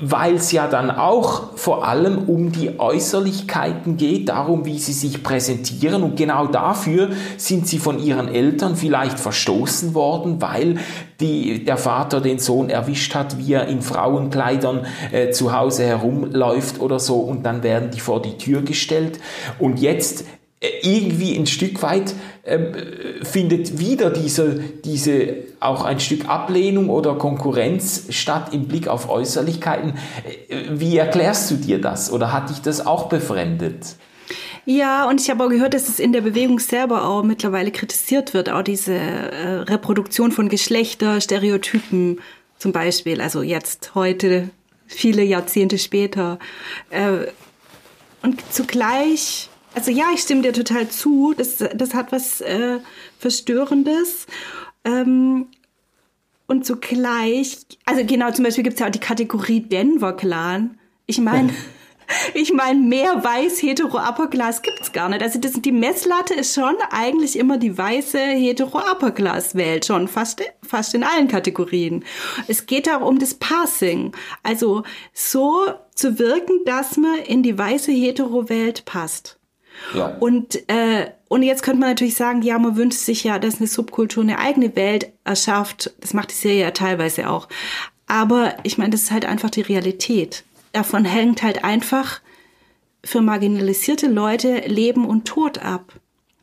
weil 0.00 0.34
es 0.34 0.50
ja 0.50 0.66
dann 0.66 0.90
auch 0.90 1.56
vor 1.56 1.86
allem 1.86 2.18
um 2.26 2.50
die 2.50 2.80
Äußerlichkeiten 2.80 3.96
geht, 3.96 4.28
darum, 4.28 4.64
wie 4.64 4.80
sie 4.80 4.92
sich 4.92 5.22
präsentieren. 5.22 6.02
Und 6.02 6.16
genau 6.16 6.48
dafür 6.48 7.10
sind 7.36 7.68
sie 7.68 7.78
von 7.78 8.00
ihren 8.00 8.26
Eltern 8.26 8.74
vielleicht 8.74 9.20
verstoßen 9.20 9.94
worden, 9.94 10.42
weil 10.42 10.78
die, 11.20 11.64
der 11.64 11.76
Vater 11.76 12.20
den 12.20 12.40
Sohn 12.40 12.70
erwischt 12.70 13.14
hat, 13.14 13.38
wie 13.38 13.52
er 13.52 13.68
in 13.68 13.82
Frauenkleidern 13.82 14.86
äh, 15.12 15.30
zu 15.30 15.52
Hause 15.52 15.84
herumläuft 15.84 16.80
oder 16.80 16.98
so. 16.98 17.20
Und 17.20 17.44
dann 17.44 17.62
werden 17.62 17.92
die 17.92 18.00
vor 18.00 18.20
die 18.20 18.36
Tür 18.36 18.62
gestellt. 18.62 19.20
Und 19.60 19.78
jetzt 19.78 20.24
irgendwie 20.82 21.36
ein 21.36 21.46
Stück 21.46 21.82
weit 21.82 22.14
ähm, 22.44 22.74
findet 23.22 23.78
wieder 23.78 24.10
diese, 24.10 24.60
diese 24.84 25.36
auch 25.60 25.84
ein 25.84 26.00
Stück 26.00 26.28
Ablehnung 26.28 26.90
oder 26.90 27.14
Konkurrenz 27.14 28.06
statt 28.10 28.52
im 28.52 28.68
Blick 28.68 28.88
auf 28.88 29.08
Äußerlichkeiten. 29.08 29.94
Äh, 30.48 30.64
wie 30.70 30.96
erklärst 30.96 31.50
du 31.50 31.56
dir 31.56 31.80
das 31.80 32.12
oder 32.12 32.32
hat 32.32 32.50
dich 32.50 32.60
das 32.60 32.86
auch 32.86 33.08
befremdet? 33.08 33.96
Ja, 34.66 35.06
und 35.08 35.20
ich 35.20 35.28
habe 35.28 35.44
auch 35.44 35.50
gehört, 35.50 35.74
dass 35.74 35.88
es 35.88 36.00
in 36.00 36.12
der 36.12 36.22
Bewegung 36.22 36.58
selber 36.58 37.06
auch 37.06 37.22
mittlerweile 37.22 37.70
kritisiert 37.70 38.32
wird, 38.32 38.48
auch 38.48 38.62
diese 38.62 38.94
äh, 38.94 39.46
Reproduktion 39.60 40.32
von 40.32 40.48
Geschlechter, 40.48 41.20
Stereotypen 41.20 42.18
zum 42.58 42.72
Beispiel, 42.72 43.20
also 43.20 43.42
jetzt, 43.42 43.94
heute, 43.94 44.48
viele 44.86 45.22
Jahrzehnte 45.22 45.78
später. 45.78 46.38
Äh, 46.88 47.26
und 48.22 48.40
zugleich 48.50 49.50
also 49.74 49.90
ja, 49.90 50.06
ich 50.14 50.20
stimme 50.20 50.42
dir 50.42 50.52
total 50.52 50.88
zu. 50.88 51.34
Das, 51.36 51.58
das 51.74 51.94
hat 51.94 52.12
was 52.12 52.40
äh, 52.40 52.78
Verstörendes. 53.18 54.26
Ähm, 54.84 55.48
und 56.46 56.66
zugleich, 56.66 57.58
also 57.86 58.04
genau, 58.04 58.30
zum 58.30 58.44
Beispiel 58.44 58.64
gibt 58.64 58.74
es 58.74 58.80
ja 58.80 58.86
auch 58.86 58.92
die 58.92 59.00
Kategorie 59.00 59.60
Denver 59.60 60.14
Clan. 60.14 60.78
Ich 61.06 61.18
meine, 61.18 61.54
ich 62.34 62.52
meine, 62.52 62.80
mehr 62.80 63.24
weiß 63.24 63.62
hetero 63.62 63.98
upper 63.98 64.28
class 64.28 64.60
gibt's 64.60 64.92
gar 64.92 65.08
nicht. 65.08 65.22
Also 65.22 65.38
das, 65.38 65.52
die 65.52 65.72
Messlatte 65.72 66.34
ist 66.34 66.54
schon 66.54 66.74
eigentlich 66.90 67.38
immer 67.38 67.56
die 67.56 67.76
weiße 67.76 68.18
hetero 68.18 68.78
upper 68.78 69.10
class 69.10 69.54
Welt 69.54 69.86
schon 69.86 70.06
fast 70.06 70.42
fast 70.62 70.94
in 70.94 71.02
allen 71.02 71.28
Kategorien. 71.28 72.04
Es 72.46 72.66
geht 72.66 72.90
auch 72.90 73.00
um 73.00 73.18
das 73.18 73.34
Passing, 73.34 74.12
also 74.42 74.82
so 75.14 75.64
zu 75.94 76.18
wirken, 76.18 76.60
dass 76.66 76.98
man 76.98 77.18
in 77.20 77.42
die 77.42 77.56
weiße 77.56 77.90
hetero 77.90 78.50
Welt 78.50 78.84
passt. 78.84 79.38
Und, 80.20 80.68
äh, 80.68 81.10
und 81.28 81.42
jetzt 81.42 81.62
könnte 81.62 81.80
man 81.80 81.90
natürlich 81.90 82.16
sagen, 82.16 82.42
ja, 82.42 82.58
man 82.58 82.76
wünscht 82.76 82.98
sich 82.98 83.24
ja, 83.24 83.38
dass 83.38 83.58
eine 83.58 83.66
Subkultur 83.66 84.22
eine 84.22 84.38
eigene 84.38 84.74
Welt 84.76 85.12
erschafft. 85.24 85.92
Das 86.00 86.14
macht 86.14 86.30
die 86.30 86.36
Serie 86.36 86.62
ja 86.62 86.70
teilweise 86.70 87.28
auch. 87.28 87.48
Aber 88.06 88.54
ich 88.62 88.78
meine, 88.78 88.90
das 88.90 89.02
ist 89.02 89.10
halt 89.10 89.24
einfach 89.24 89.50
die 89.50 89.62
Realität. 89.62 90.44
Davon 90.72 91.04
hängt 91.04 91.42
halt 91.42 91.64
einfach 91.64 92.20
für 93.04 93.20
marginalisierte 93.20 94.08
Leute 94.08 94.58
Leben 94.66 95.04
und 95.06 95.26
Tod 95.26 95.58
ab. 95.58 95.92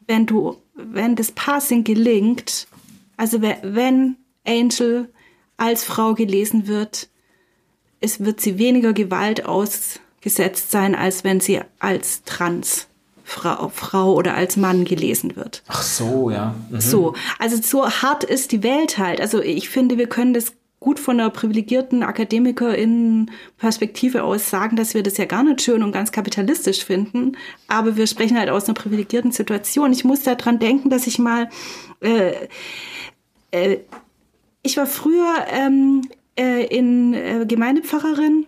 Wenn 0.07 0.25
du, 0.25 0.57
wenn 0.73 1.15
das 1.15 1.31
Passing 1.31 1.83
gelingt, 1.83 2.67
also 3.17 3.41
wenn 3.41 4.17
Angel 4.45 5.09
als 5.57 5.83
Frau 5.83 6.13
gelesen 6.13 6.67
wird, 6.67 7.09
es 7.99 8.19
wird 8.19 8.41
sie 8.41 8.57
weniger 8.57 8.93
Gewalt 8.93 9.45
ausgesetzt 9.45 10.71
sein, 10.71 10.95
als 10.95 11.23
wenn 11.23 11.39
sie 11.39 11.61
als 11.79 12.23
Trans 12.23 12.87
Frau, 13.31 13.71
Frau 13.73 14.13
oder 14.13 14.35
als 14.35 14.57
Mann 14.57 14.83
gelesen 14.83 15.37
wird. 15.37 15.63
Ach 15.67 15.81
so, 15.81 16.29
ja. 16.29 16.53
Mhm. 16.69 16.81
So, 16.81 17.15
also 17.39 17.55
so 17.61 17.89
hart 17.89 18.25
ist 18.25 18.51
die 18.51 18.61
Welt 18.61 18.97
halt. 18.97 19.21
Also 19.21 19.41
ich 19.41 19.69
finde, 19.69 19.97
wir 19.97 20.07
können 20.07 20.33
das 20.33 20.51
gut 20.81 20.99
von 20.99 21.17
einer 21.17 21.29
privilegierten 21.29 22.03
Akademikerin-Perspektive 22.03 24.23
aus 24.23 24.49
sagen, 24.49 24.75
dass 24.75 24.95
wir 24.95 25.03
das 25.03 25.15
ja 25.15 25.23
gar 25.25 25.43
nicht 25.43 25.61
schön 25.61 25.81
und 25.81 25.93
ganz 25.93 26.11
kapitalistisch 26.11 26.83
finden. 26.83 27.37
Aber 27.69 27.95
wir 27.95 28.05
sprechen 28.05 28.37
halt 28.37 28.49
aus 28.49 28.65
einer 28.65 28.73
privilegierten 28.73 29.31
Situation. 29.31 29.93
Ich 29.93 30.03
muss 30.03 30.23
daran 30.23 30.59
denken, 30.59 30.89
dass 30.89 31.07
ich 31.07 31.17
mal, 31.17 31.47
äh, 32.01 32.33
äh, 33.51 33.77
ich 34.61 34.75
war 34.75 34.87
früher 34.87 35.45
ähm, 35.49 36.01
äh, 36.37 36.65
in 36.65 37.13
äh, 37.13 37.45
Gemeindepfarrerin 37.47 38.45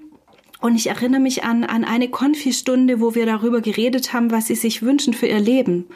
und 0.63 0.77
ich 0.77 0.87
erinnere 0.87 1.19
mich 1.19 1.43
an, 1.43 1.65
an 1.65 1.83
eine 1.83 2.07
Konfi-Stunde, 2.07 3.01
wo 3.01 3.15
wir 3.15 3.25
darüber 3.25 3.59
geredet 3.59 4.13
haben, 4.13 4.31
was 4.31 4.47
sie 4.47 4.55
sich 4.55 4.81
wünschen 4.81 5.13
für 5.13 5.27
ihr 5.27 5.41
Leben. 5.41 5.89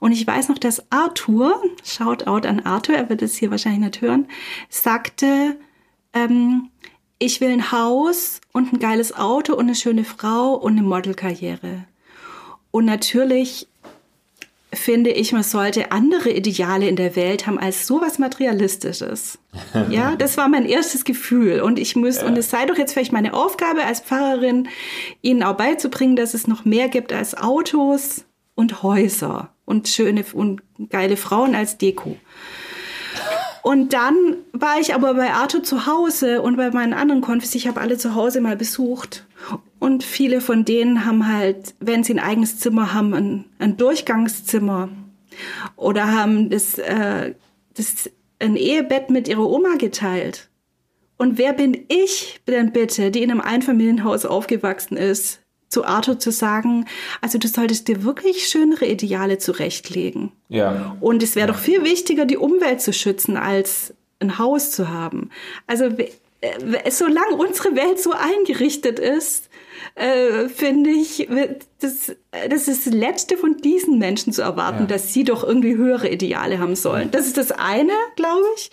Und 0.00 0.12
ich 0.12 0.26
weiß 0.26 0.48
noch, 0.48 0.56
dass 0.56 0.90
Arthur, 0.90 1.62
Shoutout 1.84 2.48
an 2.48 2.60
Arthur, 2.60 2.94
er 2.94 3.10
wird 3.10 3.20
es 3.20 3.36
hier 3.36 3.50
wahrscheinlich 3.50 3.82
nicht 3.82 4.00
hören, 4.00 4.26
sagte, 4.70 5.58
ähm, 6.14 6.70
ich 7.18 7.42
will 7.42 7.50
ein 7.50 7.70
Haus 7.70 8.40
und 8.54 8.72
ein 8.72 8.78
geiles 8.78 9.14
Auto 9.14 9.52
und 9.52 9.66
eine 9.66 9.74
schöne 9.74 10.04
Frau 10.04 10.54
und 10.54 10.78
eine 10.78 10.88
Modelkarriere. 10.88 11.84
Und 12.70 12.86
natürlich 12.86 13.68
finde 14.74 15.10
ich, 15.10 15.32
man 15.32 15.42
sollte 15.42 15.92
andere 15.92 16.30
Ideale 16.30 16.88
in 16.88 16.96
der 16.96 17.16
Welt 17.16 17.46
haben 17.46 17.58
als 17.58 17.86
sowas 17.86 18.18
Materialistisches. 18.18 19.38
Ja, 19.90 20.14
das 20.18 20.36
war 20.36 20.48
mein 20.48 20.66
erstes 20.66 21.04
Gefühl. 21.04 21.60
Und 21.60 21.78
ich 21.78 21.96
muss, 21.96 22.18
ja. 22.18 22.26
und 22.26 22.36
es 22.36 22.50
sei 22.50 22.66
doch 22.66 22.76
jetzt 22.76 22.92
vielleicht 22.92 23.12
meine 23.12 23.34
Aufgabe 23.34 23.84
als 23.84 24.00
Pfarrerin, 24.00 24.68
ihnen 25.22 25.42
auch 25.42 25.56
beizubringen, 25.56 26.16
dass 26.16 26.34
es 26.34 26.46
noch 26.46 26.64
mehr 26.64 26.88
gibt 26.88 27.12
als 27.12 27.36
Autos 27.36 28.24
und 28.54 28.82
Häuser 28.82 29.50
und 29.64 29.88
schöne 29.88 30.24
und 30.32 30.62
geile 30.90 31.16
Frauen 31.16 31.54
als 31.54 31.78
Deko. 31.78 32.16
Und 33.62 33.94
dann 33.94 34.14
war 34.52 34.78
ich 34.78 34.94
aber 34.94 35.14
bei 35.14 35.32
Arthur 35.32 35.62
zu 35.62 35.86
Hause 35.86 36.42
und 36.42 36.56
bei 36.56 36.70
meinen 36.70 36.92
anderen 36.92 37.22
Konfis, 37.22 37.54
ich 37.54 37.66
habe 37.66 37.80
alle 37.80 37.96
zu 37.96 38.14
Hause 38.14 38.42
mal 38.42 38.56
besucht. 38.56 39.24
Und 39.84 40.02
viele 40.02 40.40
von 40.40 40.64
denen 40.64 41.04
haben 41.04 41.30
halt, 41.30 41.74
wenn 41.78 42.04
sie 42.04 42.14
ein 42.14 42.18
eigenes 42.18 42.58
Zimmer 42.58 42.94
haben, 42.94 43.12
ein, 43.12 43.44
ein 43.58 43.76
Durchgangszimmer. 43.76 44.88
Oder 45.76 46.10
haben 46.10 46.48
das, 46.48 46.78
äh, 46.78 47.34
das 47.74 48.10
ein 48.38 48.56
Ehebett 48.56 49.10
mit 49.10 49.28
ihrer 49.28 49.46
Oma 49.46 49.74
geteilt. 49.76 50.48
Und 51.18 51.36
wer 51.36 51.52
bin 51.52 51.84
ich 51.88 52.40
denn 52.48 52.72
bitte, 52.72 53.10
die 53.10 53.22
in 53.22 53.30
einem 53.30 53.42
Einfamilienhaus 53.42 54.24
aufgewachsen 54.24 54.96
ist, 54.96 55.40
zu 55.68 55.84
Arthur 55.84 56.18
zu 56.18 56.32
sagen, 56.32 56.86
also 57.20 57.36
du 57.36 57.46
solltest 57.46 57.86
dir 57.86 58.04
wirklich 58.04 58.48
schönere 58.48 58.86
Ideale 58.86 59.36
zurechtlegen. 59.36 60.32
Ja. 60.48 60.96
Und 61.02 61.22
es 61.22 61.36
wäre 61.36 61.48
doch 61.48 61.58
viel 61.58 61.84
wichtiger, 61.84 62.24
die 62.24 62.38
Umwelt 62.38 62.80
zu 62.80 62.94
schützen, 62.94 63.36
als 63.36 63.92
ein 64.18 64.38
Haus 64.38 64.70
zu 64.70 64.88
haben. 64.88 65.28
Also 65.66 65.90
äh, 66.40 66.90
solange 66.90 67.36
unsere 67.36 67.76
Welt 67.76 67.98
so 67.98 68.12
eingerichtet 68.12 68.98
ist, 68.98 69.50
äh, 69.94 70.48
finde 70.48 70.90
ich, 70.90 71.28
das, 71.80 72.16
das 72.30 72.68
ist 72.68 72.86
das 72.86 72.94
Letzte 72.94 73.36
von 73.36 73.56
diesen 73.58 73.98
Menschen 73.98 74.32
zu 74.32 74.42
erwarten, 74.42 74.82
ja. 74.82 74.86
dass 74.86 75.12
sie 75.12 75.24
doch 75.24 75.44
irgendwie 75.44 75.76
höhere 75.76 76.08
Ideale 76.08 76.58
haben 76.58 76.76
sollen. 76.76 77.10
Das 77.10 77.26
ist 77.26 77.36
das 77.36 77.52
eine, 77.52 77.92
glaube 78.16 78.46
ich. 78.56 78.70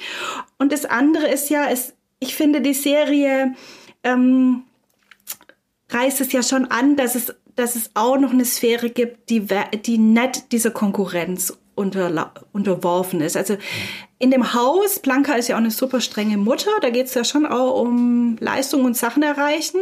Und 0.57 0.71
das 0.71 0.85
andere 0.85 1.27
ist 1.27 1.49
ja, 1.49 1.69
es, 1.69 1.93
ich 2.19 2.35
finde 2.35 2.61
die 2.61 2.73
Serie 2.73 3.55
ähm, 4.03 4.63
reißt 5.89 6.21
es 6.21 6.31
ja 6.31 6.43
schon 6.43 6.65
an, 6.65 6.95
dass 6.95 7.15
es, 7.15 7.35
dass 7.55 7.75
es 7.75 7.91
auch 7.93 8.17
noch 8.17 8.31
eine 8.31 8.45
Sphäre 8.45 8.89
gibt, 8.89 9.29
die, 9.29 9.45
die 9.85 9.97
nicht 9.97 10.51
dieser 10.51 10.71
Konkurrenz 10.71 11.57
unter, 11.75 12.31
unterworfen 12.51 13.21
ist. 13.21 13.37
Also 13.37 13.57
in 14.19 14.31
dem 14.31 14.53
Haus, 14.53 14.99
Blanca 14.99 15.33
ist 15.33 15.47
ja 15.47 15.55
auch 15.55 15.59
eine 15.59 15.71
super 15.71 16.01
strenge 16.01 16.37
Mutter, 16.37 16.71
da 16.81 16.89
geht 16.89 17.07
es 17.07 17.13
ja 17.13 17.23
schon 17.23 17.45
auch 17.45 17.81
um 17.81 18.37
Leistung 18.39 18.85
und 18.85 18.95
Sachen 18.95 19.23
erreichen. 19.23 19.79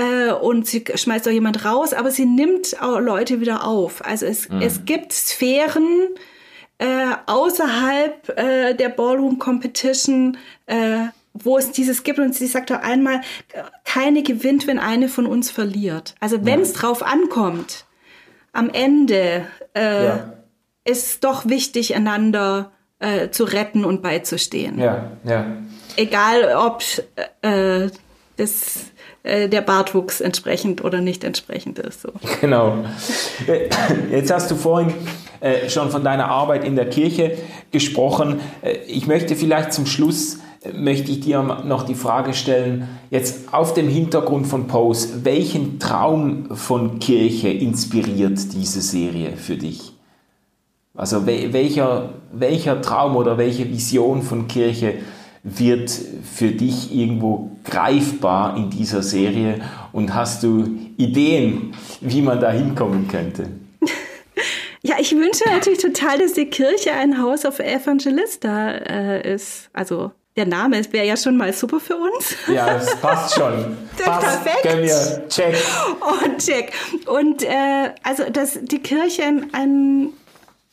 Äh, 0.00 0.32
und 0.32 0.66
sie 0.66 0.84
schmeißt 0.94 1.28
auch 1.28 1.32
jemand 1.32 1.64
raus, 1.64 1.92
aber 1.92 2.10
sie 2.10 2.24
nimmt 2.24 2.80
auch 2.80 3.00
Leute 3.00 3.40
wieder 3.40 3.64
auf. 3.64 4.04
Also 4.04 4.26
es, 4.26 4.48
mhm. 4.48 4.62
es 4.62 4.84
gibt 4.84 5.12
Sphären 5.12 6.08
äh, 6.78 7.14
außerhalb 7.26 8.38
äh, 8.38 8.74
der 8.74 8.88
Ballroom 8.88 9.38
Competition, 9.38 10.38
äh, 10.66 11.08
wo 11.34 11.58
es 11.58 11.72
dieses 11.72 12.02
gibt 12.02 12.18
und 12.18 12.34
sie 12.34 12.46
sagt 12.46 12.72
auch 12.72 12.80
einmal, 12.80 13.20
keine 13.84 14.22
gewinnt, 14.22 14.66
wenn 14.66 14.78
eine 14.78 15.08
von 15.08 15.26
uns 15.26 15.50
verliert. 15.50 16.14
Also 16.18 16.44
wenn 16.44 16.60
es 16.60 16.72
drauf 16.72 17.02
ankommt, 17.02 17.84
am 18.52 18.70
Ende 18.70 19.46
äh, 19.74 20.06
ja. 20.06 20.32
ist 20.84 21.22
doch 21.22 21.46
wichtig, 21.48 21.94
einander 21.94 22.72
äh, 22.98 23.30
zu 23.30 23.44
retten 23.44 23.84
und 23.84 24.02
beizustehen. 24.02 24.78
Ja, 24.78 25.12
ja. 25.24 25.46
Egal, 25.96 26.54
ob 26.56 26.82
äh, 27.42 27.90
das 28.36 28.86
äh, 29.22 29.48
der 29.48 29.60
Bartwuchs 29.60 30.20
entsprechend 30.20 30.82
oder 30.84 31.00
nicht 31.00 31.24
entsprechend 31.24 31.78
ist. 31.78 32.02
So. 32.02 32.10
Genau. 32.40 32.84
Jetzt 34.10 34.32
hast 34.32 34.50
du 34.50 34.56
vorhin 34.56 34.92
äh, 35.40 35.68
schon 35.68 35.90
von 35.90 36.02
deiner 36.04 36.28
Arbeit 36.28 36.64
in 36.64 36.76
der 36.76 36.88
Kirche 36.88 37.36
gesprochen. 37.70 38.40
Äh, 38.62 38.78
ich 38.86 39.06
möchte 39.06 39.36
vielleicht 39.36 39.72
zum 39.72 39.86
Schluss 39.86 40.38
möchte 40.74 41.10
ich 41.10 41.20
dir 41.20 41.42
noch 41.42 41.84
die 41.84 41.94
Frage 41.94 42.34
stellen, 42.34 42.88
jetzt 43.10 43.52
auf 43.52 43.72
dem 43.72 43.88
Hintergrund 43.88 44.46
von 44.46 44.66
Pose, 44.66 45.24
welchen 45.24 45.78
Traum 45.78 46.54
von 46.54 46.98
Kirche 46.98 47.48
inspiriert 47.48 48.52
diese 48.52 48.82
Serie 48.82 49.36
für 49.36 49.56
dich? 49.56 49.92
Also 50.94 51.26
welcher, 51.26 52.10
welcher 52.32 52.82
Traum 52.82 53.16
oder 53.16 53.38
welche 53.38 53.70
Vision 53.70 54.22
von 54.22 54.48
Kirche 54.48 54.94
wird 55.42 55.90
für 55.90 56.48
dich 56.48 56.94
irgendwo 56.94 57.50
greifbar 57.64 58.56
in 58.56 58.70
dieser 58.70 59.02
Serie 59.02 59.60
und 59.92 60.14
hast 60.14 60.42
du 60.42 60.78
Ideen, 60.96 61.74
wie 62.00 62.22
man 62.22 62.40
da 62.40 62.50
hinkommen 62.50 63.08
könnte? 63.08 63.48
Ja, 64.82 64.96
ich 64.98 65.14
wünsche 65.14 65.44
natürlich 65.46 65.80
total, 65.80 66.20
dass 66.20 66.32
die 66.32 66.46
Kirche 66.46 66.92
ein 66.92 67.20
Haus 67.20 67.44
auf 67.44 67.58
Evangelista 67.58 68.70
äh, 68.70 69.34
ist. 69.34 69.68
Also 69.74 70.12
der 70.36 70.46
Name 70.46 70.80
wäre 70.92 71.06
ja 71.06 71.18
schon 71.18 71.36
mal 71.36 71.52
super 71.52 71.80
für 71.80 71.96
uns. 71.96 72.34
Ja, 72.48 72.74
das 72.74 72.96
passt 72.96 73.34
schon. 73.34 73.76
Das 73.98 74.06
passt. 74.06 74.42
Perfekt. 74.42 74.62
Können 74.62 74.82
wir. 74.82 75.28
Check. 75.28 75.56
Und 76.00 76.38
check. 76.38 76.72
Und 77.06 77.42
äh, 77.42 77.92
also, 78.02 78.24
dass 78.30 78.58
die 78.62 78.78
Kirche 78.78 79.24
ein, 79.52 80.14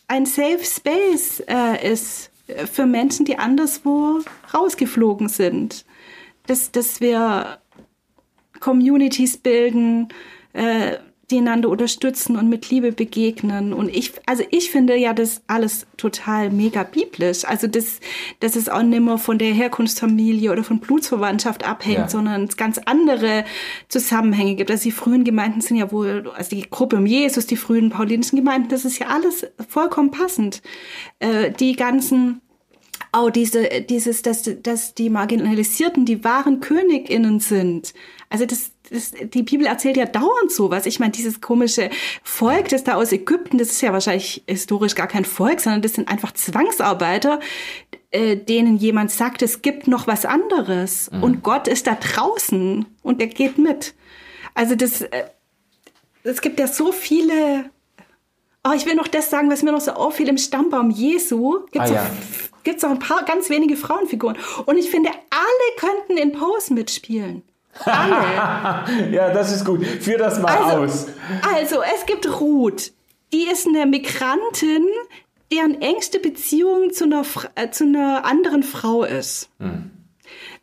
ein 0.07 0.25
Safe 0.25 0.63
Space 0.63 1.43
äh, 1.47 1.91
ist 1.91 2.29
für 2.71 2.85
Menschen, 2.85 3.25
die 3.25 3.37
anderswo 3.37 4.21
rausgeflogen 4.53 5.29
sind. 5.29 5.85
Dass, 6.45 6.71
dass 6.71 7.01
wir 7.01 7.59
Communities 8.59 9.37
bilden, 9.37 10.07
äh, 10.53 10.97
die 11.29 11.39
einander 11.39 11.67
unterstützen 11.69 12.37
und 12.37 12.47
mit 12.47 12.69
Liebe 12.69 12.93
begegnen. 12.93 13.73
Und 13.73 13.93
ich, 13.93 14.13
also 14.25 14.43
ich 14.49 14.71
finde 14.71 14.95
ja 14.95 15.13
das 15.13 15.41
alles 15.47 15.85
total 15.97 16.51
mega 16.51 16.83
biblisch. 16.83 17.43
Also 17.43 17.67
das, 17.67 17.99
dass 18.39 18.55
es 18.55 18.69
auch 18.69 18.81
nicht 18.81 19.01
mehr 19.01 19.17
von 19.17 19.37
der 19.37 19.53
Herkunftsfamilie 19.53 20.51
oder 20.51 20.63
von 20.63 20.79
Blutsverwandtschaft 20.79 21.65
abhängt, 21.65 21.97
ja. 21.97 22.09
sondern 22.09 22.45
es 22.45 22.55
ganz 22.55 22.79
andere 22.85 23.43
Zusammenhänge 23.89 24.55
gibt. 24.55 24.71
Also 24.71 24.83
die 24.83 24.91
frühen 24.91 25.25
Gemeinden 25.25 25.59
sind 25.59 25.75
ja 25.75 25.91
wohl, 25.91 26.31
also 26.33 26.55
die 26.55 26.69
Gruppe 26.69 26.95
um 26.95 27.05
Jesus, 27.05 27.45
die 27.45 27.57
frühen 27.57 27.89
paulinischen 27.89 28.37
Gemeinden, 28.37 28.69
das 28.69 28.85
ist 28.85 28.99
ja 28.99 29.07
alles 29.07 29.45
vollkommen 29.67 30.11
passend. 30.11 30.61
Äh, 31.19 31.51
die 31.51 31.75
ganzen 31.75 32.41
auch 33.17 33.29
diese, 33.29 33.81
dieses, 33.81 34.21
dass, 34.21 34.49
dass 34.61 34.93
die 34.93 35.09
Marginalisierten 35.09 36.05
die 36.05 36.23
wahren 36.23 36.59
KönigInnen 36.59 37.39
sind. 37.39 37.93
Also 38.29 38.45
das, 38.45 38.71
das, 38.89 39.11
die 39.11 39.43
Bibel 39.43 39.65
erzählt 39.65 39.97
ja 39.97 40.05
dauernd 40.05 40.51
sowas. 40.51 40.85
Ich 40.85 40.99
meine, 40.99 41.11
dieses 41.11 41.41
komische 41.41 41.89
Volk, 42.23 42.69
das 42.69 42.83
da 42.83 42.95
aus 42.95 43.11
Ägypten, 43.11 43.57
das 43.57 43.69
ist 43.69 43.81
ja 43.81 43.93
wahrscheinlich 43.93 44.43
historisch 44.47 44.95
gar 44.95 45.07
kein 45.07 45.25
Volk, 45.25 45.59
sondern 45.59 45.81
das 45.81 45.93
sind 45.93 46.09
einfach 46.09 46.33
Zwangsarbeiter, 46.33 47.39
äh, 48.11 48.35
denen 48.37 48.77
jemand 48.77 49.11
sagt, 49.11 49.41
es 49.41 49.61
gibt 49.61 49.87
noch 49.87 50.07
was 50.07 50.25
anderes. 50.25 51.09
Mhm. 51.11 51.23
Und 51.23 51.43
Gott 51.43 51.67
ist 51.67 51.87
da 51.87 51.95
draußen 51.95 52.85
und 53.03 53.21
er 53.21 53.27
geht 53.27 53.57
mit. 53.57 53.93
Also 54.53 54.75
das, 54.75 55.01
äh, 55.01 55.25
es 56.23 56.41
gibt 56.41 56.59
ja 56.59 56.67
so 56.67 56.91
viele 56.91 57.69
Oh, 58.69 58.73
ich 58.75 58.85
will 58.85 58.95
noch 58.95 59.07
das 59.07 59.29
sagen, 59.29 59.49
was 59.49 59.63
mir 59.63 59.71
noch 59.71 59.79
so 59.79 59.91
auffiel 59.91 60.27
im 60.27 60.37
Stammbaum 60.37 60.89
Jesu. 60.89 61.59
Gibt's 61.71 61.91
ah, 61.91 61.93
ja 61.93 62.11
gibt 62.67 62.79
es 62.79 62.83
auch 62.83 62.89
ein 62.89 62.99
paar 62.99 63.23
ganz 63.23 63.49
wenige 63.49 63.77
Frauenfiguren. 63.77 64.37
Und 64.65 64.77
ich 64.77 64.91
finde, 64.91 65.09
alle 65.29 65.77
könnten 65.77 66.17
in 66.17 66.33
Pose 66.33 66.73
mitspielen. 66.73 67.43
Alle. 67.85 69.11
ja, 69.11 69.33
das 69.33 69.53
ist 69.53 69.63
gut. 69.63 69.85
Führ 69.85 70.17
das 70.17 70.41
mal 70.41 70.51
also, 70.51 70.83
aus. 70.83 71.05
Also, 71.55 71.81
es 71.95 72.05
gibt 72.05 72.27
Ruth. 72.41 72.91
Die 73.31 73.43
ist 73.43 73.67
eine 73.67 73.85
Migrantin, 73.85 74.85
deren 75.49 75.81
engste 75.81 76.19
Beziehung 76.19 76.91
zu 76.91 77.05
einer, 77.05 77.23
äh, 77.55 77.69
zu 77.69 77.85
einer 77.85 78.25
anderen 78.25 78.63
Frau 78.63 79.05
ist. 79.05 79.49
Hm. 79.59 79.91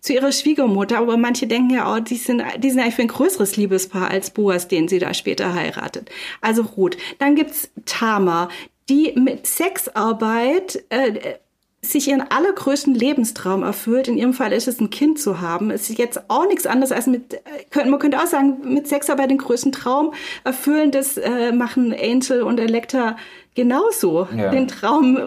Zu 0.01 0.13
ihrer 0.13 0.33
Schwiegermutter, 0.33 0.99
aber 0.99 1.17
manche 1.17 1.47
denken 1.47 1.71
ja, 1.71 1.91
oh, 1.91 2.01
die 2.01 2.17
sind, 2.17 2.43
die 2.59 2.71
sind 2.71 2.81
eigentlich 2.81 2.97
für 2.97 3.03
ein 3.03 3.09
größeres 3.09 3.57
Liebespaar 3.57 4.11
als 4.11 4.31
Boas, 4.31 4.69
den 4.69 4.89
sie 4.89 4.99
da 4.99 5.15
später 5.15 5.55
heiratet. 5.55 6.11
Also 6.43 6.65
Ruth. 6.77 6.99
Dann 7.19 7.35
gibt's 7.35 7.71
Tama, 7.87 8.51
die 8.91 9.15
mit 9.17 9.47
Sexarbeit 9.47 10.85
äh, 10.91 11.39
sich 11.85 12.09
ihren 12.09 12.23
allergrößten 12.23 12.95
Lebenstraum 12.95 13.63
erfüllt. 13.63 14.09
In 14.09 14.17
ihrem 14.17 14.33
Fall 14.33 14.53
ist 14.53 14.69
es 14.69 14.81
ein 14.81 14.91
Kind 14.91 15.19
zu 15.19 15.41
haben. 15.41 15.71
Es 15.71 15.91
ist 15.91 15.99
jetzt 15.99 16.23
auch 16.29 16.47
nichts 16.47 16.67
anderes 16.67 16.93
als 16.93 17.07
mit, 17.07 17.35
äh, 17.35 17.85
man 17.85 17.99
könnte 17.99 18.21
auch 18.21 18.27
sagen, 18.27 18.59
mit 18.65 18.89
Sexarbeit 18.89 19.31
den 19.31 19.39
größten 19.39 19.73
Traum 19.73 20.15
erfüllen. 20.45 20.91
Das 20.91 21.17
äh, 21.17 21.53
machen 21.53 21.95
Angel 21.95 22.43
und 22.43 22.59
Elektra 22.59 23.17
genauso. 23.55 24.29
Ja. 24.37 24.51
Den 24.51 24.69
Traum, 24.69 25.19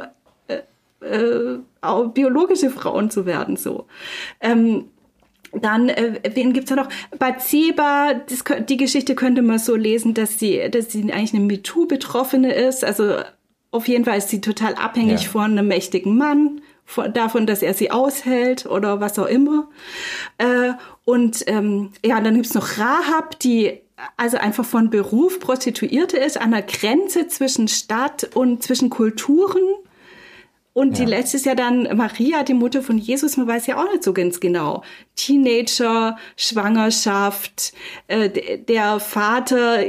äh, 0.47 1.05
äh, 1.05 1.59
auch 1.81 2.07
biologische 2.07 2.69
Frauen 2.69 3.09
zu 3.09 3.25
werden, 3.25 3.55
so. 3.55 3.85
Ähm, 4.41 4.85
dann, 5.53 5.89
äh, 5.89 6.19
wen 6.33 6.53
gibt's 6.53 6.69
da 6.69 6.75
noch? 6.75 6.89
Bathseba, 7.17 8.13
das, 8.13 8.43
die 8.67 8.77
Geschichte 8.77 9.15
könnte 9.15 9.41
man 9.41 9.59
so 9.59 9.75
lesen, 9.75 10.13
dass 10.13 10.39
sie, 10.39 10.69
dass 10.69 10.91
sie 10.91 11.01
eigentlich 11.11 11.33
eine 11.33 11.43
MeToo-Betroffene 11.45 12.53
ist, 12.53 12.83
also 12.83 13.15
auf 13.71 13.87
jeden 13.87 14.05
Fall 14.05 14.17
ist 14.17 14.29
sie 14.29 14.41
total 14.41 14.75
abhängig 14.75 15.23
ja. 15.23 15.29
von 15.29 15.51
einem 15.51 15.67
mächtigen 15.67 16.17
Mann, 16.17 16.61
von, 16.85 17.13
davon, 17.13 17.45
dass 17.45 17.61
er 17.61 17.73
sie 17.73 17.91
aushält 17.91 18.65
oder 18.65 18.99
was 19.01 19.19
auch 19.19 19.27
immer. 19.27 19.69
Äh, 20.37 20.73
und 21.03 21.43
ähm, 21.47 21.91
ja, 22.03 22.19
dann 22.21 22.35
gibt's 22.35 22.53
noch 22.53 22.77
Rahab, 22.77 23.39
die 23.39 23.81
also 24.15 24.37
einfach 24.37 24.65
von 24.65 24.89
Beruf 24.89 25.39
Prostituierte 25.39 26.17
ist, 26.17 26.39
an 26.39 26.51
der 26.51 26.61
Grenze 26.61 27.27
zwischen 27.27 27.67
Stadt 27.67 28.35
und 28.35 28.63
zwischen 28.63 28.89
Kulturen. 28.89 29.63
Und 30.73 30.99
ja. 30.99 31.05
die 31.05 31.09
letzte 31.09 31.37
ist 31.37 31.47
ja 31.47 31.55
dann 31.55 31.89
Maria, 31.97 32.43
die 32.43 32.53
Mutter 32.53 32.83
von 32.83 32.99
Jesus, 32.99 33.35
man 33.35 33.47
weiß 33.47 33.65
ja 33.65 33.77
auch 33.83 33.91
nicht 33.91 34.03
so 34.03 34.13
ganz 34.13 34.39
genau. 34.39 34.83
Teenager, 35.15 36.17
Schwangerschaft, 36.35 37.73
äh, 38.07 38.59
der 38.59 38.99
Vater 38.99 39.79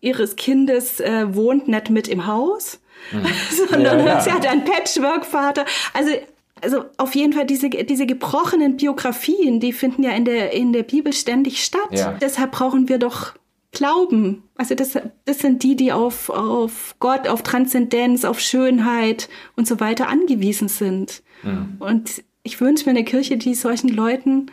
ihres 0.00 0.36
Kindes 0.36 1.00
äh, 1.00 1.34
wohnt 1.34 1.66
nicht 1.66 1.88
mit 1.88 2.08
im 2.08 2.26
Haus, 2.26 2.80
mhm. 3.12 3.26
sondern 3.68 4.00
ja, 4.00 4.06
ja. 4.06 4.20
sie 4.20 4.32
hat 4.32 4.46
einen 4.46 4.64
Patchwork-Vater. 4.64 5.64
Also 5.92 6.12
also 6.60 6.86
auf 6.96 7.14
jeden 7.14 7.32
Fall 7.32 7.46
diese, 7.46 7.70
diese 7.70 8.04
gebrochenen 8.04 8.76
Biografien, 8.78 9.60
die 9.60 9.72
finden 9.72 10.02
ja 10.02 10.10
in 10.10 10.24
der, 10.24 10.52
in 10.52 10.72
der 10.72 10.82
Bibel 10.82 11.12
ständig 11.12 11.62
statt. 11.62 11.92
Ja. 11.92 12.16
Deshalb 12.20 12.50
brauchen 12.50 12.88
wir 12.88 12.98
doch 12.98 13.34
Glauben. 13.70 14.42
Also 14.56 14.74
das, 14.74 14.98
das 15.26 15.38
sind 15.40 15.62
die, 15.62 15.76
die 15.76 15.92
auf, 15.92 16.30
auf 16.30 16.96
Gott, 17.00 17.28
auf 17.28 17.42
Transzendenz, 17.42 18.24
auf 18.24 18.40
Schönheit 18.40 19.28
und 19.56 19.68
so 19.68 19.78
weiter 19.78 20.08
angewiesen 20.08 20.68
sind. 20.68 21.22
Mhm. 21.42 21.76
Und 21.78 22.24
ich 22.42 22.60
wünsche 22.60 22.86
mir 22.86 22.90
eine 22.92 23.04
Kirche, 23.04 23.36
die 23.36 23.54
solchen 23.54 23.88
Leuten 23.88 24.50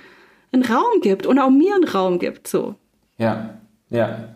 einen 0.51 0.63
Raum 0.63 1.01
gibt 1.01 1.25
und 1.25 1.39
auch 1.39 1.49
mir 1.49 1.75
einen 1.75 1.85
Raum 1.85 2.19
gibt. 2.19 2.47
So. 2.47 2.75
Ja, 3.17 3.57
ja. 3.89 4.35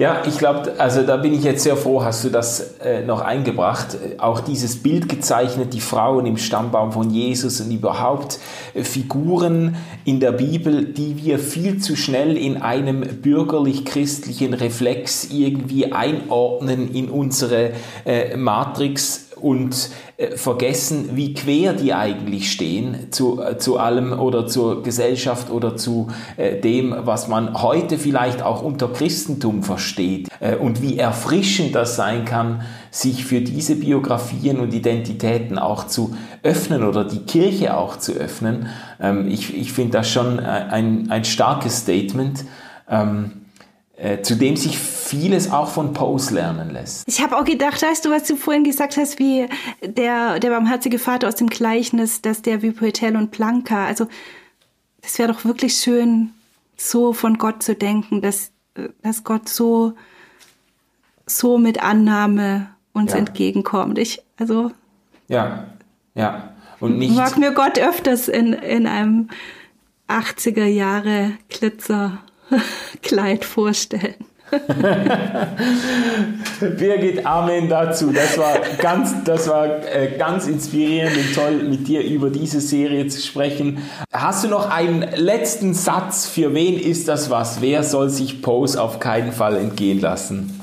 Ja, 0.00 0.22
ich 0.26 0.38
glaube, 0.38 0.76
also 0.78 1.02
da 1.02 1.18
bin 1.18 1.34
ich 1.34 1.44
jetzt 1.44 1.62
sehr 1.62 1.76
froh, 1.76 2.02
hast 2.02 2.24
du 2.24 2.30
das 2.30 2.78
äh, 2.82 3.02
noch 3.04 3.20
eingebracht. 3.20 3.98
Auch 4.16 4.40
dieses 4.40 4.82
Bild 4.82 5.10
gezeichnet, 5.10 5.74
die 5.74 5.82
Frauen 5.82 6.24
im 6.24 6.38
Stammbaum 6.38 6.92
von 6.92 7.10
Jesus 7.10 7.60
und 7.60 7.70
überhaupt 7.70 8.38
äh, 8.72 8.82
Figuren 8.82 9.76
in 10.06 10.18
der 10.18 10.32
Bibel, 10.32 10.86
die 10.86 11.22
wir 11.22 11.38
viel 11.38 11.82
zu 11.82 11.96
schnell 11.96 12.38
in 12.38 12.62
einem 12.62 13.00
bürgerlich-christlichen 13.20 14.54
Reflex 14.54 15.28
irgendwie 15.30 15.92
einordnen 15.92 16.94
in 16.94 17.10
unsere 17.10 17.72
äh, 18.06 18.38
Matrix 18.38 19.29
und 19.40 19.90
äh, 20.16 20.36
vergessen, 20.36 21.10
wie 21.14 21.34
quer 21.34 21.72
die 21.72 21.94
eigentlich 21.94 22.50
stehen 22.50 23.10
zu, 23.10 23.42
äh, 23.42 23.58
zu 23.58 23.78
allem 23.78 24.12
oder 24.12 24.46
zur 24.46 24.82
Gesellschaft 24.82 25.50
oder 25.50 25.76
zu 25.76 26.08
äh, 26.36 26.60
dem, 26.60 26.94
was 27.04 27.28
man 27.28 27.62
heute 27.62 27.98
vielleicht 27.98 28.42
auch 28.42 28.62
unter 28.62 28.88
Christentum 28.88 29.62
versteht 29.62 30.28
äh, 30.40 30.56
und 30.56 30.82
wie 30.82 30.98
erfrischend 30.98 31.74
das 31.74 31.96
sein 31.96 32.24
kann, 32.24 32.62
sich 32.90 33.24
für 33.24 33.40
diese 33.40 33.76
Biografien 33.76 34.60
und 34.60 34.74
Identitäten 34.74 35.58
auch 35.58 35.86
zu 35.86 36.14
öffnen 36.42 36.82
oder 36.82 37.04
die 37.04 37.20
Kirche 37.20 37.76
auch 37.76 37.96
zu 37.96 38.12
öffnen. 38.12 38.66
Ähm, 39.00 39.28
ich 39.28 39.56
ich 39.56 39.72
finde 39.72 39.98
das 39.98 40.08
schon 40.08 40.38
äh, 40.38 40.42
ein, 40.42 41.10
ein 41.10 41.24
starkes 41.24 41.78
Statement. 41.78 42.44
Ähm, 42.88 43.32
äh, 44.00 44.22
zu 44.22 44.34
dem 44.34 44.56
sich 44.56 44.78
vieles 44.78 45.50
auch 45.50 45.68
von 45.68 45.92
Pose 45.92 46.34
lernen 46.34 46.70
lässt. 46.70 47.06
Ich 47.06 47.20
habe 47.20 47.36
auch 47.36 47.44
gedacht, 47.44 47.82
weißt 47.82 48.04
du, 48.04 48.10
was 48.10 48.24
du 48.24 48.34
vorhin 48.34 48.64
gesagt 48.64 48.96
hast, 48.96 49.18
wie 49.18 49.46
der, 49.84 50.38
der 50.38 50.48
barmherzige 50.48 50.98
Vater 50.98 51.28
aus 51.28 51.34
dem 51.34 51.48
Gleichnis, 51.48 52.22
dass 52.22 52.40
der 52.40 52.62
wie 52.62 52.70
Poetel 52.70 53.14
und 53.16 53.30
Blanca, 53.30 53.84
also 53.84 54.06
das 55.02 55.18
wäre 55.18 55.30
doch 55.30 55.44
wirklich 55.44 55.74
schön, 55.74 56.30
so 56.78 57.12
von 57.12 57.36
Gott 57.36 57.62
zu 57.62 57.74
denken, 57.74 58.22
dass, 58.22 58.52
dass 59.02 59.22
Gott 59.22 59.50
so, 59.50 59.92
so 61.26 61.58
mit 61.58 61.82
Annahme 61.82 62.68
uns 62.94 63.12
ja. 63.12 63.18
entgegenkommt. 63.18 63.98
Ich, 63.98 64.22
also. 64.38 64.70
Ja, 65.28 65.66
ja. 66.14 66.54
Und 66.80 66.98
nicht. 66.98 67.14
Mag 67.14 67.36
mir 67.36 67.52
Gott 67.52 67.78
öfters 67.78 68.28
in, 68.28 68.54
in 68.54 68.86
einem 68.86 69.28
80er 70.08 70.64
Jahre 70.64 71.32
Glitzer 71.50 72.20
Kleid 73.02 73.44
vorstellen. 73.44 74.14
Birgit, 76.60 77.24
Amen 77.24 77.68
dazu. 77.68 78.10
Das 78.12 78.36
war 78.36 78.58
ganz, 78.78 79.14
das 79.24 79.48
war 79.48 79.86
äh, 79.86 80.16
ganz 80.18 80.48
inspirierend 80.48 81.16
und 81.16 81.32
toll, 81.34 81.62
mit 81.62 81.86
dir 81.86 82.02
über 82.02 82.30
diese 82.30 82.60
Serie 82.60 83.06
zu 83.06 83.20
sprechen. 83.20 83.78
Hast 84.12 84.42
du 84.44 84.48
noch 84.48 84.68
einen 84.68 85.06
letzten 85.14 85.72
Satz? 85.72 86.26
Für 86.26 86.52
wen 86.54 86.80
ist 86.80 87.06
das 87.06 87.30
was? 87.30 87.60
Wer 87.60 87.84
soll 87.84 88.10
sich 88.10 88.42
Pose 88.42 88.82
auf 88.82 88.98
keinen 88.98 89.30
Fall 89.32 89.56
entgehen 89.56 90.00
lassen? 90.00 90.60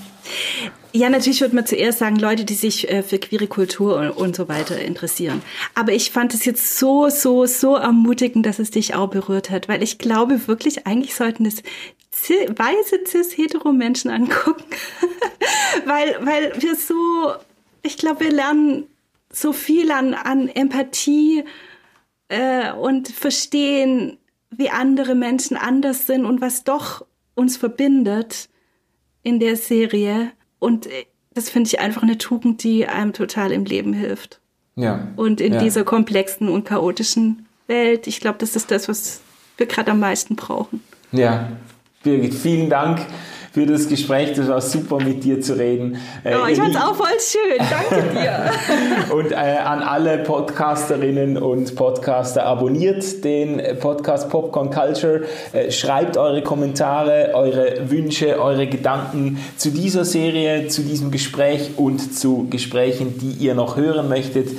Ja, 0.93 1.09
natürlich 1.09 1.41
würde 1.41 1.55
man 1.55 1.65
zuerst 1.65 1.99
sagen, 1.99 2.17
Leute, 2.17 2.45
die 2.45 2.53
sich 2.53 2.89
äh, 2.89 3.03
für 3.03 3.19
queere 3.19 3.47
Kultur 3.47 3.97
und, 3.97 4.09
und, 4.11 4.35
so 4.35 4.47
weiter 4.47 4.79
interessieren. 4.79 5.41
Aber 5.75 5.91
ich 5.91 6.11
fand 6.11 6.33
es 6.33 6.45
jetzt 6.45 6.77
so, 6.77 7.09
so, 7.09 7.45
so 7.45 7.75
ermutigend, 7.75 8.45
dass 8.45 8.59
es 8.59 8.71
dich 8.71 8.95
auch 8.95 9.09
berührt 9.09 9.49
hat, 9.49 9.67
weil 9.67 9.83
ich 9.83 9.97
glaube 9.97 10.47
wirklich, 10.47 10.87
eigentlich 10.87 11.15
sollten 11.15 11.45
es 11.45 11.61
weiße 12.29 12.99
cis-hetero-Menschen 13.05 14.09
angucken, 14.09 14.63
weil, 15.85 16.17
weil 16.25 16.61
wir 16.61 16.75
so, 16.75 17.33
ich 17.83 17.97
glaube, 17.97 18.25
wir 18.25 18.31
lernen 18.31 18.87
so 19.31 19.53
viel 19.53 19.91
an, 19.91 20.13
an 20.13 20.47
Empathie 20.47 21.43
äh, 22.29 22.71
und 22.71 23.09
verstehen, 23.09 24.17
wie 24.49 24.69
andere 24.69 25.15
Menschen 25.15 25.57
anders 25.57 26.07
sind 26.07 26.25
und 26.25 26.41
was 26.41 26.63
doch 26.63 27.05
uns 27.35 27.57
verbindet 27.57 28.49
in 29.23 29.39
der 29.39 29.57
Serie. 29.57 30.31
Und 30.59 30.87
äh, 30.87 31.05
das 31.33 31.49
finde 31.49 31.67
ich 31.67 31.79
einfach 31.79 32.03
eine 32.03 32.17
Tugend, 32.17 32.63
die 32.63 32.87
einem 32.87 33.13
total 33.13 33.51
im 33.51 33.65
Leben 33.65 33.93
hilft. 33.93 34.39
Ja. 34.75 35.07
Und 35.15 35.41
in 35.41 35.53
ja. 35.53 35.59
dieser 35.59 35.83
komplexen 35.83 36.49
und 36.49 36.65
chaotischen 36.65 37.47
Welt, 37.67 38.07
ich 38.07 38.19
glaube, 38.19 38.37
das 38.39 38.55
ist 38.55 38.71
das, 38.71 38.87
was 38.87 39.21
wir 39.57 39.65
gerade 39.65 39.91
am 39.91 39.99
meisten 39.99 40.35
brauchen. 40.35 40.81
Ja, 41.11 41.51
Birgit, 42.03 42.33
vielen 42.33 42.69
Dank 42.69 43.05
für 43.57 43.65
das 43.65 43.89
Gespräch. 43.89 44.33
Das 44.35 44.47
war 44.49 44.61
super, 44.61 44.99
mit 45.03 45.23
dir 45.23 45.41
zu 45.41 45.57
reden. 45.57 45.97
Äh, 46.23 46.35
oh, 46.35 46.45
ich 46.45 46.59
fand 46.59 46.75
es 46.75 46.79
auch 46.79 46.93
voll 46.93 47.07
schön. 47.19 47.57
Danke 47.57 48.07
dir. 48.13 48.51
und 49.15 49.31
äh, 49.31 49.35
an 49.35 49.81
alle 49.81 50.19
Podcasterinnen 50.19 51.37
und 51.37 51.75
Podcaster, 51.75 52.45
abonniert 52.45 53.23
den 53.23 53.59
Podcast 53.79 54.29
Popcorn 54.29 54.69
Culture. 54.69 55.23
Äh, 55.53 55.71
schreibt 55.71 56.17
eure 56.17 56.43
Kommentare, 56.43 57.31
eure 57.33 57.89
Wünsche, 57.89 58.39
eure 58.39 58.67
Gedanken 58.67 59.39
zu 59.57 59.71
dieser 59.71 60.05
Serie, 60.05 60.67
zu 60.67 60.83
diesem 60.83 61.09
Gespräch 61.09 61.71
und 61.77 62.13
zu 62.15 62.45
Gesprächen, 62.51 63.17
die 63.17 63.43
ihr 63.43 63.55
noch 63.55 63.75
hören 63.75 64.07
möchtet. 64.07 64.49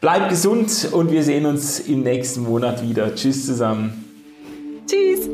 Bleibt 0.00 0.30
gesund 0.30 0.88
und 0.90 1.12
wir 1.12 1.22
sehen 1.22 1.44
uns 1.44 1.80
im 1.80 2.02
nächsten 2.02 2.44
Monat 2.44 2.82
wieder. 2.82 3.14
Tschüss 3.14 3.44
zusammen. 3.44 4.06
Tschüss. 4.86 5.28